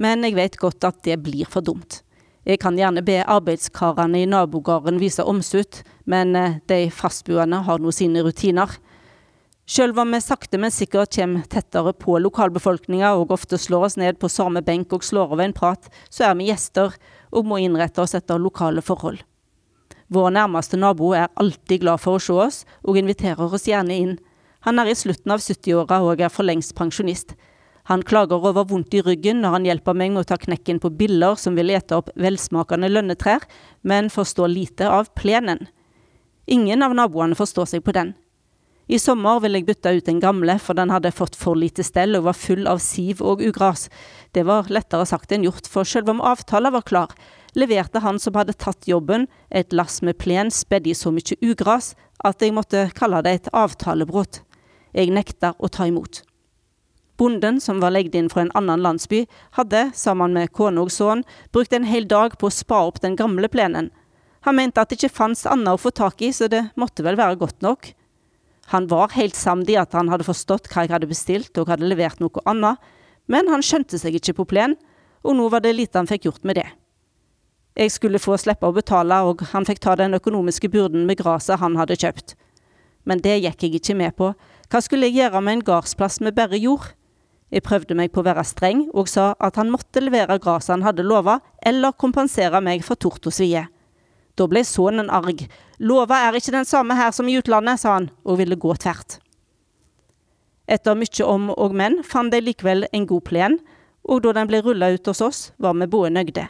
men 0.02 0.26
jeg 0.26 0.38
vet 0.38 0.58
godt 0.62 0.86
at 0.86 1.02
det 1.06 1.20
blir 1.22 1.50
for 1.50 1.66
dumt. 1.66 2.02
Jeg 2.50 2.58
kan 2.64 2.78
gjerne 2.80 3.04
be 3.06 3.20
arbeidskarene 3.30 4.24
i 4.24 4.28
nabogården 4.30 4.96
vise 4.98 5.22
omsut, 5.22 5.84
men 6.10 6.34
eh, 6.34 6.56
de 6.66 6.88
fastboende 6.90 7.60
har 7.68 7.78
nå 7.78 7.92
sine 7.94 8.24
rutiner. 8.26 8.72
Selv 9.70 10.00
om 10.02 10.16
vi 10.16 10.22
sakte, 10.26 10.58
men 10.58 10.74
sikkert 10.74 11.14
kommer 11.14 11.44
tettere 11.46 11.94
på 11.94 12.16
lokalbefolkninga 12.18 13.12
og 13.20 13.36
ofte 13.36 13.60
slår 13.62 13.86
oss 13.86 13.98
ned 14.02 14.18
på 14.18 14.32
samme 14.34 14.64
benk 14.66 14.96
og 14.98 15.06
slår 15.06 15.36
over 15.36 15.46
en 15.46 15.54
prat, 15.54 15.92
så 16.10 16.26
er 16.26 16.40
vi 16.40 16.48
gjester 16.50 16.96
og 17.30 17.46
må 17.46 17.60
innrette 17.62 18.02
oss 18.02 18.18
etter 18.18 18.42
lokale 18.42 18.82
forhold. 18.82 19.22
Vår 20.10 20.34
nærmeste 20.34 20.80
nabo 20.82 21.12
er 21.14 21.30
alltid 21.38 21.84
glad 21.84 22.02
for 22.02 22.18
å 22.18 22.24
se 22.24 22.34
oss, 22.34 22.64
og 22.82 22.98
inviterer 22.98 23.46
oss 23.46 23.70
gjerne 23.70 23.94
inn. 23.94 24.18
Han 24.66 24.82
er 24.82 24.90
i 24.90 24.98
slutten 24.98 25.38
av 25.38 25.46
70-åra 25.46 26.02
og 26.02 26.26
er 26.26 26.34
for 26.34 26.50
lengst 26.50 26.74
pensjonist. 26.74 27.38
Han 27.90 28.04
klager 28.06 28.44
over 28.46 28.68
vondt 28.70 28.94
i 28.94 29.02
ryggen 29.02 29.40
når 29.42 29.56
han 29.56 29.66
hjelper 29.66 29.96
meg 29.98 30.12
med 30.14 30.22
å 30.22 30.30
ta 30.30 30.36
knekken 30.38 30.78
på 30.78 30.92
biller 30.94 31.40
som 31.42 31.56
vil 31.58 31.72
ete 31.74 31.98
opp 31.98 32.12
velsmakende 32.22 32.86
lønnetrær, 32.92 33.48
men 33.82 34.12
forstår 34.14 34.52
lite 34.52 34.86
av 34.94 35.10
plenen. 35.18 35.64
Ingen 36.46 36.86
av 36.86 36.94
naboene 36.94 37.38
forstår 37.38 37.72
seg 37.72 37.82
på 37.86 37.96
den. 37.98 38.14
I 38.90 39.00
sommer 39.02 39.42
ville 39.42 39.58
jeg 39.58 39.68
bytte 39.72 39.96
ut 39.98 40.06
den 40.06 40.22
gamle, 40.22 40.60
for 40.62 40.78
den 40.78 40.94
hadde 40.94 41.14
fått 41.14 41.38
for 41.38 41.58
lite 41.58 41.82
stell 41.86 42.18
og 42.18 42.28
var 42.30 42.38
full 42.38 42.70
av 42.70 42.78
siv 42.82 43.26
og 43.26 43.42
ugras. 43.42 43.88
Det 44.38 44.46
var 44.46 44.70
lettere 44.70 45.10
sagt 45.10 45.34
enn 45.34 45.50
gjort, 45.50 45.66
for 45.70 45.86
selv 45.86 46.14
om 46.14 46.22
avtalen 46.22 46.74
var 46.74 46.86
klar, 46.86 47.18
leverte 47.58 48.06
han 48.06 48.22
som 48.22 48.38
hadde 48.38 48.58
tatt 48.58 48.90
jobben, 48.90 49.26
et 49.50 49.74
lass 49.74 50.04
med 50.06 50.22
plen 50.22 50.54
spedd 50.54 50.86
i 50.86 50.98
så 50.98 51.10
mye 51.14 51.42
ugras 51.42 51.96
at 52.22 52.42
jeg 52.42 52.54
måtte 52.54 52.92
kalle 52.94 53.26
det 53.26 53.34
et 53.34 53.54
avtalebrudd. 53.54 54.44
Jeg 54.94 55.14
nekta 55.14 55.56
å 55.58 55.70
ta 55.70 55.90
imot. 55.90 56.29
Bonden, 57.20 57.60
som 57.60 57.82
var 57.84 57.92
legd 57.92 58.16
inn 58.16 58.30
fra 58.32 58.46
en 58.46 58.54
annen 58.56 58.80
landsby, 58.80 59.26
hadde, 59.58 59.90
sammen 59.94 60.34
med 60.38 60.54
kone 60.56 60.86
og 60.86 60.92
sønn, 60.96 61.26
brukt 61.52 61.74
en 61.76 61.88
hel 61.88 62.08
dag 62.08 62.38
på 62.40 62.48
å 62.48 62.54
spa 62.54 62.86
opp 62.88 63.02
den 63.04 63.18
gamle 63.20 63.50
plenen. 63.52 63.92
Han 64.48 64.56
mente 64.56 64.80
at 64.80 64.90
det 64.90 65.02
ikke 65.02 65.18
fantes 65.18 65.48
annet 65.50 65.76
å 65.76 65.82
få 65.82 65.92
tak 65.92 66.22
i, 66.24 66.32
så 66.32 66.48
det 66.48 66.70
måtte 66.80 67.04
vel 67.04 67.20
være 67.20 67.42
godt 67.42 67.60
nok. 67.66 67.92
Han 68.72 68.88
var 68.88 69.16
helt 69.18 69.36
samd 69.36 69.70
i 69.70 69.76
at 69.82 69.96
han 69.98 70.12
hadde 70.14 70.28
forstått 70.28 70.70
hva 70.72 70.86
jeg 70.86 70.94
hadde 70.94 71.10
bestilt 71.10 71.58
og 71.58 71.72
hadde 71.74 71.90
levert 71.90 72.22
noe 72.24 72.44
annet, 72.48 72.78
men 73.28 73.50
han 73.52 73.66
skjønte 73.66 74.00
seg 74.00 74.16
ikke 74.16 74.38
på 74.40 74.46
plen, 74.54 74.78
og 75.26 75.36
nå 75.36 75.50
var 75.52 75.66
det 75.66 75.76
lite 75.76 76.00
han 76.00 76.08
fikk 76.08 76.30
gjort 76.30 76.46
med 76.48 76.62
det. 76.62 76.70
Jeg 77.80 77.92
skulle 77.94 78.22
få 78.22 78.38
slippe 78.40 78.68
å 78.68 78.76
betale, 78.76 79.18
og 79.28 79.44
han 79.52 79.68
fikk 79.68 79.82
ta 79.84 79.96
den 80.00 80.16
økonomiske 80.18 80.72
byrden 80.72 81.04
med 81.10 81.20
gresset 81.20 81.60
han 81.62 81.78
hadde 81.80 82.00
kjøpt. 82.00 82.36
Men 83.04 83.22
det 83.26 83.40
gikk 83.42 83.66
jeg 83.66 83.80
ikke 83.80 83.98
med 83.98 84.16
på, 84.16 84.32
hva 84.70 84.82
skulle 84.86 85.10
jeg 85.10 85.20
gjøre 85.20 85.42
med 85.42 85.60
en 85.60 85.66
gardsplass 85.66 86.20
med 86.24 86.38
bare 86.38 86.60
jord? 86.60 86.92
Jeg 87.50 87.66
prøvde 87.66 87.98
meg 87.98 88.12
på 88.14 88.22
å 88.22 88.28
være 88.28 88.46
streng, 88.46 88.86
og 88.94 89.10
sa 89.10 89.32
at 89.42 89.58
han 89.58 89.72
måtte 89.74 90.04
levere 90.04 90.38
gresset 90.42 90.76
han 90.76 90.86
hadde 90.86 91.06
lova, 91.06 91.40
eller 91.66 91.98
kompensere 91.98 92.62
meg 92.62 92.84
for 92.86 93.00
tort 93.00 93.26
og 93.26 93.34
svie. 93.34 93.66
Da 94.38 94.48
ble 94.48 94.62
sønnen 94.64 95.10
arg. 95.10 95.42
Lova 95.82 96.22
er 96.28 96.38
ikke 96.38 96.54
den 96.56 96.70
samme 96.70 96.96
her 96.96 97.12
som 97.16 97.28
i 97.28 97.36
utlandet, 97.40 97.82
sa 97.82 97.98
han, 97.98 98.12
og 98.24 98.40
ville 98.40 98.60
gå 98.60 98.76
tvert. 98.78 99.18
Etter 100.70 100.96
mye 100.96 101.26
om 101.26 101.50
og 101.56 101.74
men 101.74 102.04
fant 102.06 102.32
de 102.32 102.40
likevel 102.44 102.86
en 102.94 103.10
god 103.10 103.26
plen, 103.26 103.58
og 104.06 104.22
da 104.24 104.36
den 104.38 104.50
ble 104.50 104.62
rulla 104.64 104.92
ut 104.94 105.10
hos 105.10 105.22
oss, 105.26 105.40
var 105.58 105.74
vi 105.78 105.90
både 105.90 106.14
nøgde. 106.14 106.46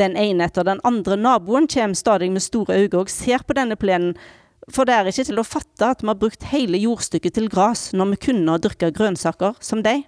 Den 0.00 0.16
ene 0.16 0.48
etter 0.48 0.64
den 0.64 0.80
andre 0.88 1.18
naboen 1.20 1.68
kommer 1.68 1.98
stadig 1.98 2.30
med 2.32 2.42
store 2.42 2.80
øyne 2.80 3.02
og 3.02 3.12
ser 3.12 3.44
på 3.44 3.56
denne 3.56 3.76
plenen, 3.76 4.16
for 4.70 4.86
det 4.86 4.94
er 4.94 5.10
ikke 5.10 5.26
til 5.26 5.40
å 5.42 5.46
fatte 5.46 5.88
at 5.90 6.02
vi 6.04 6.10
har 6.10 6.18
brukt 6.20 6.48
hele 6.52 6.78
jordstykket 6.78 7.34
til 7.34 7.48
gras 7.50 7.88
når 7.96 8.12
vi 8.12 8.20
kunne 8.28 8.54
ha 8.54 8.62
dyrka 8.62 8.92
grønnsaker 8.94 9.56
som 9.64 9.82
de. 9.82 10.02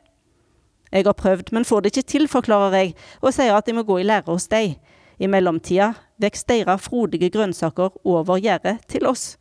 Jeg 0.95 1.07
har 1.09 1.17
prøvd, 1.19 1.51
men 1.51 1.67
får 1.67 1.83
det 1.83 1.91
ikke 1.91 2.11
til, 2.13 2.29
forklarer 2.31 2.77
jeg, 2.79 2.93
og 3.19 3.35
sier 3.35 3.57
at 3.57 3.67
jeg 3.67 3.75
må 3.75 3.83
gå 3.83 3.99
i 3.99 4.07
lære 4.07 4.31
hos 4.31 4.47
de. 4.53 4.77
I 5.19 5.31
mellomtida 5.31 5.95
vokser 6.23 6.51
deres 6.63 6.85
frodige 6.87 7.33
grønnsaker 7.35 7.97
over 8.07 8.39
gjerdet 8.39 8.77
til 8.91 9.09
oss. 9.11 9.35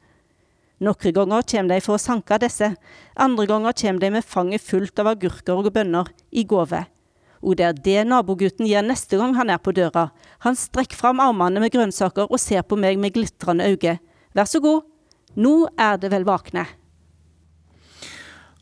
Noen 0.81 1.13
ganger 1.15 1.45
kommer 1.45 1.75
de 1.75 1.83
for 1.85 1.95
å 1.95 2.01
sanke 2.01 2.39
disse, 2.41 2.71
andre 3.15 3.45
ganger 3.47 3.77
kommer 3.77 4.01
de 4.01 4.09
med 4.15 4.25
fanget 4.25 4.65
fullt 4.65 4.99
av 4.99 5.11
agurker 5.13 5.61
og 5.61 5.69
bønner 5.75 6.09
i 6.31 6.43
gave. 6.43 6.87
Og 7.43 7.59
det 7.59 7.67
er 7.67 7.77
det 7.85 8.07
nabogutten 8.07 8.65
gjør 8.65 8.87
neste 8.87 9.19
gang 9.19 9.35
han 9.35 9.51
er 9.51 9.61
på 9.61 9.75
døra. 9.75 10.07
Han 10.47 10.57
strekker 10.57 10.97
fram 10.97 11.21
armene 11.21 11.61
med 11.61 11.73
grønnsaker 11.75 12.31
og 12.31 12.41
ser 12.41 12.63
på 12.65 12.79
meg 12.79 12.97
med 12.97 13.13
glitrende 13.13 13.67
øyne. 13.67 13.99
Vær 14.33 14.49
så 14.49 14.63
god, 14.63 14.87
nå 15.35 15.67
er 15.79 15.99
det 16.01 16.11
vel 16.13 16.25
vakne. 16.27 16.65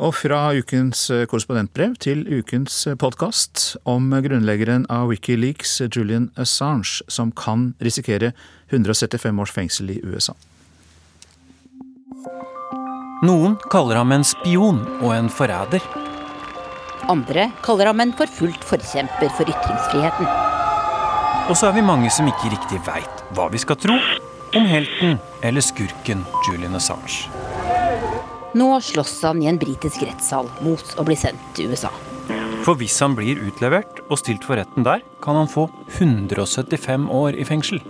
Og 0.02 0.16
fra 0.18 0.48
ukens 0.58 1.04
eh, 1.14 1.28
korrespondentbrev 1.30 1.94
til 2.02 2.24
ukens 2.26 2.88
eh, 2.90 2.96
podkast 2.98 3.76
om 3.86 4.10
grunnleggeren 4.10 4.88
av 4.90 5.12
Wikileaks, 5.12 5.76
Julian 5.94 6.32
Assange, 6.42 7.04
som 7.06 7.30
kan 7.38 7.76
risikere 7.84 8.32
175 8.72 9.44
års 9.44 9.54
fengsel 9.54 9.94
i 9.94 10.00
USA. 10.02 10.34
Noen 13.22 13.60
kaller 13.70 14.00
ham 14.02 14.16
en 14.16 14.26
spion 14.26 14.82
og 15.04 15.12
en 15.14 15.30
forræder. 15.30 15.86
Andre 17.12 17.52
kaller 17.62 17.92
ham 17.92 18.02
en 18.02 18.16
forfulgt 18.18 18.66
forkjemper 18.66 19.30
for 19.38 19.46
ytringsfriheten. 19.46 20.34
Og 21.52 21.54
så 21.58 21.70
er 21.70 21.78
vi 21.78 21.86
mange 21.86 22.10
som 22.14 22.30
ikke 22.30 22.56
riktig 22.56 22.82
veit 22.90 23.26
hva 23.38 23.52
vi 23.54 23.62
skal 23.62 23.78
tro 23.78 24.00
om 24.56 24.66
helten 24.66 25.18
eller 25.42 25.62
skurken 25.62 26.26
Julian 26.48 26.76
Assange. 26.76 27.30
Nå 28.54 28.82
slåss 28.82 29.22
han 29.24 29.42
i 29.42 29.48
en 29.48 29.60
britisk 29.60 30.04
rettssal 30.04 30.50
mot 30.66 30.96
å 31.00 31.06
bli 31.08 31.16
sendt 31.16 31.40
til 31.56 31.72
USA. 31.72 31.92
For 32.66 32.78
hvis 32.78 32.98
han 33.02 33.16
blir 33.18 33.40
utlevert 33.42 34.02
og 34.10 34.20
stilt 34.22 34.44
for 34.46 34.60
retten 34.60 34.86
der, 34.86 35.02
kan 35.24 35.40
han 35.40 35.50
få 35.50 35.66
175 35.98 37.08
år 37.10 37.38
i 37.40 37.46
fengsel. 37.48 37.82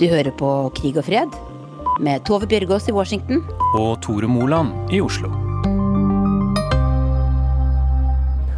Du 0.00 0.06
hører 0.08 0.32
på 0.32 0.50
Krig 0.78 0.96
og 0.96 1.04
fred 1.10 1.40
med 2.00 2.24
Tove 2.24 2.48
Bjørgaas 2.48 2.88
i 2.88 2.94
Washington. 2.96 3.42
Og 3.76 3.98
Tore 4.00 4.30
Moland 4.30 4.94
i 4.94 5.02
Oslo. 5.04 5.28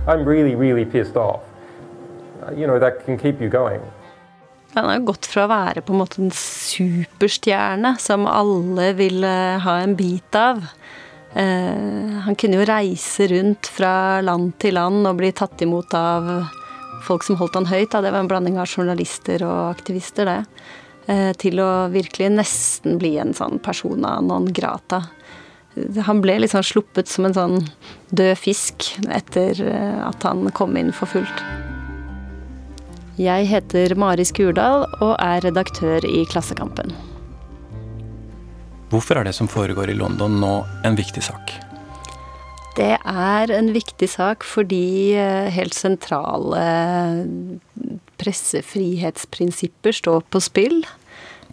I'm 0.06 0.24
really, 0.26 0.54
really 0.54 0.84
pissed 0.84 1.16
off. 1.16 1.51
Uh, 2.42 2.52
you 2.52 2.66
know, 2.66 2.78
that 2.78 3.04
can 3.06 3.18
keep 3.18 3.40
you 3.40 3.48
going. 3.48 3.80
Han 4.74 4.88
har 4.88 4.98
gått 5.04 5.26
fra 5.28 5.44
å 5.44 5.50
være 5.50 5.82
på 5.84 5.92
en 5.92 6.00
måte 6.00 6.22
en 6.22 6.32
superstjerne 6.32 7.92
som 8.00 8.24
alle 8.24 8.92
ville 8.96 9.32
ha 9.60 9.74
en 9.82 9.92
bit 9.98 10.36
av. 10.38 10.62
Eh, 11.34 12.20
han 12.24 12.36
kunne 12.40 12.60
jo 12.60 12.68
reise 12.68 13.26
rundt 13.28 13.68
fra 13.72 14.20
land 14.24 14.54
til 14.60 14.76
land 14.76 15.08
og 15.08 15.18
bli 15.20 15.28
tatt 15.36 15.60
imot 15.64 15.92
av 15.96 16.30
folk 17.04 17.24
som 17.26 17.36
holdt 17.40 17.58
han 17.60 17.68
høyt. 17.68 17.90
Da. 17.92 18.00
Det 18.00 18.12
var 18.14 18.24
en 18.24 18.30
blanding 18.32 18.56
av 18.60 18.68
journalister 18.68 19.44
og 19.44 19.74
aktivister, 19.74 20.28
det. 20.28 20.64
Eh, 21.12 21.32
til 21.36 21.60
å 21.60 21.88
virkelig 21.92 22.30
nesten 22.32 22.96
bli 23.00 23.16
en 23.20 23.34
sånn 23.36 23.60
persona 23.60 24.20
non 24.24 24.48
grata. 24.54 25.02
Han 26.06 26.20
ble 26.24 26.38
liksom 26.42 26.64
sluppet 26.64 27.08
som 27.08 27.28
en 27.28 27.36
sånn 27.36 27.58
død 28.12 28.36
fisk 28.40 28.90
etter 29.08 29.60
eh, 29.64 30.00
at 30.04 30.24
han 30.28 30.48
kom 30.56 30.76
inn 30.80 30.92
for 30.96 31.12
fullt. 31.12 31.44
Jeg 33.22 33.46
heter 33.46 33.92
Mari 33.94 34.24
Skurdal 34.26 34.82
og 35.04 35.12
er 35.22 35.44
redaktør 35.44 36.02
i 36.08 36.24
Klassekampen. 36.26 36.90
Hvorfor 38.90 39.20
er 39.20 39.28
det 39.28 39.34
som 39.36 39.46
foregår 39.50 39.92
i 39.92 39.94
London 39.94 40.40
nå 40.42 40.54
en 40.82 40.98
viktig 40.98 41.22
sak? 41.22 41.52
Det 42.74 42.96
er 42.98 43.52
en 43.52 43.70
viktig 43.76 44.08
sak 44.10 44.42
fordi 44.48 45.12
eh, 45.14 45.52
helt 45.54 45.76
sentrale 45.76 46.64
pressefrihetsprinsipper 48.18 49.94
står 50.00 50.26
på 50.32 50.42
spill. 50.42 50.80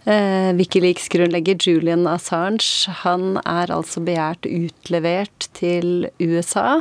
Eh, 0.08 0.50
Wikileaks-grunnlegger 0.56 1.60
Julian 1.60 2.08
Assange 2.10 2.90
han 3.04 3.36
er 3.44 3.70
altså 3.76 4.02
begjært 4.02 4.48
utlevert 4.48 5.50
til 5.60 6.08
USA. 6.18 6.80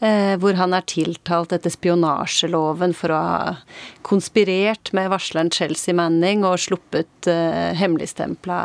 Eh, 0.00 0.36
hvor 0.38 0.54
han 0.54 0.74
er 0.76 0.84
tiltalt 0.86 1.50
etter 1.56 1.72
spionasjeloven 1.74 2.92
for 2.94 3.10
å 3.10 3.16
ha 3.18 3.54
konspirert 4.06 4.92
med 4.94 5.08
varsleren 5.10 5.50
Chelsea 5.50 5.96
Manning 5.96 6.44
og 6.46 6.60
sluppet 6.62 7.26
uh, 7.26 7.74
hemmeligstempla 7.74 8.58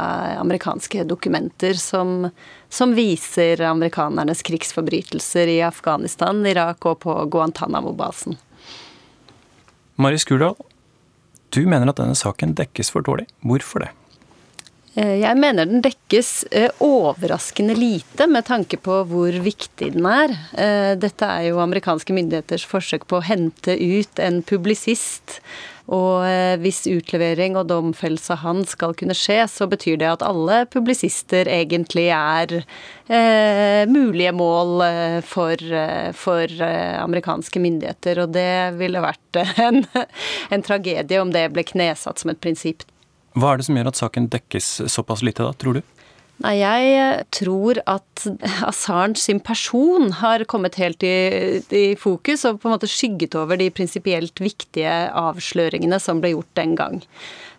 amerikanske 0.44 1.08
dokumenter 1.10 1.74
som, 1.82 2.28
som, 2.70 2.94
viser 2.94 3.64
amerikanernes 3.66 4.46
krigsforbrytelser 4.46 5.50
i 5.56 5.58
Afghanistan, 5.66 6.46
Irak 6.46 6.86
og 6.86 7.02
på 7.08 7.18
Guantánamo-basen. 7.34 8.38
Mari 9.98 10.22
Skurdal, 10.22 10.54
du 11.50 11.64
mener 11.66 11.90
at 11.90 11.98
denne 11.98 12.18
saken 12.18 12.54
dekkes 12.62 12.94
for 12.94 13.06
dårlig. 13.06 13.26
Hvorfor 13.42 13.88
det? 13.88 13.92
Eh, 14.94 15.16
jeg 15.24 15.38
mener 15.42 15.66
den 15.66 15.82
dekkes 15.82 16.44
eh, 16.54 16.70
overraskende 16.84 17.74
lite 17.78 18.28
med 18.30 18.46
tanke 18.46 18.78
på 18.78 19.00
hvor 19.10 19.42
viktig 19.46 19.90
den 19.96 20.06
er. 20.06 20.34
Eh, 20.54 20.94
dette 21.02 21.26
er 21.26 21.50
jo 21.50 21.62
amerikanske 21.64 22.14
myndigheters 22.14 22.66
forsøk 22.70 23.08
på 23.10 23.18
å 23.18 23.26
hente 23.26 23.74
ut 23.74 24.22
en 24.22 24.44
publisist. 24.46 25.40
Og 25.84 26.24
hvis 26.64 26.86
utlevering 26.88 27.58
og 27.60 27.66
domfellelse 27.68 28.32
av 28.38 28.40
han 28.46 28.62
skal 28.64 28.94
kunne 28.96 29.18
skje, 29.20 29.42
så 29.52 29.66
betyr 29.68 29.98
det 30.00 30.08
at 30.14 30.24
alle 30.24 30.62
publisister 30.72 31.50
egentlig 31.52 32.06
er 32.16 32.54
eh, 32.62 33.84
mulige 33.92 34.32
mål 34.32 34.86
for, 35.28 35.60
for, 36.16 36.56
amerikanske 36.64 37.60
myndigheter. 37.60 38.24
Og 38.24 38.32
det 38.32 38.80
ville 38.80 39.04
vært 39.04 39.44
en, 39.58 39.84
en 40.56 40.64
tragedie 40.64 41.20
om 41.20 41.36
det 41.36 41.50
ble 41.52 41.68
knesatt 41.68 42.24
som 42.24 42.32
et 42.32 42.40
prinsipp. 42.40 42.88
Hva 43.34 43.54
er 43.54 43.60
det 43.60 43.68
som 43.68 43.78
gjør 43.80 43.90
at 43.90 44.00
saken 44.00 44.30
dekkes 44.34 44.70
såpass 44.94 45.24
lite, 45.26 45.46
da, 45.46 45.54
tror 45.58 45.80
du? 45.80 45.84
Nei, 46.42 46.56
jeg 46.60 46.94
eh, 46.98 47.22
tror 47.34 47.80
at 47.88 48.26
Assange 48.70 49.22
sin 49.22 49.40
person 49.44 50.10
har 50.20 50.44
kommet 50.50 50.80
helt 50.82 51.06
i, 51.06 51.62
i, 51.70 51.86
fokus 52.00 52.46
og 52.50 52.60
på 52.62 52.70
en 52.70 52.76
måte 52.76 52.90
skygget 52.90 53.38
over 53.40 53.60
de 53.60 53.70
prinsipielt 53.74 54.42
viktige 54.42 54.92
avsløringene 55.14 56.02
som 56.02 56.24
ble 56.24 56.34
gjort 56.34 56.52
den 56.60 56.76
gang. 56.80 57.02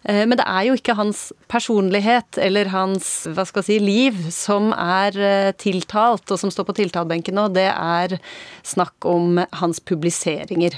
Eh, 0.04 0.24
men 0.28 0.36
det 0.36 0.44
er 0.44 0.66
jo 0.68 0.76
ikke 0.76 0.96
hans 0.98 1.26
personlighet 1.50 2.38
eller 2.42 2.68
hans 2.74 3.08
hva 3.32 3.46
skal 3.48 3.64
jeg 3.64 3.68
si, 3.70 3.78
liv 3.80 4.20
som 4.34 4.70
er 4.76 5.16
eh, 5.16 5.50
tiltalt, 5.60 6.28
og 6.28 6.40
som 6.40 6.52
står 6.52 6.68
på 6.68 6.76
tiltalebenken 6.82 7.38
nå. 7.38 7.48
Det 7.56 7.70
er 7.72 8.18
snakk 8.66 9.08
om 9.08 9.40
hans 9.60 9.80
publiseringer. 9.80 10.76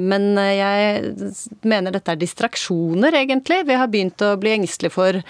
Men 0.00 0.32
eh, 0.40 0.56
jeg 0.58 1.34
mener 1.62 1.94
dette 1.94 2.14
er 2.14 2.22
distraksjoner, 2.22 3.14
egentlig. 3.22 3.62
Vi 3.68 3.78
har 3.78 3.90
begynt 3.92 4.26
å 4.26 4.34
bli 4.40 4.56
engstelige 4.58 4.96
for 4.96 5.22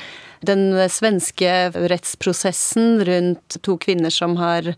den 0.44 0.66
svenske 0.92 1.50
rettsprosessen 1.88 2.98
rundt 3.08 3.56
to 3.64 3.78
kvinner 3.80 4.12
som 4.12 4.36
har 4.36 4.74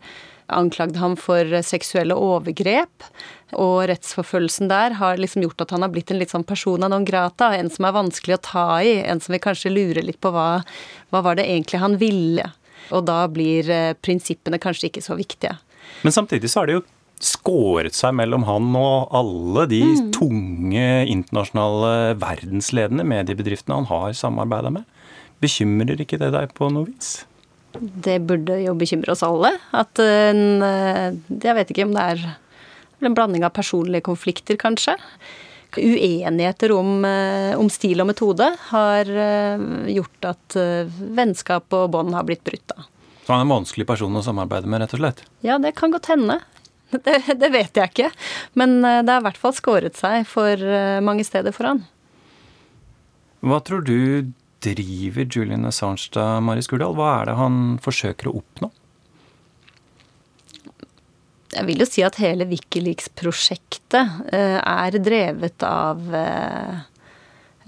anklagd 0.53 0.97
ham 1.01 1.17
for 1.21 1.59
seksuelle 1.67 2.17
overgrep. 2.19 3.07
Og 3.57 3.87
rettsforfølgelsen 3.91 4.71
der 4.71 4.97
har 4.99 5.21
liksom 5.21 5.45
gjort 5.45 5.67
at 5.67 5.75
han 5.75 5.87
har 5.87 5.93
blitt 5.95 6.11
en 6.11 6.21
litt 6.21 6.35
sånn 6.35 6.47
persona 6.47 6.91
non 6.91 7.07
grata. 7.07 7.53
En 7.57 7.71
som 7.73 7.87
er 7.87 7.97
vanskelig 7.97 8.39
å 8.39 8.45
ta 8.49 8.67
i. 8.83 8.99
En 9.07 9.23
som 9.23 9.37
vi 9.37 9.43
kanskje 9.43 9.75
lurer 9.75 10.07
litt 10.07 10.21
på 10.23 10.33
hva, 10.35 10.63
hva 11.15 11.23
var 11.27 11.39
det 11.39 11.47
egentlig 11.49 11.83
han 11.83 11.99
ville. 12.03 12.51
Og 12.95 13.07
da 13.07 13.25
blir 13.31 13.71
eh, 13.71 13.95
prinsippene 13.99 14.61
kanskje 14.63 14.91
ikke 14.91 15.05
så 15.05 15.17
viktige. 15.19 15.57
Men 16.03 16.15
samtidig 16.15 16.51
så 16.51 16.63
har 16.63 16.71
det 16.71 16.79
jo 16.79 16.87
skåret 17.23 17.97
seg 17.97 18.13
mellom 18.19 18.45
han 18.45 18.75
og 18.77 19.15
alle 19.17 19.65
de 19.71 19.81
mm. 19.87 20.11
tunge 20.15 20.89
internasjonale 21.09 22.17
verdensledende 22.21 23.07
mediebedriftene 23.09 23.79
han 23.81 23.89
har 23.89 24.13
samarbeida 24.19 24.75
med. 24.75 24.85
Bekymrer 25.41 26.01
ikke 26.03 26.21
det 26.21 26.33
deg 26.35 26.53
på 26.57 26.69
noe 26.73 26.91
vis? 26.91 27.19
Det 27.81 28.19
burde 28.27 28.59
jo 28.63 28.75
bekymre 28.79 29.13
oss 29.15 29.25
alle. 29.27 29.53
At 29.77 29.99
en 30.03 30.63
eh, 30.65 31.17
Jeg 31.43 31.57
vet 31.59 31.73
ikke 31.73 31.87
om 31.89 31.95
det 31.97 32.05
er 32.15 32.27
en 33.05 33.15
blanding 33.15 33.45
av 33.45 33.55
personlige 33.57 34.07
konflikter, 34.07 34.57
kanskje. 34.57 34.97
Uenigheter 35.77 36.73
om, 36.73 37.05
eh, 37.05 37.59
om 37.59 37.69
stil 37.71 38.01
og 38.01 38.09
metode 38.09 38.49
har 38.71 39.11
eh, 39.11 39.65
gjort 39.93 40.29
at 40.31 40.57
eh, 40.57 40.93
vennskap 41.19 41.73
og 41.77 41.91
bånd 41.93 42.15
har 42.17 42.25
blitt 42.25 42.45
brutt. 42.47 42.65
da. 42.73 42.87
Så 43.27 43.35
han 43.35 43.43
er 43.43 43.49
en 43.49 43.57
vanskelig 43.59 43.87
person 43.89 44.17
å 44.17 44.23
samarbeide 44.25 44.71
med, 44.71 44.81
rett 44.81 44.95
og 44.97 45.03
slett? 45.03 45.25
Ja, 45.45 45.59
det 45.59 45.75
kan 45.77 45.93
godt 45.95 46.13
hende. 46.13 46.41
Det, 46.87 47.19
det 47.35 47.49
vet 47.51 47.75
jeg 47.75 47.91
ikke. 47.91 48.09
Men 48.55 48.79
det 48.79 49.11
har 49.11 49.19
i 49.19 49.25
hvert 49.25 49.41
fall 49.41 49.53
skåret 49.57 49.97
seg 49.99 50.23
for 50.31 50.61
mange 51.03 51.25
steder 51.27 51.51
for 51.53 51.67
han. 51.67 51.81
Hva 53.43 53.59
tror 53.67 53.83
du 53.83 54.31
driver 54.67 55.29
Julian 55.31 55.69
Assange 55.69 56.11
da, 56.15 56.41
Mari 56.43 56.65
Skurdal? 56.65 56.97
Hva 56.99 57.13
er 57.21 57.31
det 57.31 57.39
han 57.39 57.61
forsøker 57.85 58.31
å 58.31 58.39
oppnå? 58.41 58.73
Jeg 61.57 61.65
vil 61.69 61.81
jo 61.81 61.87
si 61.89 62.03
at 62.05 62.19
hele 62.21 62.45
Wikileaks-prosjektet 62.51 64.33
eh, 64.35 64.59
er 64.59 64.99
drevet 65.01 65.63
av 65.65 66.03
eh, 66.15 66.83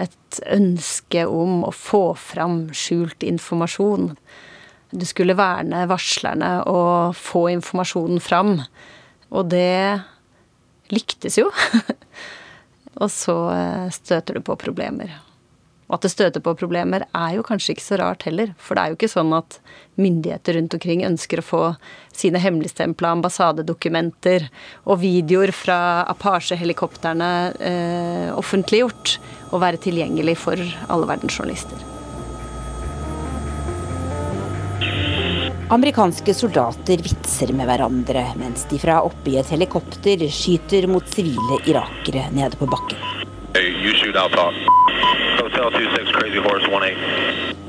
et 0.04 0.40
ønske 0.52 1.24
om 1.24 1.62
å 1.64 1.72
få 1.72 2.02
fram 2.20 2.66
skjult 2.76 3.24
informasjon. 3.24 4.10
Du 4.90 5.04
skulle 5.08 5.36
verne 5.38 5.86
varslerne 5.88 6.50
og 6.68 7.16
få 7.16 7.46
informasjonen 7.54 8.20
fram. 8.24 8.58
Og 9.32 9.48
det 9.52 10.00
lyktes 10.92 11.38
jo. 11.40 11.48
og 13.02 13.08
så 13.12 13.38
eh, 13.54 13.88
støter 13.94 14.38
du 14.38 14.44
på 14.44 14.58
problemer. 14.60 15.16
Og 15.88 15.96
at 15.96 16.04
det 16.04 16.12
støter 16.12 16.44
på 16.44 16.52
problemer 16.60 17.06
er 17.16 17.34
jo 17.38 17.44
kanskje 17.46 17.74
ikke 17.74 17.86
så 17.86 17.98
rart 18.00 18.26
heller. 18.28 18.52
For 18.60 18.76
det 18.76 18.82
er 18.82 18.92
jo 18.92 18.98
ikke 18.98 19.10
sånn 19.12 19.32
at 19.36 19.58
myndigheter 19.98 20.58
rundt 20.58 20.76
omkring 20.76 21.04
ønsker 21.08 21.40
å 21.40 21.46
få 21.48 21.62
sine 22.12 22.40
hemmeligstempla 22.42 23.14
ambassadedokumenter 23.16 24.50
og 24.84 25.00
videoer 25.00 25.54
fra 25.56 25.80
Apache-helikoptrene 26.12 27.30
eh, 27.56 28.28
offentliggjort 28.36 29.16
og 29.48 29.62
være 29.64 29.80
tilgjengelig 29.88 30.36
for 30.44 30.60
alle 30.92 31.08
verdens 31.08 31.40
journalister. 31.40 31.86
Amerikanske 35.68 36.32
soldater 36.32 37.02
vitser 37.04 37.50
med 37.52 37.68
hverandre 37.68 38.22
mens 38.40 38.64
de 38.70 38.78
fra 38.80 39.02
oppe 39.04 39.34
i 39.34 39.36
et 39.40 39.52
helikopter 39.52 40.24
skyter 40.32 40.88
mot 40.88 41.04
sivile 41.12 41.60
irakere 41.68 42.30
nede 42.32 42.56
på 42.56 42.68
bakken. 42.72 43.27
Hey, 43.58 43.74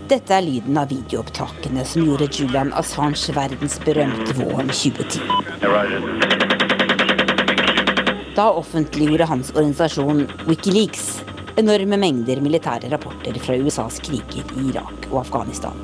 dette 0.10 0.36
er 0.36 0.44
lyden 0.46 0.76
av 0.78 0.92
videoopptakene 0.92 1.86
som 1.90 2.04
gjorde 2.06 2.28
Julian 2.30 2.70
Assange 2.78 3.34
verdensberømt 3.34 4.30
våren 4.38 4.70
2010. 4.70 5.24
Da 8.38 8.46
offentliggjorde 8.52 9.32
hans 9.34 9.50
organisasjon 9.56 10.28
Wikileaks 10.46 11.10
enorme 11.58 11.98
mengder 12.06 12.46
militære 12.46 12.94
rapporter 12.94 13.42
fra 13.42 13.58
USAs 13.58 13.98
kriger 14.06 14.46
i 14.60 14.70
Irak 14.70 15.10
og 15.10 15.24
Afghanistan. 15.24 15.82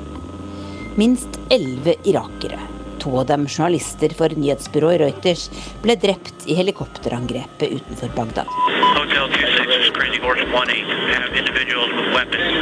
Minst 0.94 1.42
elleve 1.50 1.98
irakere, 2.06 2.62
to 3.06 3.18
av 3.18 3.26
dem 3.26 3.46
journalister 3.46 4.14
for 4.18 4.34
nyhetsbyrået 4.34 5.00
Reuters, 5.04 5.46
ble 5.84 5.94
drept 6.02 6.46
i 6.50 6.56
helikopterangrepet 6.58 7.78
utenfor 7.78 8.10
Bagdad. 8.16 8.50
Hotel 8.96 9.30
26 9.36 9.92
Crazy 9.94 10.20
Horse 10.24 10.46
18 10.50 10.82
have 11.14 11.30
individuals 11.38 11.92
with 11.94 12.10
weapons. 12.16 12.56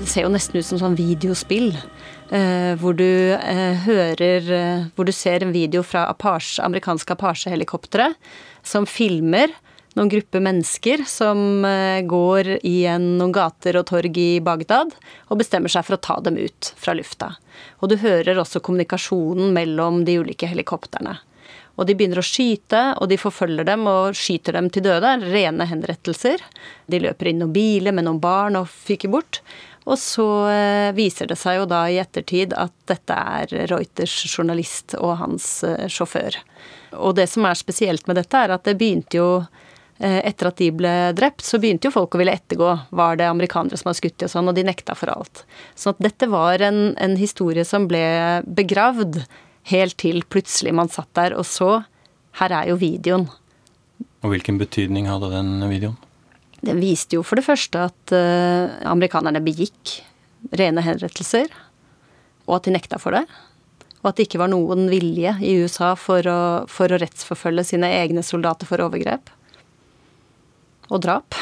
Det 0.00 0.08
ser 0.08 0.24
jo 0.24 0.32
nesten 0.32 0.60
ut 0.60 0.66
som 0.66 0.80
sånn 0.80 0.96
videospill. 0.98 1.74
Uh, 2.30 2.76
hvor 2.78 2.94
du 2.94 3.34
uh, 3.34 3.74
hører 3.82 4.44
uh, 4.54 4.84
Hvor 4.94 5.08
du 5.08 5.10
ser 5.10 5.42
en 5.42 5.50
video 5.50 5.82
fra 5.82 6.04
Apache, 6.12 6.62
amerikanske 6.62 7.16
Apache-helikoptre 7.16 8.12
som 8.62 8.86
filmer 8.86 9.50
noen 9.98 10.10
gruppe 10.12 10.40
mennesker 10.42 11.02
som 11.08 11.64
eh, 11.66 12.02
går 12.06 12.52
i 12.66 12.76
en, 12.90 13.16
noen 13.18 13.32
gater 13.34 13.78
og 13.80 13.88
torg 13.90 14.18
i 14.20 14.42
Bagdad 14.44 14.94
og 15.28 15.40
bestemmer 15.40 15.72
seg 15.72 15.86
for 15.86 15.96
å 15.96 16.02
ta 16.04 16.18
dem 16.24 16.38
ut 16.38 16.72
fra 16.78 16.94
lufta. 16.96 17.32
Og 17.80 17.90
du 17.90 17.98
hører 18.02 18.38
også 18.38 18.62
kommunikasjonen 18.64 19.54
mellom 19.56 20.04
de 20.06 20.20
ulike 20.22 20.50
helikoptrene. 20.50 21.18
Og 21.80 21.86
de 21.88 21.96
begynner 21.96 22.20
å 22.20 22.26
skyte, 22.26 22.80
og 23.00 23.08
de 23.08 23.16
forfølger 23.16 23.64
dem 23.64 23.86
og 23.88 24.16
skyter 24.18 24.58
dem 24.58 24.68
til 24.72 24.84
døde. 24.84 25.14
Rene 25.22 25.64
henrettelser. 25.70 26.42
De 26.90 27.00
løper 27.00 27.30
inn 27.30 27.40
noen 27.40 27.54
biler 27.54 27.94
med 27.96 28.04
noen 28.04 28.20
barn 28.20 28.58
og 28.60 28.68
fyker 28.68 29.12
bort. 29.12 29.40
Og 29.88 29.96
så 29.98 30.26
eh, 30.50 30.90
viser 30.92 31.30
det 31.30 31.38
seg 31.40 31.56
jo 31.56 31.68
da 31.70 31.86
i 31.88 31.96
ettertid 32.02 32.52
at 32.58 32.74
dette 32.90 33.16
er 33.16 33.70
Reuters 33.70 34.12
journalist 34.28 34.94
og 34.98 35.16
hans 35.22 35.48
eh, 35.64 35.88
sjåfør. 35.88 36.36
Og 37.00 37.16
det 37.16 37.30
som 37.32 37.48
er 37.48 37.56
spesielt 37.56 38.04
med 38.10 38.20
dette, 38.20 38.36
er 38.36 38.52
at 38.52 38.68
det 38.68 38.76
begynte 38.78 39.16
jo 39.16 39.30
etter 40.00 40.48
at 40.48 40.56
de 40.56 40.70
ble 40.72 40.92
drept, 41.12 41.44
så 41.44 41.58
begynte 41.60 41.88
jo 41.88 41.92
folk 41.92 42.14
å 42.16 42.20
ville 42.22 42.32
ettergå. 42.32 42.70
Var 42.96 43.20
det 43.20 43.26
amerikanere 43.28 43.76
som 43.76 43.90
hadde 43.90 44.00
skutt 44.00 44.16
de 44.22 44.28
og 44.28 44.32
sånn, 44.32 44.48
og 44.48 44.56
de 44.56 44.64
nekta 44.64 44.96
for 44.96 45.12
alt. 45.12 45.42
Så 45.76 45.92
at 45.92 46.00
dette 46.00 46.28
var 46.32 46.62
en, 46.64 46.94
en 46.96 47.16
historie 47.20 47.66
som 47.68 47.84
ble 47.90 48.00
begravd 48.48 49.20
helt 49.68 49.98
til 50.00 50.22
plutselig 50.24 50.72
man 50.76 50.88
satt 50.92 51.10
der 51.18 51.36
og 51.36 51.44
så. 51.48 51.82
Her 52.40 52.54
er 52.62 52.70
jo 52.70 52.78
videoen. 52.80 53.28
Og 54.20 54.34
hvilken 54.34 54.60
betydning 54.60 55.08
hadde 55.10 55.32
den 55.32 55.58
videoen? 55.70 55.98
Den 56.60 56.80
viste 56.82 57.16
jo 57.16 57.24
for 57.24 57.40
det 57.40 57.46
første 57.46 57.86
at 57.88 58.12
uh, 58.12 58.72
amerikanerne 58.88 59.40
begikk 59.44 60.00
rene 60.56 60.84
henrettelser, 60.84 61.48
og 62.48 62.58
at 62.58 62.66
de 62.66 62.74
nekta 62.74 63.00
for 63.00 63.16
det. 63.16 63.24
Og 64.00 64.10
at 64.10 64.16
det 64.16 64.28
ikke 64.28 64.40
var 64.40 64.50
noen 64.52 64.88
vilje 64.92 65.34
i 65.44 65.54
USA 65.60 65.92
for 65.98 66.24
å, 66.28 66.40
for 66.68 66.92
å 66.92 66.98
rettsforfølge 67.00 67.66
sine 67.72 67.90
egne 68.00 68.24
soldater 68.24 68.68
for 68.68 68.80
overgrep. 68.84 69.32
Og 70.90 71.02
drap. 71.02 71.34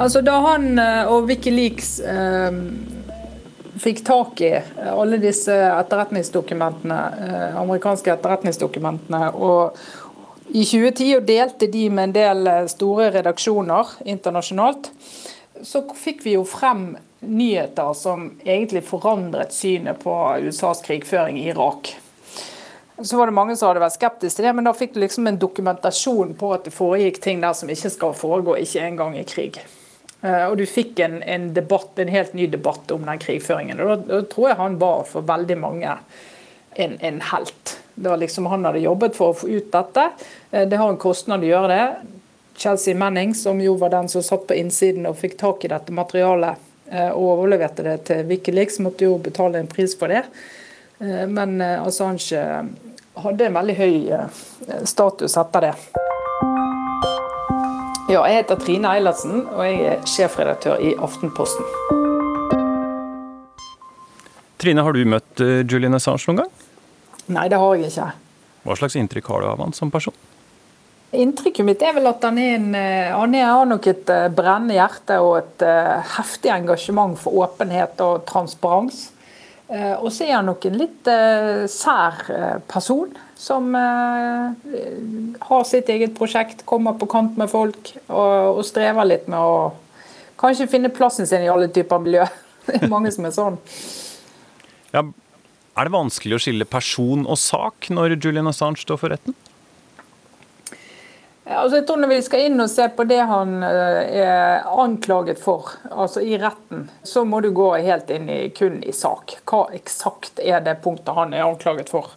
Altså, 0.00 0.22
da 0.24 0.36
han 0.46 0.78
eh, 0.78 1.10
og 1.10 1.26
Wikileaks 1.28 1.98
eh, 2.06 2.60
fikk 3.80 4.04
tak 4.06 4.40
i 4.44 4.52
alle 4.90 5.18
disse 5.20 5.54
etterretningsdokumentene, 5.54 7.00
eh, 7.26 7.58
amerikanske 7.60 8.12
etterretningsdokumentene, 8.14 9.32
og 9.34 9.76
i 10.50 10.64
2010 10.66 11.12
og 11.16 11.26
delte 11.28 11.68
de 11.70 11.84
med 11.90 12.08
en 12.08 12.16
del 12.16 12.50
eh, 12.50 12.64
store 12.70 13.10
redaksjoner 13.14 13.94
internasjonalt, 14.10 14.90
så 15.66 15.84
fikk 15.94 16.24
vi 16.24 16.34
jo 16.38 16.46
frem 16.48 16.94
nyheter 17.20 17.92
som 17.94 18.30
egentlig 18.44 18.84
forandret 18.84 19.52
synet 19.52 20.00
på 20.02 20.14
USAs 20.40 20.82
krigføring 20.82 21.38
i 21.38 21.48
Irak. 21.48 21.96
Så 23.02 23.16
var 23.16 23.26
det 23.26 23.36
mange 23.36 23.56
som 23.56 23.70
hadde 23.70 23.80
vært 23.80 23.96
skeptiske 23.96 24.40
til 24.40 24.48
det, 24.48 24.54
men 24.56 24.66
da 24.68 24.74
fikk 24.76 24.94
du 24.94 25.00
liksom 25.00 25.28
en 25.28 25.38
dokumentasjon 25.40 26.34
på 26.36 26.52
at 26.52 26.66
det 26.68 26.74
foregikk 26.76 27.20
ting 27.24 27.40
der 27.40 27.54
som 27.56 27.70
ikke 27.72 27.92
skal 27.92 28.16
foregå, 28.16 28.56
ikke 28.60 28.84
engang 28.84 29.16
i 29.16 29.24
krig. 29.24 29.60
Eh, 30.20 30.44
og 30.50 30.58
du 30.60 30.66
fikk 30.68 31.00
en, 31.00 31.22
en, 31.22 31.48
debatt, 31.56 31.94
en 31.98 32.12
helt 32.12 32.34
ny 32.36 32.50
debatt 32.52 32.92
om 32.92 33.06
den 33.08 33.22
krigføringen. 33.22 33.80
Og 33.80 33.92
da, 33.92 33.96
da 34.10 34.20
tror 34.28 34.50
jeg 34.50 34.60
han 34.60 34.78
var 34.82 35.06
for 35.08 35.24
veldig 35.28 35.56
mange 35.60 35.96
en, 36.76 36.98
en 37.00 37.20
helt. 37.32 37.76
Det 37.94 38.08
var 38.08 38.20
liksom 38.20 38.46
Han 38.46 38.64
hadde 38.68 38.84
jobbet 38.84 39.16
for 39.16 39.32
å 39.32 39.38
få 39.42 39.48
ut 39.48 39.72
dette. 39.72 40.10
Eh, 40.50 40.68
det 40.68 40.80
har 40.80 40.92
en 40.92 41.00
kostnad 41.00 41.44
å 41.44 41.52
gjøre 41.52 41.72
det. 41.72 42.16
Chelsea 42.60 42.94
Manning, 42.94 43.32
som 43.34 43.60
jo 43.64 43.78
var 43.80 43.94
den 43.96 44.08
som 44.12 44.22
satt 44.22 44.44
på 44.48 44.56
innsiden 44.60 45.08
og 45.08 45.16
fikk 45.16 45.38
tak 45.40 45.64
i 45.64 45.72
dette 45.72 45.94
materialet 45.96 46.69
og 46.90 47.22
overleverte 47.22 47.84
det 47.86 47.96
til 48.08 48.24
Wikileaks, 48.26 48.80
måtte 48.82 49.06
jo 49.06 49.16
betale 49.22 49.60
en 49.62 49.70
pris 49.70 49.94
for 49.98 50.10
det. 50.10 50.24
Men 51.00 51.62
Assange 51.62 52.42
hadde 53.22 53.46
en 53.46 53.58
veldig 53.60 53.76
høy 53.78 53.94
status 54.90 55.38
etter 55.38 55.70
det. 55.70 55.74
Ja, 58.10 58.24
jeg 58.26 58.40
heter 58.40 58.58
Trine 58.58 58.90
Eilertsen, 58.90 59.44
og 59.54 59.60
jeg 59.62 59.84
er 59.86 60.00
sjefredaktør 60.08 60.80
i 60.82 60.96
Aftenposten. 60.98 61.62
Trine, 64.58 64.82
har 64.82 64.96
du 64.96 65.04
møtt 65.06 65.40
eh, 65.44 65.60
Julian 65.62 65.94
Assange 65.94 66.26
noen 66.26 66.40
gang? 66.42 66.50
Nei, 67.30 67.44
det 67.52 67.60
har 67.62 67.76
jeg 67.78 67.92
ikke. 67.92 68.08
Hva 68.66 68.76
slags 68.80 68.96
inntrykk 68.98 69.30
har 69.30 69.44
du 69.44 69.48
av 69.52 69.62
han 69.62 69.76
som 69.76 69.92
person? 69.94 70.16
Inntrykket 71.10 71.66
mitt 71.66 71.80
er 71.82 71.96
vel 71.96 72.06
at 72.06 72.22
han 72.22 72.36
er 72.38 72.52
en, 72.54 72.68
han 72.74 73.32
er, 73.34 73.48
har 73.50 73.66
nok 73.66 73.88
et 73.90 74.12
eh, 74.14 74.28
brennende 74.30 74.76
hjerte 74.76 75.16
og 75.24 75.40
et 75.40 75.64
heftig 76.16 76.52
engasjement 76.54 77.16
for 77.18 77.42
åpenhet 77.46 77.98
og 78.04 78.22
transparens. 78.28 79.08
Og 79.70 80.08
så 80.10 80.24
er 80.26 80.32
han 80.34 80.48
nok 80.50 80.64
en 80.66 80.78
litt 80.80 81.08
sær 81.70 82.16
person 82.66 83.12
som 83.40 83.74
eh, 83.74 84.52
har 85.40 85.64
sitt 85.64 85.88
eget 85.88 86.12
prosjekt, 86.16 86.66
kommer 86.68 86.98
på 87.00 87.08
kant 87.08 87.38
med 87.40 87.48
folk 87.48 87.94
og, 88.10 88.58
og, 88.58 88.60
strever 88.68 89.08
litt 89.08 89.30
med 89.32 89.40
å 89.40 89.70
kanskje 90.40 90.68
finne 90.68 90.92
plassen 90.92 91.28
sin 91.28 91.46
i 91.46 91.48
alle 91.52 91.70
typer 91.72 92.02
miljø. 92.04 92.26
Det 92.66 92.82
er 92.82 92.92
mange 92.92 93.12
som 93.14 93.24
er 93.24 93.32
sånn. 93.34 93.56
Ja, 94.92 95.02
er 95.02 95.88
det 95.88 95.94
vanskelig 95.94 96.36
å 96.36 96.42
skille 96.44 96.68
person 96.68 97.24
og 97.24 97.40
sak 97.40 97.88
når 97.94 98.18
Julian 98.18 98.50
Assange 98.50 98.82
står 98.82 99.00
for 99.00 99.14
retten? 99.14 99.36
Altså 101.50 101.80
jeg 101.80 101.86
tror 101.86 101.98
Når 101.98 102.12
vi 102.12 102.20
skal 102.22 102.44
inn 102.46 102.62
og 102.62 102.70
se 102.70 102.86
på 102.94 103.06
det 103.10 103.18
han 103.26 103.56
eh, 103.66 104.20
er 104.22 104.68
anklaget 104.70 105.40
for, 105.42 105.72
altså 105.90 106.22
i 106.22 106.38
retten, 106.38 106.86
så 107.02 107.24
må 107.26 107.40
du 107.42 107.50
gå 107.54 107.72
helt 107.82 108.10
inn 108.14 108.30
i 108.30 108.40
kun 108.54 108.78
i 108.86 108.94
sak. 108.94 109.34
Hva 109.50 109.64
eksakt 109.74 110.38
er 110.38 110.62
det 110.62 110.78
punktet 110.84 111.16
han 111.16 111.34
er 111.34 111.48
anklaget 111.48 111.90
for? 111.90 112.12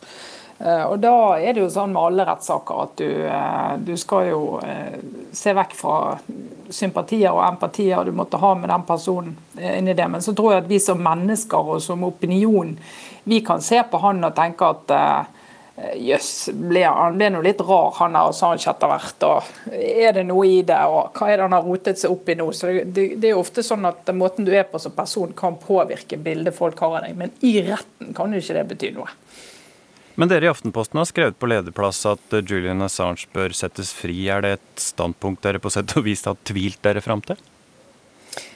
Eh, 0.60 0.86
og 0.86 1.00
Da 1.02 1.16
er 1.40 1.56
det 1.56 1.64
jo 1.64 1.72
sånn 1.74 1.96
med 1.96 2.04
alle 2.04 2.28
rettssaker 2.30 2.84
at 2.86 2.96
du, 3.02 3.10
eh, 3.26 3.74
du, 3.82 3.96
skal 3.98 4.30
jo 4.30 4.44
se 5.34 5.58
vekk 5.58 5.78
fra 5.82 5.98
sympatier 6.70 7.34
og 7.34 7.48
empatier 7.48 8.06
du 8.06 8.14
måtte 8.14 8.38
ha 8.42 8.54
med 8.54 8.70
den 8.70 8.86
personen 8.86 9.38
inni 9.58 9.98
det. 9.98 10.10
Men 10.14 10.22
så 10.22 10.38
tror 10.38 10.54
jeg 10.54 10.66
at 10.66 10.70
vi 10.70 10.82
som 10.84 11.02
mennesker 11.02 11.74
og 11.74 11.82
som 11.82 12.06
opinion, 12.06 12.78
vi 13.24 13.42
kan 13.42 13.66
se 13.66 13.82
på 13.82 13.98
han 14.04 14.30
og 14.30 14.38
tenke 14.38 14.76
at 14.76 15.00
jøss, 16.00 16.50
ble 16.54 16.84
han 16.86 17.18
ble 17.20 17.30
noe 17.34 17.46
litt 17.46 17.62
rar 17.64 17.94
han 18.00 18.18
er 18.18 18.32
Assange 18.32 18.68
etter 18.70 18.92
hvert. 18.92 19.26
og 19.28 19.72
Er 19.74 20.16
det 20.18 20.26
noe 20.30 20.48
i 20.50 20.62
det, 20.66 20.80
og 20.90 21.16
hva 21.18 21.30
er 21.30 21.40
det 21.40 21.48
han 21.48 21.56
har 21.58 21.68
rotet 21.68 22.02
seg 22.02 22.14
opp 22.14 22.30
i 22.30 22.38
nå? 22.40 22.50
så 22.56 22.72
det, 22.72 22.84
det, 22.96 23.08
det 23.22 23.30
er 23.30 23.36
jo 23.36 23.44
ofte 23.44 23.66
sånn 23.66 23.86
at 23.90 24.12
Måten 24.14 24.46
du 24.46 24.52
er 24.54 24.68
på 24.70 24.80
som 24.80 24.94
person 24.96 25.32
kan 25.36 25.58
påvirke 25.60 26.20
bildet 26.22 26.56
folk 26.56 26.80
har 26.84 27.00
av 27.00 27.08
deg, 27.08 27.18
men 27.18 27.34
i 27.42 27.56
retten 27.66 28.14
kan 28.16 28.34
jo 28.34 28.42
ikke 28.42 28.58
det 28.60 28.68
bety 28.74 28.92
noe. 28.96 29.10
Men 30.16 30.30
dere 30.30 30.46
i 30.46 30.52
Aftenposten 30.52 31.00
har 31.02 31.08
skrevet 31.10 31.40
på 31.42 31.50
lederplass 31.50 32.04
at 32.06 32.36
eh, 32.38 32.44
Julian 32.46 32.86
Assange 32.86 33.26
bør 33.34 33.56
settes 33.58 33.90
fri. 33.98 34.20
Er 34.30 34.44
det 34.46 34.52
et 34.60 34.84
standpunkt 34.84 35.42
dere 35.42 35.62
på 35.62 35.72
sett 35.74 35.96
og 35.98 36.06
vis 36.06 36.22
har 36.30 36.38
tvilt 36.46 36.84
dere 36.86 37.02
fram 37.02 37.24
til? 37.26 37.40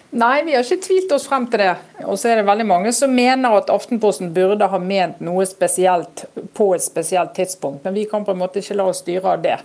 Nei, 0.10 0.43
vi 0.47 0.53
har 0.55 0.64
ikke 0.64 0.86
tvilt 0.86 1.12
oss 1.12 1.28
frem 1.28 1.49
til 1.51 1.60
det. 1.66 1.74
Og 2.08 2.16
så 2.20 2.32
er 2.32 2.39
det 2.39 2.47
veldig 2.47 2.66
mange 2.70 2.91
som 2.95 3.12
mener 3.12 3.58
at 3.58 3.72
Aftenposten 3.74 4.32
burde 4.36 4.70
ha 4.72 4.80
ment 4.80 5.20
noe 5.24 5.43
spesielt 5.47 6.24
på 6.55 6.70
et 6.76 6.84
spesielt 6.86 7.34
tidspunkt. 7.36 7.84
Men 7.84 7.97
vi 7.97 8.05
kan 8.08 8.24
på 8.26 8.32
en 8.32 8.39
måte 8.39 8.64
ikke 8.64 8.78
la 8.80 8.88
oss 8.88 9.03
styre 9.03 9.36
av 9.36 9.43
det. 9.43 9.58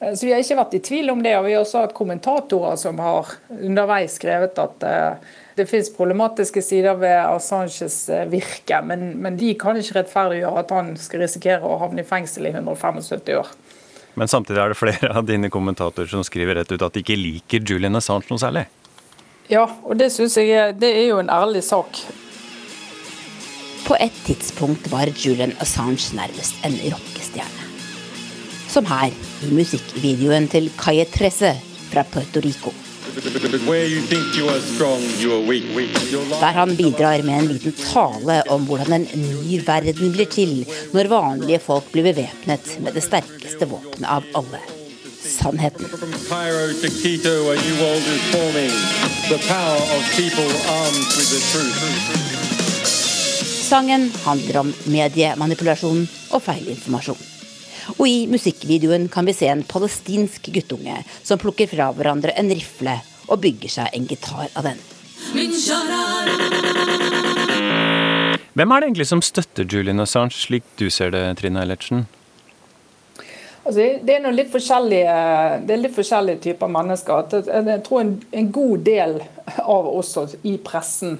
Eh, 0.00 0.14
så 0.14 0.26
vi 0.26 0.32
har 0.34 0.42
ikke 0.42 0.58
vært 0.58 0.74
i 0.74 0.82
tvil 0.90 1.12
om 1.14 1.22
det. 1.22 1.36
Og 1.38 1.46
vi 1.46 1.54
har 1.54 1.62
også 1.62 1.84
hatt 1.84 1.94
kommentatorer 1.94 2.80
som 2.80 2.98
har 3.02 3.30
underveis 3.54 4.18
skrevet 4.18 4.58
at 4.58 4.86
uh, 4.86 5.36
det 5.58 5.66
finnes 5.70 5.92
problematiske 5.94 6.62
sider 6.62 6.98
ved 6.98 7.16
Assanges 7.20 8.00
eh, 8.10 8.26
virke, 8.30 8.82
men, 8.86 9.12
men 9.22 9.38
de 9.38 9.52
kan 9.58 9.78
ikke 9.78 10.00
rettferdiggjøre 10.00 10.62
at 10.62 10.74
han 10.74 10.92
skal 10.98 11.22
risikere 11.24 11.66
å 11.66 11.78
havne 11.82 12.02
i 12.02 12.08
fengsel 12.08 12.50
i 12.50 12.54
175 12.54 13.34
år. 13.38 13.54
Men 14.18 14.30
samtidig 14.30 14.58
er 14.62 14.72
det 14.74 14.78
flere 14.78 15.12
av 15.14 15.26
dine 15.26 15.50
kommentatorer 15.54 16.10
som 16.10 16.24
skriver 16.26 16.58
rett 16.58 16.74
ut 16.74 16.82
at 16.82 16.94
de 16.94 17.02
ikke 17.04 17.18
liker 17.18 17.62
Julian 17.62 17.98
Assange 17.98 18.26
noe 18.30 18.42
særlig? 18.42 18.66
Ja, 19.48 19.64
og 19.64 19.96
det 19.96 20.10
syns 20.12 20.36
jeg 20.36 20.74
det 20.76 20.90
er 20.92 21.06
jo 21.08 21.20
en 21.22 21.30
ærlig 21.32 21.62
sak. 21.64 22.02
På 23.86 23.96
et 23.96 24.12
tidspunkt 24.26 24.90
var 24.92 25.08
Julian 25.16 25.54
Assange 25.64 26.12
nærmest 26.16 26.60
en 26.68 26.76
rockestjerne. 26.92 27.64
Som 28.68 28.84
her, 28.90 29.14
i 29.46 29.48
musikkvideoen 29.56 30.50
til 30.52 30.68
Calle 30.76 31.08
Tresse 31.08 31.54
fra 31.88 32.04
Puerto 32.04 32.44
Rico. 32.44 32.74
Der 36.38 36.52
han 36.60 36.76
bidrar 36.76 37.24
med 37.24 37.38
en 37.38 37.52
liten 37.54 37.72
tale 37.80 38.42
om 38.52 38.68
hvordan 38.68 39.00
en 39.00 39.06
ny 39.24 39.62
verden 39.64 40.12
blir 40.12 40.28
til 40.28 40.58
når 40.92 41.14
vanlige 41.14 41.64
folk 41.64 41.88
blir 41.94 42.12
bevæpnet 42.12 42.76
med 42.84 42.92
det 42.92 43.08
sterkeste 43.08 43.72
våpenet 43.72 44.12
av 44.12 44.28
alle 44.36 44.60
sannheten. 45.28 45.86
Sangen 53.68 54.12
handler 54.24 54.60
om 54.62 54.70
mediemanipulasjon 54.88 56.06
og 56.32 56.42
feilinformasjon. 56.42 57.20
Og 57.96 58.04
i 58.08 58.26
musikkvideoen 58.28 59.08
kan 59.12 59.28
vi 59.28 59.36
se 59.36 59.48
en 59.48 59.64
palestinsk 59.64 60.50
guttunge 60.52 61.00
som 61.22 61.40
plukker 61.40 61.68
fra 61.70 61.90
hverandre 61.96 62.34
en 62.40 62.52
rifle 62.52 62.98
og 63.28 63.40
bygger 63.44 63.72
seg 63.78 63.96
en 63.96 64.08
gitar 64.08 64.48
av 64.52 64.68
den. 64.68 64.80
Hvem 68.58 68.72
er 68.74 68.80
det 68.80 68.88
egentlig 68.88 69.06
som 69.06 69.20
støtter 69.22 69.68
Julian 69.68 70.02
Assange, 70.02 70.34
slik 70.34 70.64
du 70.80 70.88
ser 70.90 71.12
det, 71.14 71.24
Trine 71.38 71.62
Eilertsen? 71.62 72.06
Altså, 73.68 73.84
det 74.00 74.14
er 74.16 74.32
litt 74.32 74.48
forskjellige, 74.52 75.14
det 75.68 75.74
er 75.74 75.82
litt 75.82 75.96
forskjellige 75.96 76.40
typer 76.48 76.70
mennesker. 76.72 77.36
Jeg 77.52 77.82
tror 77.84 78.00
en, 78.00 78.14
en 78.32 78.50
god 78.52 78.84
del 78.86 79.18
av 79.60 79.90
oss 79.92 80.16
i 80.48 80.56
pressen 80.64 81.18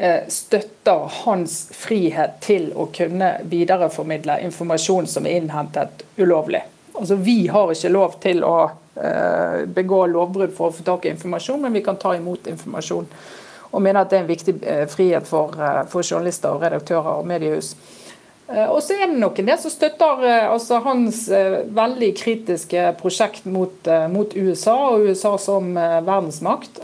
Eh, 0.00 0.28
støtter 0.28 1.10
hans 1.24 1.68
frihet 1.76 2.38
til 2.40 2.70
å 2.72 2.86
kunne 2.88 3.34
videreformidle 3.44 4.38
informasjon 4.46 5.04
som 5.12 5.26
er 5.28 5.42
innhentet 5.42 6.06
ulovlig. 6.16 6.62
Altså, 6.94 7.18
vi 7.20 7.50
har 7.52 7.68
ikke 7.74 7.90
lov 7.92 8.14
til 8.22 8.40
å 8.48 8.54
eh, 8.96 9.66
begå 9.68 9.98
lovbrudd 10.08 10.54
for 10.56 10.70
å 10.70 10.76
få 10.78 10.86
tak 10.86 11.04
i 11.04 11.12
informasjon, 11.12 11.60
men 11.60 11.76
vi 11.76 11.82
kan 11.84 12.00
ta 12.00 12.14
imot 12.16 12.48
informasjon. 12.48 13.10
og 13.70 13.82
mener 13.82 14.00
at 14.00 14.10
det 14.10 14.16
er 14.16 14.22
en 14.22 14.30
viktig 14.32 14.54
frihet 14.88 15.26
for, 15.28 15.52
for 15.92 16.02
journalister, 16.02 16.48
og 16.48 16.64
redaktører 16.64 17.20
og 17.20 17.26
mediehus. 17.26 17.74
Og 18.50 18.80
så 18.82 18.96
er 18.96 19.06
det 19.06 19.20
noen 19.20 19.46
der 19.46 19.58
som 19.62 19.70
støtter 19.70 20.24
altså, 20.50 20.80
hans 20.82 21.20
veldig 21.30 22.08
kritiske 22.18 22.88
prosjekt 22.98 23.44
mot, 23.46 23.86
mot 24.10 24.34
USA 24.34 24.74
og 24.88 25.06
USA 25.06 25.36
som 25.38 25.68
verdensmakt. 25.78 26.80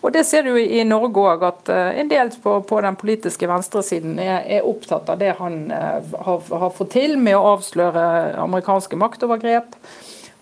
Og 0.00 0.12
Det 0.12 0.24
ser 0.24 0.46
du 0.46 0.54
i 0.56 0.84
Norge 0.86 1.22
òg, 1.26 1.42
at 1.46 1.70
eh, 1.74 2.00
en 2.00 2.10
del 2.10 2.30
på, 2.42 2.60
på 2.62 2.82
den 2.84 2.96
politiske 2.98 3.48
venstresiden 3.50 4.18
er, 4.22 4.44
er, 4.46 4.66
opptatt 4.66 5.10
av 5.10 5.18
det 5.18 5.32
han 5.40 5.64
har, 5.72 6.38
har, 6.38 6.70
fått 6.74 6.94
til 6.94 7.16
med 7.18 7.34
å 7.36 7.56
avsløre 7.56 8.04
amerikanske 8.38 8.98
maktovergrep. 9.00 9.74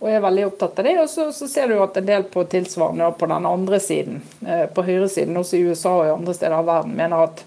Og 0.04 0.10
er 0.12 0.20
veldig 0.20 0.44
opptatt 0.50 0.82
av 0.82 0.84
det. 0.84 0.98
Og 1.00 1.08
så, 1.08 1.30
så 1.32 1.48
ser 1.48 1.72
du 1.72 1.80
at 1.80 1.96
en 1.96 2.08
del 2.08 2.26
på 2.28 2.44
tilsvarende 2.52 3.08
på 3.16 3.30
den 3.32 3.48
andre 3.48 3.80
siden, 3.80 4.20
på 4.76 4.84
høyresiden, 4.84 5.38
også 5.40 5.56
i 5.56 5.70
USA 5.70 5.94
og 6.02 6.04
i 6.04 6.12
andre 6.12 6.34
steder 6.36 6.58
av 6.58 6.68
verden, 6.68 6.92
mener 6.98 7.24
at 7.30 7.40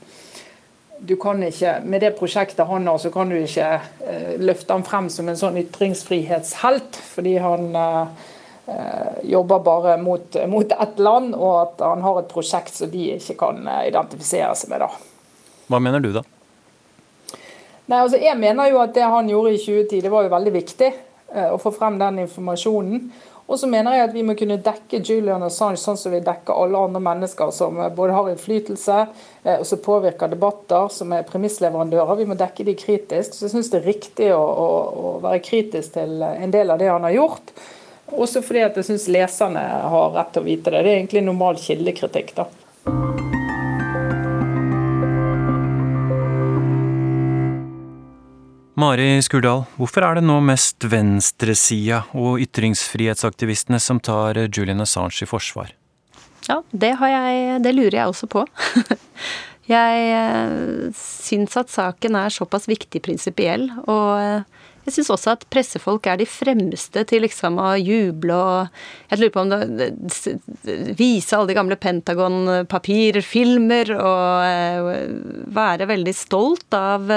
du 1.00 1.16
kan 1.20 1.44
ikke, 1.44 1.78
med 1.86 2.04
det 2.04 2.16
prosjektet 2.18 2.68
han 2.68 2.88
har, 2.88 2.98
så 3.00 3.12
kan 3.14 3.32
du 3.32 3.38
ikke 3.40 3.70
uh, 3.80 4.34
løfte 4.42 4.76
han 4.76 4.84
frem 4.88 5.08
som 5.14 5.30
en 5.30 5.40
sånn 5.40 5.60
ytringsfrihetshelt. 5.62 7.00
fordi 7.14 7.38
han 7.44 7.72
Eh, 8.70 9.30
jobber 9.30 9.60
bare 9.60 9.98
mot, 9.98 10.36
mot 10.48 10.72
ett 10.72 11.00
land, 11.00 11.36
og 11.36 11.62
at 11.62 11.80
han 11.82 12.02
har 12.02 12.20
et 12.20 12.30
prosjekt 12.30 12.76
som 12.76 12.92
de 12.92 13.06
ikke 13.16 13.34
kan 13.40 13.64
eh, 13.66 13.88
identifisere 13.90 14.52
seg 14.58 14.70
med. 14.70 14.84
da. 14.84 14.90
Hva 15.70 15.80
mener 15.82 16.04
du, 16.04 16.12
da? 16.14 16.22
Nei, 17.90 17.98
altså 18.04 18.20
Jeg 18.22 18.38
mener 18.38 18.70
jo 18.70 18.82
at 18.84 18.94
det 18.94 19.08
han 19.10 19.30
gjorde 19.32 19.56
i 19.56 19.62
2010, 19.64 20.04
det 20.06 20.12
var 20.14 20.28
jo 20.28 20.34
veldig 20.36 20.54
viktig 20.54 20.90
eh, 20.92 21.50
å 21.50 21.58
få 21.62 21.74
frem 21.74 21.98
den 22.02 22.22
informasjonen. 22.28 23.08
Og 23.50 23.58
så 23.58 23.68
mener 23.68 23.96
jeg 23.96 24.06
at 24.06 24.14
vi 24.14 24.22
må 24.26 24.36
kunne 24.38 24.60
dekke 24.62 25.00
Julian 25.02 25.42
Assange 25.42 25.80
sånn 25.82 25.98
som 25.98 26.14
vi 26.14 26.22
dekker 26.22 26.54
alle 26.54 26.84
andre 26.86 27.02
mennesker 27.02 27.50
som 27.56 27.80
både 27.98 28.14
har 28.14 28.30
innflytelse 28.30 29.00
og 29.56 29.66
som 29.66 29.82
påvirker 29.82 30.30
debatter, 30.30 30.86
som 30.94 31.16
er 31.18 31.26
premissleverandører. 31.26 32.20
Vi 32.20 32.28
må 32.30 32.38
dekke 32.38 32.68
de 32.68 32.78
kritisk. 32.78 33.34
Så 33.34 33.48
jeg 33.48 33.56
syns 33.56 33.72
det 33.74 33.82
er 33.82 33.90
riktig 33.90 34.30
å, 34.36 34.38
å, 34.38 34.70
å 35.02 35.16
være 35.26 35.42
kritisk 35.50 35.98
til 35.98 36.22
en 36.30 36.54
del 36.54 36.70
av 36.70 36.78
det 36.82 36.92
han 36.94 37.10
har 37.10 37.18
gjort. 37.18 37.54
Også 38.14 38.46
fordi 38.46 38.68
at 38.68 38.78
jeg 38.78 38.92
syns 38.92 39.10
leserne 39.10 39.66
har 39.96 40.14
rett 40.14 40.34
til 40.36 40.46
å 40.46 40.50
vite 40.52 40.74
det. 40.74 40.86
Det 40.86 40.94
er 40.94 41.02
egentlig 41.02 41.26
normal 41.26 41.58
kildekritikk. 41.62 42.36
da. 42.38 42.50
Mari 48.80 49.18
Skurdal, 49.20 49.66
hvorfor 49.76 50.06
er 50.08 50.16
det 50.16 50.22
nå 50.24 50.38
mest 50.46 50.86
venstresida 50.88 52.06
og 52.16 52.40
ytringsfrihetsaktivistene 52.46 53.76
som 53.84 54.00
tar 54.00 54.40
Julian 54.46 54.80
Assange 54.86 55.26
i 55.26 55.28
forsvar? 55.28 55.74
Ja, 56.48 56.62
det, 56.72 56.94
jeg, 56.96 57.58
det 57.66 57.74
lurer 57.76 57.98
jeg 57.98 58.14
også 58.14 58.30
på. 58.32 58.46
jeg 59.74 60.08
eh, 60.22 60.88
syns 60.96 61.60
at 61.60 61.74
saken 61.74 62.22
er 62.22 62.32
såpass 62.32 62.70
viktig 62.72 63.04
prinsipiell, 63.04 63.68
og 63.84 64.10
eh, 64.16 64.66
jeg 64.88 64.96
syns 64.96 65.12
også 65.18 65.36
at 65.36 65.48
pressefolk 65.52 66.08
er 66.08 66.22
de 66.22 66.30
fremste 66.30 67.04
til 67.10 67.26
liksom 67.28 67.60
å 67.60 67.74
juble 67.76 68.34
og 68.34 68.84
Jeg 69.12 69.20
lurer 69.20 69.34
på 69.36 69.42
om 69.44 69.52
det 69.52 69.90
Vise 70.98 71.36
alle 71.36 71.52
de 71.52 71.58
gamle 71.58 71.76
Pentagon-papirer, 71.76 73.28
filmer, 73.28 73.92
og 74.00 74.46
eh, 74.48 75.10
være 75.52 75.92
veldig 75.92 76.16
stolt 76.16 76.80
av 76.80 77.12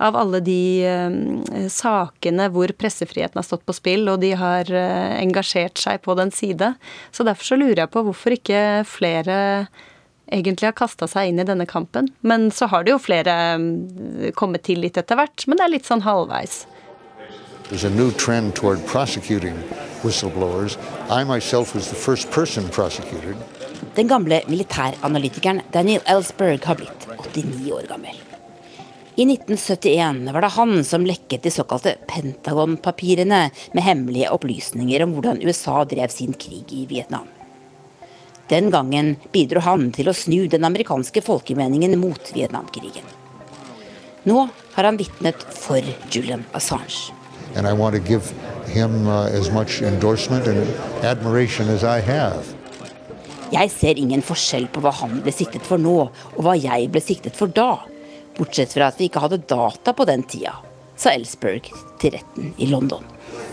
av 0.00 0.16
alle 0.16 0.40
de 0.44 0.60
uh, 0.88 1.68
sakene 1.72 2.48
hvor 2.54 2.72
pressefriheten 2.78 3.38
har 3.40 3.46
stått 3.46 3.66
på 3.68 3.76
spill, 3.76 4.08
og 4.08 4.22
de 4.24 4.32
har 4.38 4.70
uh, 4.72 5.12
engasjert 5.20 5.80
seg 5.80 6.00
på 6.06 6.16
den 6.18 6.32
side. 6.34 6.72
Så 7.12 7.26
derfor 7.28 7.52
så 7.52 7.60
lurer 7.60 7.84
jeg 7.84 7.92
på 7.92 8.04
hvorfor 8.06 8.36
ikke 8.36 8.64
flere 8.88 9.36
egentlig 10.30 10.70
har 10.70 10.76
kasta 10.78 11.08
seg 11.10 11.30
inn 11.30 11.42
i 11.42 11.46
denne 11.46 11.66
kampen. 11.68 12.08
Men 12.22 12.50
så 12.54 12.70
har 12.70 12.86
det 12.86 12.94
jo 12.94 13.02
flere 13.02 13.36
um, 13.58 13.70
kommet 14.38 14.64
til 14.68 14.82
litt 14.84 14.98
etter 15.00 15.18
hvert, 15.18 15.46
men 15.46 15.60
det 15.60 15.66
er 15.66 15.74
litt 15.76 15.90
sånn 15.90 16.06
halvveis. 16.06 16.64
There's 17.70 17.84
a 17.84 17.90
new 17.90 18.10
trend 18.10 18.56
toward 18.56 18.84
prosecuting 18.86 19.54
whistleblowers. 20.02 20.76
I 21.08 21.22
myself 21.24 21.74
was 21.74 21.88
the 21.88 21.94
first 21.94 22.30
person 22.30 22.68
prosecuted. 22.68 23.36
Den 23.94 24.08
gamle 24.08 24.42
militæranalytikeren 24.48 25.60
Daniel 25.74 26.02
Ellsberg 26.06 26.64
har 26.64 26.74
blitt 26.74 27.06
89 27.34 27.72
år 27.72 27.86
gammel. 27.90 28.29
I 29.16 29.26
1971 29.26 30.32
var 30.32 30.44
det 30.44 30.52
han 30.54 30.84
som 30.84 31.06
lekket 31.06 31.42
de 31.42 31.50
såkalte 31.50 31.96
Pentagon-papirene 32.08 33.42
med 33.72 33.84
hemmelige 33.84 34.30
opplysninger 34.30 35.04
om 35.04 35.16
hvordan 35.16 35.42
USA 35.42 35.84
drev 35.84 36.14
sin 36.14 36.32
krig 36.32 36.72
i 36.72 36.86
Vietnam. 36.90 37.26
Den 38.50 38.70
gangen 38.70 39.16
bidro 39.32 39.62
han 39.66 39.90
til 39.94 40.10
å 40.10 40.16
snu 40.16 40.46
den 40.50 40.66
amerikanske 40.66 41.22
folkemeningen 41.22 41.98
mot 42.00 42.32
Vietnamkrigen. 42.34 43.06
Nå 44.26 44.48
har 44.74 44.84
han 44.86 44.98
vitnet 45.00 45.42
for 45.54 45.82
Julian 46.10 46.44
Assange 46.52 47.10
and 47.56 47.66
I 47.66 47.72
want 47.72 47.94
to 47.94 48.00
give 48.00 48.32
him 48.66 49.08
uh, 49.08 49.26
as 49.26 49.50
much 49.50 49.82
endorsement 49.82 50.46
and 50.46 50.68
admiration 51.04 51.68
as 51.68 51.84
I 51.84 52.00
have. 52.00 52.56
Jeg 53.50 53.70
ser 53.70 53.98
ingen 53.98 54.22
forskjell 54.22 54.68
på 54.70 54.82
hva 54.84 54.92
han 54.94 55.16
ble 55.24 55.32
siktet 55.34 55.64
for 55.66 55.82
nå, 55.82 55.96
og 56.36 56.44
hva 56.46 56.54
jeg 56.54 56.86
ble 56.94 57.02
siktet 57.02 57.34
for 57.34 57.50
da. 57.50 57.82
Bortsett 58.40 58.72
fra 58.72 58.88
at 58.88 58.98
vi 59.00 59.10
ikke 59.10 59.20
hadde 59.20 59.42
data 59.44 59.92
på 59.92 60.06
den 60.08 60.24
tida, 60.24 60.56
sa 60.96 61.12
Ellsberg 61.12 61.68
til 62.00 62.16
retten 62.16 62.54
i 62.56 62.70
London. 62.70 63.04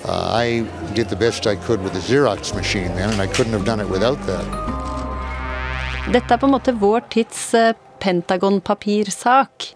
Uh, 0.07 0.31
I 0.31 0.63
did 0.95 1.11
the 1.11 1.19
best 1.19 1.45
I 1.45 1.57
could 1.67 1.83
Xerox 2.07 2.55
machine 2.55 2.95
then, 2.95 3.11
and 3.11 3.21
I 3.21 3.27
couldn't 3.27 3.51
have 3.51 3.65
done 3.65 3.83
it 3.83 3.89
without 3.91 4.19
that. 4.27 4.47
Dette 6.07 6.31
er 6.33 6.39
på 6.39 6.47
en 6.47 6.55
måte 6.55 6.71
vår 6.79 7.03
tids 7.11 7.49
uh, 7.53 7.73
Pentagon-papirsak. 7.99 9.73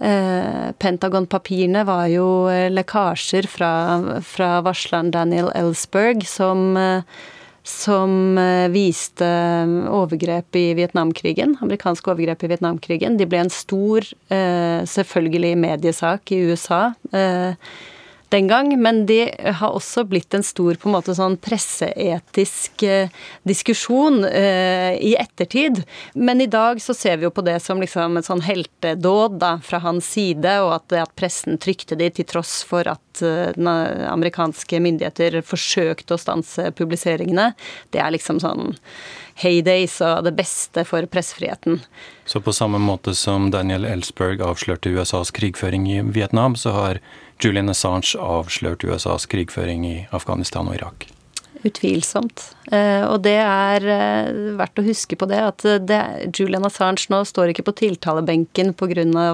Eh, 0.00 0.72
Pentagon-papirene 0.78 1.84
var 1.84 2.06
jo 2.08 2.48
eh, 2.48 2.70
lekkasjer 2.72 3.44
fra, 3.52 3.72
fra 4.24 4.48
varsleren 4.64 5.10
Daniel 5.12 5.50
Ellsberg, 5.54 6.24
som, 6.28 6.72
eh, 6.80 7.02
som 7.66 8.38
viste 8.72 9.26
overgrep 9.90 10.56
i 10.56 10.74
Vietnamkrigen, 10.78 11.56
amerikanske 11.60 12.10
overgrep 12.10 12.44
i 12.44 12.50
Vietnamkrigen. 12.54 13.18
De 13.20 13.26
ble 13.28 13.44
en 13.44 13.52
stor, 13.52 14.06
selvfølgelig 14.88 15.52
mediesak 15.60 16.32
i 16.32 16.42
USA 16.50 16.94
den 18.30 18.46
gang, 18.50 18.70
men 18.82 19.04
de 19.06 19.24
har 19.58 19.74
også 19.74 20.04
blitt 20.06 20.34
en 20.36 20.44
stor 20.46 20.78
på 20.78 20.88
en 20.88 20.94
måte 20.94 21.14
sånn 21.18 21.36
presseetisk 21.42 22.84
eh, 22.86 23.10
diskusjon 23.48 24.22
eh, 24.28 24.94
i 25.02 25.16
ettertid. 25.18 25.82
Men 26.14 26.42
i 26.42 26.48
dag 26.50 26.78
så 26.82 26.94
ser 26.94 27.18
vi 27.18 27.26
jo 27.26 27.32
på 27.34 27.44
det 27.46 27.58
som 27.64 27.82
liksom 27.82 28.20
et 28.20 28.28
sånn 28.28 28.44
heltedåd 28.46 29.40
da, 29.42 29.56
fra 29.66 29.82
hans 29.82 30.12
side, 30.14 30.54
og 30.62 30.76
at, 30.78 30.96
at 31.02 31.14
pressen 31.18 31.58
trykte 31.58 31.98
de 31.98 32.10
til 32.14 32.28
tross 32.30 32.60
for 32.66 32.86
at 32.90 33.24
eh, 33.26 33.50
amerikanske 34.10 34.78
myndigheter 34.82 35.40
forsøkte 35.46 36.14
å 36.14 36.22
stanse 36.22 36.70
publiseringene. 36.78 37.50
Det 37.90 38.02
er 38.02 38.14
liksom 38.14 38.38
sånn 38.42 38.76
heydays 39.40 39.98
og 40.04 40.24
det 40.26 40.34
beste 40.38 40.84
for 40.88 41.06
pressefriheten. 41.10 41.80
Så 42.28 42.42
på 42.44 42.54
samme 42.56 42.80
måte 42.82 43.14
som 43.18 43.50
Daniel 43.54 43.86
Ellsberg 43.88 44.42
avslørte 44.44 44.92
USAs 44.92 45.32
krigføring 45.36 45.88
i 45.90 46.00
Vietnam, 46.04 46.56
så 46.56 46.74
har 46.76 47.00
Julian 47.40 47.72
Assange 47.72 48.18
avslørt 48.20 48.84
USAs 48.84 49.26
krigføring 49.30 49.86
i 49.88 49.96
Afghanistan 50.12 50.68
og 50.68 50.76
Irak. 50.76 51.08
Utvilsomt. 51.60 52.54
Eh, 52.72 53.02
og 53.04 53.20
det 53.26 53.36
er 53.42 53.84
eh, 53.84 54.30
verdt 54.56 54.80
å 54.80 54.86
huske 54.86 55.18
på 55.20 55.28
det, 55.28 55.40
at 55.44 55.66
det, 55.84 56.00
Julian 56.32 56.64
Assange 56.64 57.10
nå 57.12 57.20
står 57.28 57.52
ikke 57.52 57.66
på 57.68 57.76
tiltalebenken 57.82 58.72
pga. 58.78 59.26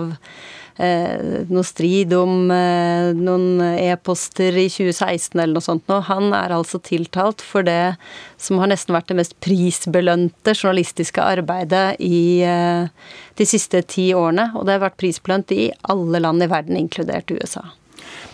Eh, 0.77 1.45
noe 1.49 1.65
strid 1.65 2.13
om 2.13 2.51
eh, 2.53 3.15
noen 3.17 3.63
e-poster 3.81 4.59
i 4.61 4.67
2016 4.69 5.39
eller 5.39 5.55
noe 5.57 5.65
sånt 5.65 5.87
nå. 5.89 6.03
Han 6.11 6.35
er 6.37 6.53
altså 6.53 6.81
tiltalt 6.85 7.41
for 7.41 7.65
det 7.65 7.95
som 8.37 8.61
har 8.61 8.69
nesten 8.69 8.93
vært 8.93 9.09
det 9.09 9.17
mest 9.23 9.33
prisbelønte 9.45 10.53
journalistiske 10.53 11.25
arbeidet 11.25 11.97
i 12.05 12.43
eh, 12.45 12.93
de 13.41 13.49
siste 13.49 13.81
ti 13.89 14.11
årene. 14.13 14.51
Og 14.53 14.69
det 14.69 14.77
har 14.77 14.85
vært 14.85 15.01
prisbelønt 15.01 15.57
i 15.57 15.71
alle 15.89 16.21
land 16.21 16.45
i 16.45 16.51
verden, 16.53 16.77
inkludert 16.77 17.33
USA. 17.33 17.65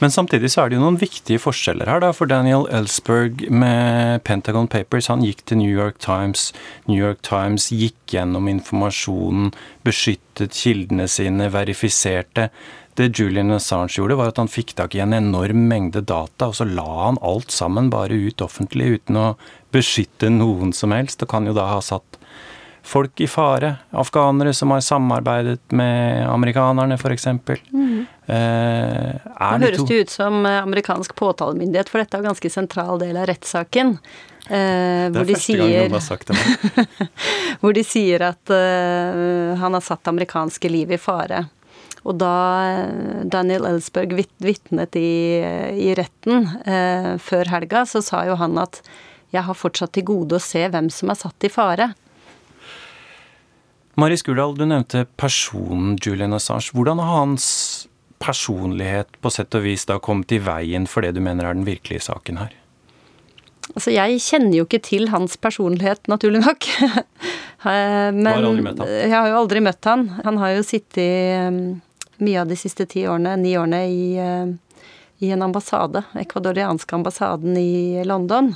Men 0.03 0.11
samtidig 0.11 0.51
så 0.53 0.65
er 0.65 0.71
det 0.71 0.79
jo 0.79 0.83
noen 0.85 0.99
viktige 1.01 1.41
forskjeller 1.43 1.89
her, 1.91 2.03
da. 2.03 2.11
For 2.17 2.31
Daniel 2.31 2.67
Ellsberg 2.75 3.45
med 3.51 4.23
Pentagon 4.27 4.69
Papers, 4.71 5.11
han 5.13 5.25
gikk 5.25 5.45
til 5.47 5.61
New 5.63 5.71
York 5.71 6.01
Times. 6.03 6.51
New 6.91 6.99
York 6.99 7.23
Times 7.27 7.71
gikk 7.75 8.17
gjennom 8.17 8.51
informasjonen, 8.51 9.53
beskyttet 9.87 10.57
kildene 10.59 11.09
sine, 11.11 11.51
verifiserte. 11.55 12.51
Det 12.99 13.09
Julian 13.17 13.55
Assange 13.55 13.95
gjorde, 13.97 14.19
var 14.21 14.33
at 14.33 14.41
han 14.43 14.51
fikk 14.53 14.75
tak 14.77 14.97
i 14.97 15.01
en 15.01 15.15
enorm 15.17 15.65
mengde 15.71 16.03
data, 16.05 16.51
og 16.51 16.59
så 16.59 16.67
la 16.69 16.89
han 17.07 17.21
alt 17.25 17.55
sammen 17.55 17.89
bare 17.93 18.19
ut 18.29 18.45
offentlig 18.45 18.99
uten 18.99 19.17
å 19.17 19.29
beskytte 19.73 20.29
noen 20.33 20.75
som 20.77 20.93
helst, 20.93 21.25
og 21.25 21.33
kan 21.33 21.49
jo 21.49 21.57
da 21.57 21.71
ha 21.71 21.81
satt 21.85 22.19
folk 22.83 23.21
i 23.21 23.29
fare. 23.31 23.77
Afghanere 23.91 24.55
som 24.55 24.71
har 24.75 24.83
samarbeidet 24.85 25.73
med 25.73 26.27
amerikanerne, 26.29 26.99
f.eks. 26.99 27.27
Mm. 27.71 28.05
Eh, 28.27 29.31
Nå 29.39 29.63
høres 29.67 29.87
det 29.89 30.01
ut 30.03 30.13
som 30.13 30.43
amerikansk 30.47 31.15
påtalemyndighet, 31.19 31.93
for 31.93 32.03
dette 32.03 32.19
er 32.19 32.25
en 32.25 32.33
ganske 32.33 32.53
sentral 32.53 33.01
del 33.03 33.17
av 33.21 33.29
rettssaken. 33.31 33.97
Eh, 34.51 35.09
det 35.15 35.23
er 35.23 35.29
første 35.31 35.47
sier, 35.47 35.63
gang 35.63 35.75
noen 35.87 35.95
har 35.95 36.03
sagt 36.03 36.33
det 36.33 36.87
hvor 37.63 37.77
de 37.77 37.85
sier 37.87 38.25
at 38.27 38.51
eh, 38.51 39.53
han 39.61 39.77
har 39.79 39.85
satt 39.87 40.11
amerikanske 40.11 40.71
liv 40.73 40.91
i 40.91 40.99
fare. 40.99 41.45
Og 42.03 42.19
da 42.19 42.35
eh, 42.73 43.23
Daniel 43.31 43.69
Ellsberg 43.71 44.17
vitnet 44.43 44.99
i, 44.99 45.39
i 45.79 45.95
retten 45.99 46.51
eh, 46.67 47.15
før 47.23 47.55
helga, 47.55 47.87
så 47.87 48.03
sa 48.03 48.25
jo 48.27 48.39
han 48.41 48.59
at 48.63 48.83
jeg 49.33 49.47
har 49.47 49.57
fortsatt 49.57 49.95
til 49.97 50.05
gode 50.11 50.37
å 50.37 50.43
se 50.43 50.67
hvem 50.69 50.91
som 50.93 51.13
er 51.13 51.21
satt 51.23 51.47
i 51.47 51.53
fare. 51.53 51.93
Mari 54.01 54.17
Skurdal, 54.17 54.55
du 54.57 54.65
nevnte 54.65 55.05
personen 55.21 55.99
Julian 56.01 56.33
Assange. 56.33 56.73
Hvordan 56.73 57.01
har 57.03 57.19
hans 57.19 57.47
personlighet 58.23 59.19
på 59.21 59.31
sett 59.35 59.53
og 59.59 59.67
vis 59.67 59.85
da 59.89 59.99
kommet 60.01 60.33
i 60.33 60.39
veien 60.41 60.87
for 60.89 61.05
det 61.05 61.13
du 61.17 61.21
mener 61.21 61.45
er 61.45 61.59
den 61.59 61.67
virkelige 61.69 62.07
saken 62.07 62.41
her? 62.41 62.55
Altså, 63.75 63.93
jeg 63.93 64.21
kjenner 64.25 64.57
jo 64.57 64.65
ikke 64.65 64.81
til 64.85 65.11
hans 65.13 65.37
personlighet, 65.41 66.09
naturlig 66.11 66.41
nok. 66.43 66.67
Men 68.17 68.27
har 68.27 68.47
aldri 68.49 68.65
møtt 68.65 68.81
han. 68.83 68.93
jeg 68.97 69.13
har 69.13 69.29
jo 69.29 69.41
aldri 69.43 69.63
møtt 69.69 69.89
han. 69.91 70.07
Han 70.25 70.41
har 70.41 70.55
jo 70.57 70.65
sittet 70.67 71.53
um, 71.53 71.61
mye 72.25 72.41
av 72.43 72.49
de 72.51 72.59
siste 72.59 72.89
ti 72.91 73.05
årene, 73.07 73.37
ni 73.45 73.55
årene, 73.61 73.83
i, 73.93 74.07
uh, 74.17 74.89
i 75.23 75.31
en 75.37 75.45
ambassade, 75.47 76.03
ekvadorianske 76.25 76.97
ambassaden 76.97 77.61
i 77.61 78.03
London. 78.09 78.55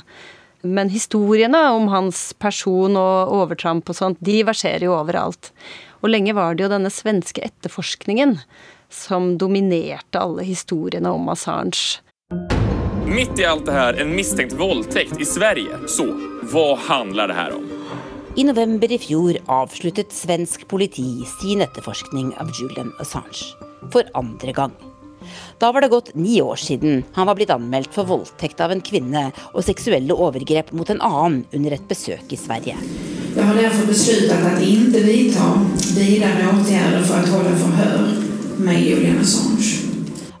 Men 0.61 0.89
historiene 0.89 1.59
om 1.75 1.87
hans 1.91 2.31
person 2.41 2.97
og 2.97 3.33
overtramp 3.37 3.89
og 3.89 3.97
sånt, 3.97 4.17
de 4.19 4.41
verserer 4.47 4.87
jo 4.87 4.95
overalt. 4.97 5.51
Og 6.01 6.11
lenge 6.11 6.33
var 6.37 6.55
det 6.55 6.65
jo 6.65 6.71
denne 6.73 6.91
svenske 6.93 7.43
etterforskningen 7.45 8.37
som 8.89 9.35
dominerte 9.37 10.21
alle 10.21 10.45
historiene 10.47 11.11
om 11.13 11.29
Assange. 11.29 12.01
Midt 13.07 13.39
i 13.39 13.45
alt 13.47 13.65
det 13.67 13.75
her, 13.75 13.99
en 14.01 14.11
mistenkt 14.15 14.57
voldtekt 14.59 15.21
i 15.21 15.27
Sverige. 15.27 15.79
Så 15.87 16.09
hva 16.51 16.73
handler 16.89 17.31
det 17.31 17.37
her 17.37 17.55
om? 17.55 17.69
I 18.37 18.43
november 18.45 18.91
i 18.93 18.99
fjor 19.01 19.39
avsluttet 19.49 20.11
svensk 20.13 20.67
politi 20.69 21.07
sin 21.39 21.63
etterforskning 21.65 22.33
av 22.41 22.51
Julian 22.53 22.91
Assange. 23.01 23.55
For 23.93 24.05
andre 24.17 24.53
gang. 24.53 24.75
Da 25.57 25.71
var 25.71 25.81
det 25.81 25.87
gått 25.87 26.11
ni 26.13 26.41
år 26.41 26.55
siden 26.55 27.03
han 27.13 27.27
var 27.27 27.35
blitt 27.35 27.49
anmeldt 27.49 27.95
for 27.95 28.05
voldtekt 28.05 28.59
av 28.61 28.71
en 28.71 28.81
kvinne 28.85 29.23
og 29.55 29.63
seksuelle 29.65 30.13
overgrep 30.13 30.69
mot 30.77 30.89
en 30.93 31.01
annen 31.01 31.39
under 31.49 31.73
et 31.73 31.87
besøk 31.89 32.29
i 32.29 32.37
Sverige. 32.37 32.75
Jeg 33.33 33.45
har 33.45 33.57
derfor 33.57 33.89
besluttet 33.89 34.45
at 34.51 34.61
ikke 34.61 35.01
vidta 35.01 35.47
videre 35.97 36.51
åtgjerder 36.51 37.07
for 37.09 37.17
å 37.17 37.33
holde 37.33 37.55
forhør 37.63 38.05
med 38.67 38.83
Julian 38.85 39.23
Assange. 39.23 39.73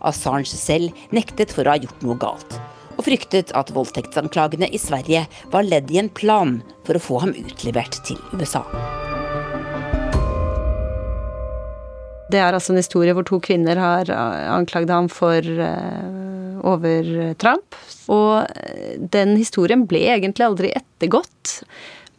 Assange 0.05 0.53
selv 0.53 0.93
nektet 1.13 1.53
for 1.53 1.65
å 1.65 1.73
ha 1.73 1.81
gjort 1.81 2.05
noe 2.05 2.17
galt, 2.21 2.59
og 2.93 3.05
fryktet 3.09 3.55
at 3.57 3.73
voldtektsanklagene 3.73 4.69
i 4.69 4.81
Sverige 4.81 5.25
var 5.53 5.65
ledd 5.65 5.89
i 5.93 6.01
en 6.03 6.13
plan 6.13 6.59
for 6.85 6.97
å 6.97 7.05
få 7.09 7.23
ham 7.25 7.33
utlevert 7.41 8.03
til 8.05 8.21
USA. 8.37 8.61
Det 12.27 12.39
er 12.41 12.51
altså 12.51 12.73
en 12.73 12.81
historie 12.81 13.13
hvor 13.15 13.23
to 13.27 13.39
kvinner 13.43 13.79
har 13.79 14.09
anklagd 14.11 14.91
ham 14.91 15.07
for 15.11 15.39
uh, 15.43 16.57
overtramp. 16.67 17.77
Og 18.11 18.43
eh, 18.43 18.97
den 18.99 19.37
historien 19.39 19.85
ble 19.87 20.01
egentlig 20.11 20.45
aldri 20.47 20.73
ettergått. 20.75 21.61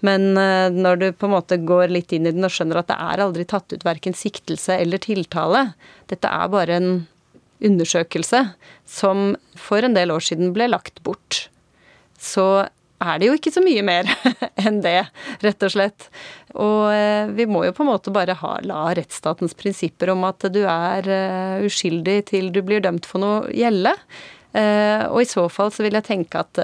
Men 0.06 0.30
uh, 0.38 0.72
når 0.72 1.02
du 1.02 1.06
på 1.12 1.28
en 1.28 1.34
måte 1.36 1.60
går 1.60 1.92
litt 1.92 2.14
inn 2.16 2.28
i 2.28 2.32
den 2.32 2.46
og 2.46 2.54
skjønner 2.54 2.80
at 2.80 2.88
det 2.88 2.98
er 3.04 3.24
aldri 3.26 3.44
tatt 3.48 3.74
ut 3.74 3.84
verken 3.84 4.16
siktelse 4.16 4.78
eller 4.80 5.02
tiltale, 5.04 5.68
dette 6.08 6.32
er 6.32 6.52
bare 6.56 6.80
en 6.80 6.90
undersøkelse 7.64 8.44
som 8.88 9.32
for 9.58 9.84
en 9.84 9.96
del 9.96 10.12
år 10.14 10.24
siden 10.24 10.54
ble 10.56 10.70
lagt 10.70 11.02
bort, 11.04 11.48
så 12.18 12.68
er 12.98 13.18
det 13.20 13.28
jo 13.28 13.36
ikke 13.38 13.52
så 13.54 13.62
mye 13.62 13.82
mer 13.86 14.08
enn 14.66 14.80
det, 14.84 15.00
rett 15.44 15.66
og 15.66 15.74
slett. 15.74 16.08
Og 16.56 16.88
eh, 16.94 17.28
vi 17.36 17.44
må 17.50 17.64
jo 17.66 17.74
på 17.76 17.84
en 17.84 17.90
måte 17.90 18.12
bare 18.14 18.36
ha, 18.40 18.54
la 18.64 18.86
rettsstatens 18.96 19.56
prinsipper 19.58 20.14
om 20.14 20.24
at 20.28 20.48
du 20.54 20.62
er 20.64 21.08
uh, 21.08 21.66
uskyldig 21.66 22.18
til 22.30 22.48
du 22.54 22.62
blir 22.64 22.80
dømt 22.84 23.08
for 23.08 23.20
noe, 23.20 23.52
gjelde. 23.52 23.92
Uh, 24.56 25.04
og 25.10 25.20
i 25.20 25.28
så 25.28 25.44
fall 25.52 25.74
så 25.74 25.84
vil 25.84 25.98
jeg 25.98 26.06
tenke 26.08 26.40
at 26.40 26.60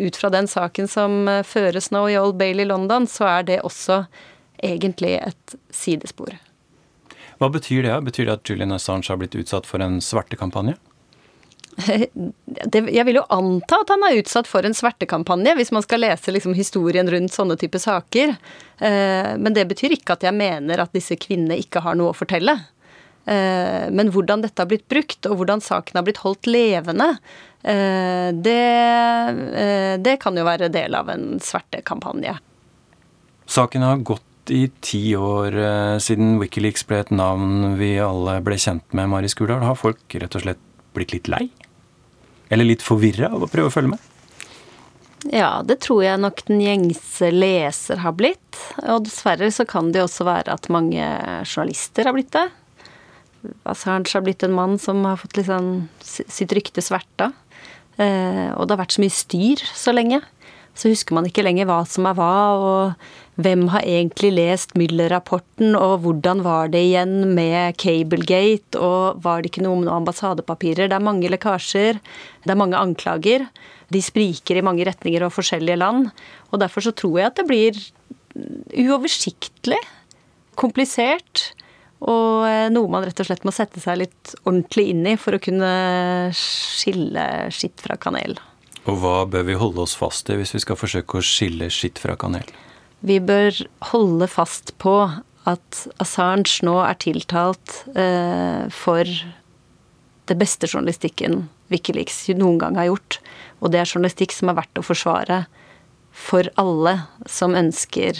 ut 0.00 0.16
fra 0.16 0.32
den 0.32 0.48
saken 0.48 0.88
som 0.88 1.28
føres 1.44 1.90
nå 1.92 2.06
i 2.08 2.16
Old 2.20 2.38
Bailey 2.40 2.64
London, 2.68 3.04
så 3.10 3.28
er 3.36 3.48
det 3.52 3.60
også 3.68 4.04
egentlig 4.64 5.18
et 5.20 5.56
sidespor. 5.74 6.32
Hva 7.36 7.50
betyr 7.52 7.84
det? 7.84 7.96
Betyr 8.06 8.30
det 8.30 8.38
at 8.38 8.48
Julian 8.48 8.72
Assange 8.72 9.10
har 9.12 9.20
blitt 9.20 9.36
utsatt 9.36 9.68
for 9.68 9.84
en 9.84 10.00
svertekampanje? 10.00 10.78
Jeg 11.76 13.04
vil 13.04 13.18
jo 13.18 13.24
anta 13.32 13.80
at 13.82 13.90
han 13.92 14.04
er 14.06 14.20
utsatt 14.20 14.48
for 14.48 14.64
en 14.64 14.74
svertekampanje, 14.76 15.56
hvis 15.58 15.72
man 15.76 15.84
skal 15.84 16.00
lese 16.02 16.32
liksom 16.32 16.54
historien 16.56 17.08
rundt 17.12 17.34
sånne 17.34 17.58
type 17.60 17.80
saker. 17.82 18.32
Eh, 18.78 19.32
men 19.36 19.56
det 19.56 19.66
betyr 19.68 19.96
ikke 19.96 20.16
at 20.16 20.24
jeg 20.24 20.36
mener 20.36 20.82
at 20.82 20.94
disse 20.96 21.18
kvinnene 21.20 21.58
ikke 21.60 21.84
har 21.84 21.98
noe 21.98 22.14
å 22.14 22.16
fortelle. 22.16 22.56
Eh, 23.28 23.88
men 23.92 24.12
hvordan 24.14 24.44
dette 24.46 24.62
har 24.62 24.70
blitt 24.70 24.86
brukt, 24.88 25.20
og 25.28 25.42
hvordan 25.42 25.64
saken 25.64 26.00
har 26.00 26.06
blitt 26.06 26.22
holdt 26.24 26.48
levende, 26.48 27.12
eh, 27.60 28.32
det, 28.32 30.00
det 30.00 30.16
kan 30.22 30.38
jo 30.38 30.46
være 30.48 30.72
del 30.72 30.96
av 30.96 31.12
en 31.12 31.34
svertekampanje. 31.44 32.38
Saken 33.46 33.84
har 33.84 34.00
gått 34.00 34.24
i 34.50 34.68
ti 34.80 35.10
år 35.18 35.56
siden 36.02 36.36
Wikileaks 36.38 36.86
ble 36.86 37.00
et 37.02 37.10
navn 37.10 37.74
vi 37.80 37.96
alle 37.98 38.38
ble 38.46 38.56
kjent 38.62 38.94
med, 38.94 39.10
Mari 39.10 39.30
Skurdal. 39.30 39.64
Har 39.66 39.78
folk 39.78 40.14
rett 40.14 40.38
og 40.38 40.44
slett 40.46 40.62
blitt 40.96 41.12
litt 41.14 41.30
lei? 41.30 41.48
Eller 42.48 42.68
litt 42.68 42.84
forvirra 42.84 43.32
av 43.34 43.46
å 43.46 43.50
prøve 43.50 43.70
å 43.70 43.74
følge 43.74 43.94
med? 43.94 44.12
Ja, 45.32 45.62
det 45.66 45.80
tror 45.82 46.04
jeg 46.04 46.20
nok 46.22 46.44
den 46.46 46.60
gjengse 46.62 47.32
leser 47.34 48.02
har 48.04 48.14
blitt. 48.18 48.60
Og 48.84 49.06
dessverre 49.08 49.48
så 49.54 49.66
kan 49.68 49.90
det 49.90 50.02
jo 50.02 50.06
også 50.06 50.26
være 50.28 50.54
at 50.54 50.68
mange 50.72 51.02
journalister 51.42 52.06
har 52.06 52.14
blitt 52.16 52.30
det. 52.36 52.46
Assange 53.66 54.12
har 54.12 54.24
blitt 54.26 54.44
en 54.46 54.54
mann 54.54 54.78
som 54.82 55.02
har 55.06 55.18
fått 55.20 55.38
liksom 55.38 55.88
sitt 56.02 56.54
rykte 56.54 56.84
sverta. 56.84 57.32
Eh, 57.96 58.50
og 58.54 58.66
det 58.66 58.76
har 58.76 58.82
vært 58.84 58.96
så 58.96 59.02
mye 59.02 59.14
styr 59.14 59.62
så 59.74 59.94
lenge. 59.94 60.20
Så 60.76 60.92
husker 60.92 61.16
man 61.16 61.26
ikke 61.28 61.44
lenger 61.46 61.68
hva 61.68 61.80
som 61.88 62.06
er 62.08 62.16
hva, 62.18 62.32
og 62.60 63.25
hvem 63.36 63.66
har 63.68 63.84
egentlig 63.84 64.30
lest 64.32 64.72
Müller-rapporten, 64.80 65.74
og 65.76 66.06
hvordan 66.06 66.40
var 66.44 66.70
det 66.72 66.80
igjen 66.86 67.34
med 67.36 67.76
Cablegate, 67.80 68.80
og 68.80 69.20
var 69.24 69.42
det 69.42 69.50
ikke 69.50 69.64
noe 69.66 69.76
om 69.76 69.90
ambassadepapirer? 69.98 70.88
Det 70.88 70.96
er 70.96 71.04
mange 71.04 71.28
lekkasjer, 71.32 72.00
det 72.46 72.54
er 72.54 72.60
mange 72.62 72.80
anklager. 72.80 73.44
De 73.92 74.00
spriker 74.02 74.56
i 74.56 74.64
mange 74.64 74.86
retninger 74.88 75.26
og 75.26 75.34
forskjellige 75.36 75.78
land. 75.82 76.08
Og 76.48 76.64
derfor 76.64 76.88
så 76.88 76.94
tror 76.96 77.20
jeg 77.20 77.28
at 77.28 77.36
det 77.42 77.46
blir 77.50 77.84
uoversiktlig, 78.86 79.82
komplisert. 80.56 81.50
Og 82.08 82.44
eh, 82.48 82.66
noe 82.72 82.88
man 82.92 83.04
rett 83.04 83.20
og 83.20 83.28
slett 83.28 83.44
må 83.44 83.52
sette 83.54 83.80
seg 83.84 84.00
litt 84.00 84.36
ordentlig 84.44 84.90
inn 84.92 85.04
i 85.12 85.16
for 85.20 85.36
å 85.36 85.42
kunne 85.42 85.70
skille 86.36 87.26
skitt 87.52 87.84
fra 87.84 88.00
kanel. 88.00 88.36
Og 88.86 89.00
hva 89.02 89.18
bør 89.28 89.44
vi 89.48 89.60
holde 89.60 89.84
oss 89.84 89.96
fast 89.98 90.30
i 90.30 90.36
hvis 90.38 90.54
vi 90.56 90.62
skal 90.64 90.78
forsøke 90.78 91.18
å 91.18 91.24
skille 91.24 91.68
skitt 91.72 92.00
fra 92.00 92.16
kanel? 92.20 92.48
Vi 93.04 93.18
bør 93.20 93.58
holde 93.92 94.28
fast 94.30 94.72
på 94.82 94.94
at 95.46 95.82
Assange 96.02 96.64
nå 96.66 96.78
er 96.82 96.96
tiltalt 97.02 97.82
eh, 97.94 98.66
for 98.72 99.06
det 100.26 100.36
beste 100.40 100.66
journalistikken 100.66 101.44
Wikileaks 101.70 102.24
noen 102.34 102.58
gang 102.62 102.78
har 102.78 102.90
gjort. 102.90 103.20
Og 103.60 103.72
det 103.72 103.80
er 103.80 103.90
journalistikk 103.90 104.34
som 104.34 104.50
er 104.50 104.58
verdt 104.58 104.80
å 104.80 104.86
forsvare 104.86 105.44
for 106.16 106.48
alle 106.58 106.96
som 107.28 107.54
ønsker 107.58 108.18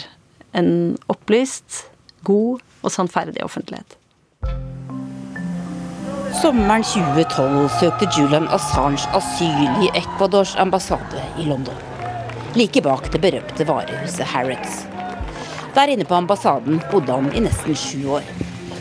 en 0.57 0.97
opplyst, 1.11 1.87
god 2.27 2.61
og 2.85 2.93
sannferdig 2.93 3.43
offentlighet. 3.43 3.97
Sommeren 6.37 6.85
2012 6.85 7.69
søkte 7.79 8.09
Julian 8.13 8.47
Assange 8.53 9.09
asyl 9.17 9.83
i 9.83 9.91
Ecuadors 9.97 10.53
ambassade 10.61 11.23
i 11.41 11.47
London. 11.49 11.96
Like 12.57 12.81
bak 12.81 13.11
det 13.13 13.19
berømte 13.21 13.65
varehuset 13.69 14.25
Harrods. 14.31 14.87
Der 15.75 15.91
inne 15.93 16.05
på 16.09 16.15
ambassaden 16.17 16.79
bodde 16.89 17.13
han 17.13 17.27
i 17.37 17.43
nesten 17.45 17.77
sju 17.77 18.07
år. 18.17 18.25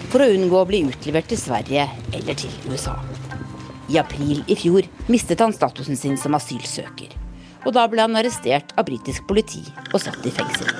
For 0.09 0.24
å 0.24 0.29
unngå 0.33 0.62
å 0.62 0.68
bli 0.70 0.81
utlevert 0.89 1.29
til 1.29 1.37
Sverige 1.37 1.85
eller 2.16 2.39
til 2.41 2.55
USA. 2.70 2.95
I 3.93 3.99
april 4.01 4.41
i 4.49 4.57
fjor 4.57 4.89
mistet 5.12 5.45
han 5.45 5.53
statusen 5.53 6.01
sin 6.01 6.16
som 6.16 6.39
asylsøker. 6.39 7.12
Og 7.66 7.77
da 7.77 7.85
ble 7.91 8.01
han 8.07 8.16
arrestert 8.16 8.72
av 8.81 8.89
britisk 8.89 9.29
politi 9.29 9.61
og 9.93 10.01
satt 10.01 10.24
i 10.24 10.33
fengsel. 10.33 10.72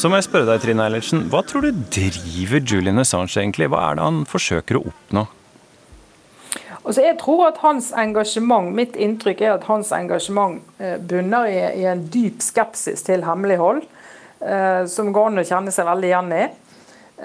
Så 0.00 0.08
må 0.08 0.16
jeg 0.16 0.30
spørre 0.30 0.48
deg, 0.48 0.64
Trine 0.64 0.88
Eilertsen, 0.88 1.28
hva 1.28 1.44
tror 1.44 1.68
du 1.68 1.84
driver 1.92 2.64
Julian 2.64 3.04
Assange 3.04 3.36
egentlig? 3.36 3.68
Hva 3.68 3.90
er 3.90 4.00
det 4.00 4.08
han 4.08 4.28
forsøker 4.32 4.80
å 4.80 4.86
oppnå? 4.88 5.28
Altså 6.84 7.00
jeg 7.00 7.16
tror 7.18 7.46
at 7.48 7.60
hans 7.62 7.92
engasjement, 7.96 8.68
Mitt 8.76 8.96
inntrykk 9.00 9.40
er 9.40 9.54
at 9.54 9.64
hans 9.70 9.92
engasjement 9.96 10.58
eh, 10.78 10.98
bunner 11.00 11.46
i, 11.48 11.60
i 11.80 11.86
en 11.88 12.02
dyp 12.12 12.42
skepsis 12.44 13.02
til 13.06 13.24
hemmelighold, 13.24 13.80
eh, 14.44 14.82
som 14.92 15.08
går 15.16 15.30
an 15.30 15.40
å 15.40 15.46
kjenne 15.48 15.72
seg 15.72 15.88
veldig 15.88 16.10
igjen 16.10 16.34
i. 16.36 16.42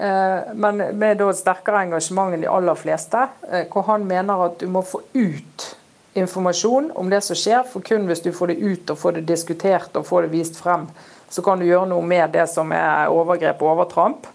eh, 0.00 0.54
men 0.54 0.80
med 0.96 1.20
da 1.20 1.28
sterkere 1.36 1.82
engasjement 1.84 2.32
enn 2.32 2.40
de 2.40 2.48
aller 2.48 2.74
fleste. 2.80 3.26
eh, 3.50 3.66
Hvor 3.68 3.84
han 3.90 4.06
mener 4.08 4.46
at 4.46 4.58
du 4.58 4.66
må 4.66 4.80
få 4.82 5.02
ut 5.12 5.68
informasjon 6.16 6.90
om 6.96 7.10
det 7.12 7.20
som 7.22 7.36
skjer, 7.36 7.62
for 7.68 7.84
kun 7.86 8.08
hvis 8.08 8.24
du 8.24 8.32
får 8.32 8.54
det 8.54 8.58
ut 8.64 8.90
og 8.90 8.98
får 8.98 9.12
det 9.18 9.26
diskutert 9.28 9.94
og 9.96 10.06
får 10.08 10.22
det 10.22 10.32
vist 10.38 10.56
frem, 10.58 10.88
så 11.30 11.44
kan 11.44 11.60
du 11.60 11.66
gjøre 11.68 11.86
noe 11.92 12.02
med 12.02 12.32
det 12.32 12.48
som 12.50 12.72
er 12.72 13.12
overgrep 13.12 13.60
og 13.62 13.76
overtramp. 13.76 14.26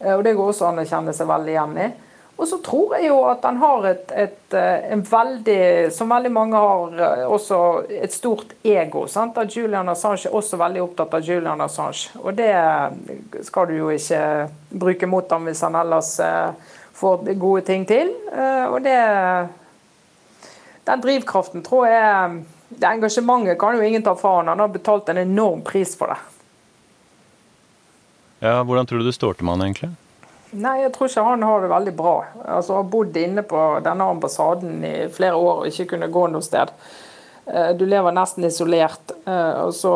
Eh, 0.00 0.14
Og 0.14 0.22
Det 0.24 0.36
går 0.36 0.52
også 0.54 0.68
an 0.70 0.78
å 0.78 0.86
kjenne 0.86 1.12
seg 1.12 1.26
veldig 1.26 1.52
igjen 1.58 1.78
i. 1.88 1.90
Og 2.36 2.48
så 2.50 2.58
tror 2.58 2.96
jeg 2.96 3.06
jo 3.12 3.20
at 3.30 3.44
han 3.46 3.60
har 3.62 3.84
et, 3.86 4.10
et, 4.10 4.54
eh, 4.58 4.88
en 4.92 5.02
veldig, 5.06 5.92
som 5.94 6.10
veldig 6.10 6.32
mange 6.34 6.58
har, 6.58 6.96
eh, 6.98 7.22
også 7.30 7.58
et 7.94 8.12
stort 8.12 8.56
ego. 8.66 9.04
Sant? 9.06 9.38
At 9.38 9.54
Julian 9.54 9.88
Assange 9.88 10.26
er 10.26 10.34
også 10.34 10.58
veldig 10.58 10.82
opptatt 10.82 11.14
av 11.14 11.22
Julian 11.22 11.62
Assange. 11.62 12.10
Og 12.18 12.34
det 12.34 12.50
skal 13.46 13.70
du 13.70 13.76
jo 13.78 13.92
ikke 13.94 14.50
bruke 14.74 15.06
mot 15.06 15.30
ham 15.30 15.46
hvis 15.46 15.62
han 15.62 15.78
ellers 15.78 16.10
eh, 16.20 16.74
får 16.98 17.22
gode 17.38 17.62
ting 17.70 17.86
til. 17.86 18.10
Eh, 18.32 18.66
Og 18.66 18.82
det 18.82 18.98
Den 20.84 21.00
drivkraften 21.00 21.62
tror 21.64 21.86
jeg 21.88 22.44
Det 22.68 22.84
engasjementet 22.88 23.58
kan 23.58 23.76
jo 23.76 23.82
ingen 23.82 24.02
ta 24.02 24.14
fra 24.14 24.36
han. 24.36 24.48
Han 24.48 24.58
har 24.58 24.68
betalt 24.68 25.08
en 25.08 25.18
enorm 25.18 25.62
pris 25.62 25.94
for 25.96 26.10
det. 26.10 26.18
Ja, 28.40 28.62
Hvordan 28.64 28.86
tror 28.86 28.98
du 28.98 29.04
det 29.06 29.14
står 29.14 29.34
til 29.38 29.44
med 29.46 29.54
han 29.54 29.62
egentlig? 29.68 29.90
Nei, 30.54 30.76
jeg 30.84 30.92
tror 30.94 31.08
ikke 31.10 31.24
han 31.26 31.42
har 31.42 31.64
det 31.64 31.70
veldig 31.72 31.94
bra. 31.98 32.18
Altså, 32.44 32.76
Har 32.78 32.90
bodd 32.90 33.16
inne 33.18 33.42
på 33.42 33.62
denne 33.82 34.06
ambassaden 34.06 34.84
i 34.86 34.94
flere 35.10 35.34
år 35.34 35.64
og 35.64 35.66
ikke 35.70 35.88
kunne 35.94 36.12
gå 36.14 36.28
noe 36.30 36.44
sted. 36.46 36.70
Eh, 37.46 37.72
Du 37.76 37.84
lever 37.86 38.14
nesten 38.14 38.44
isolert, 38.44 39.10
eh, 39.26 39.64
og 39.64 39.74
så 39.74 39.92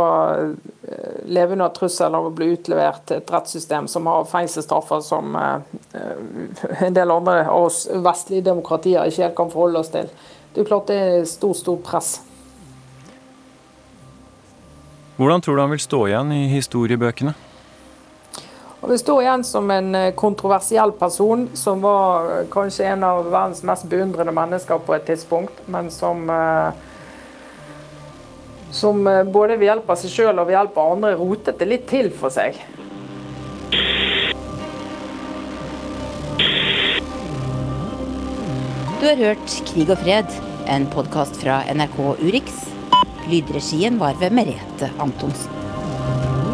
lever 1.25 1.55
lever 1.55 1.63
av 1.63 1.73
trussel 1.77 2.15
av 2.15 2.27
å 2.27 2.35
bli 2.35 2.51
utlevert 2.57 3.07
til 3.07 3.21
et 3.21 3.31
rettssystem 3.31 3.89
som 3.89 4.07
har 4.07 4.25
fengselsstraffer 4.25 5.01
som 5.05 5.37
eh, 5.37 6.83
en 6.87 6.95
del 6.95 7.11
andre 7.11 7.45
av 7.47 7.69
oss 7.69 7.87
vestlige 7.93 8.49
demokratier 8.51 9.07
ikke 9.07 9.29
helt 9.29 9.37
kan 9.37 9.53
forholde 9.53 9.85
oss 9.85 9.93
til. 9.95 10.11
Det 10.55 10.65
er 10.65 10.71
klart 10.73 10.89
det 10.91 10.97
er 10.97 11.29
stort, 11.29 11.61
stort 11.61 11.85
press. 11.87 12.17
Hvordan 15.19 15.43
tror 15.43 15.57
du 15.57 15.63
han 15.63 15.71
vil 15.71 15.83
stå 15.83 16.07
igjen 16.07 16.33
i 16.33 16.47
historiebøkene? 16.53 17.35
Og 18.81 18.91
Vi 18.93 18.99
står 18.99 19.25
igjen 19.25 19.43
som 19.45 19.71
en 19.75 19.95
eh, 19.99 20.13
kontroversiell 20.15 20.93
person, 21.01 21.49
som 21.59 21.81
var 21.83 22.29
eh, 22.31 22.45
kanskje 22.51 22.87
en 22.93 23.03
av 23.05 23.25
verdens 23.27 23.65
mest 23.67 23.89
beundrende 23.91 24.35
mennesker 24.35 24.79
på 24.87 24.95
et 24.95 25.07
tidspunkt, 25.09 25.65
men 25.67 25.91
som 25.91 26.31
eh, 26.31 26.85
som 28.71 29.01
både 29.33 29.57
ved 29.57 29.65
hjelp 29.65 29.87
av 29.89 29.97
seg 29.97 30.13
sjøl 30.13 30.39
og 30.43 30.45
ved 30.47 30.59
hjelp 30.59 30.75
av 30.77 30.91
andre 30.93 31.15
rotet 31.17 31.57
det 31.59 31.71
litt 31.71 31.87
til 31.89 32.11
for 32.13 32.29
seg. 32.31 32.59
Du 38.99 39.07
har 39.09 39.23
hørt 39.25 39.57
Krig 39.73 39.89
og 39.89 40.03
fred, 40.05 40.37
en 40.69 40.85
podkast 40.93 41.41
fra 41.41 41.63
NRK 41.73 41.99
Urix. 42.21 42.67
Lydregien 43.33 43.97
var 44.03 44.21
ved 44.21 44.37
Merete 44.37 44.93
Antonsen. 45.01 46.48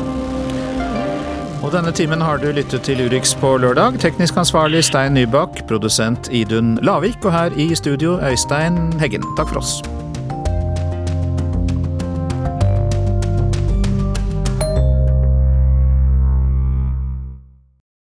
Og 1.64 1.72
denne 1.72 1.94
timen 1.96 2.20
har 2.20 2.36
du 2.42 2.50
lyttet 2.52 2.84
til 2.84 3.00
Urix 3.06 3.32
på 3.40 3.54
lørdag. 3.56 3.96
Teknisk 4.02 4.36
ansvarlig 4.36 4.84
Stein 4.84 5.16
Nybakk, 5.16 5.64
produsent 5.70 6.28
Idun 6.28 6.76
Lavik, 6.84 7.24
og 7.24 7.32
her 7.32 7.56
i 7.56 7.72
studio 7.74 8.18
Øystein 8.20 8.92
Heggen. 9.00 9.24
Takk 9.38 9.48
for 9.48 9.64
oss. 9.64 10.03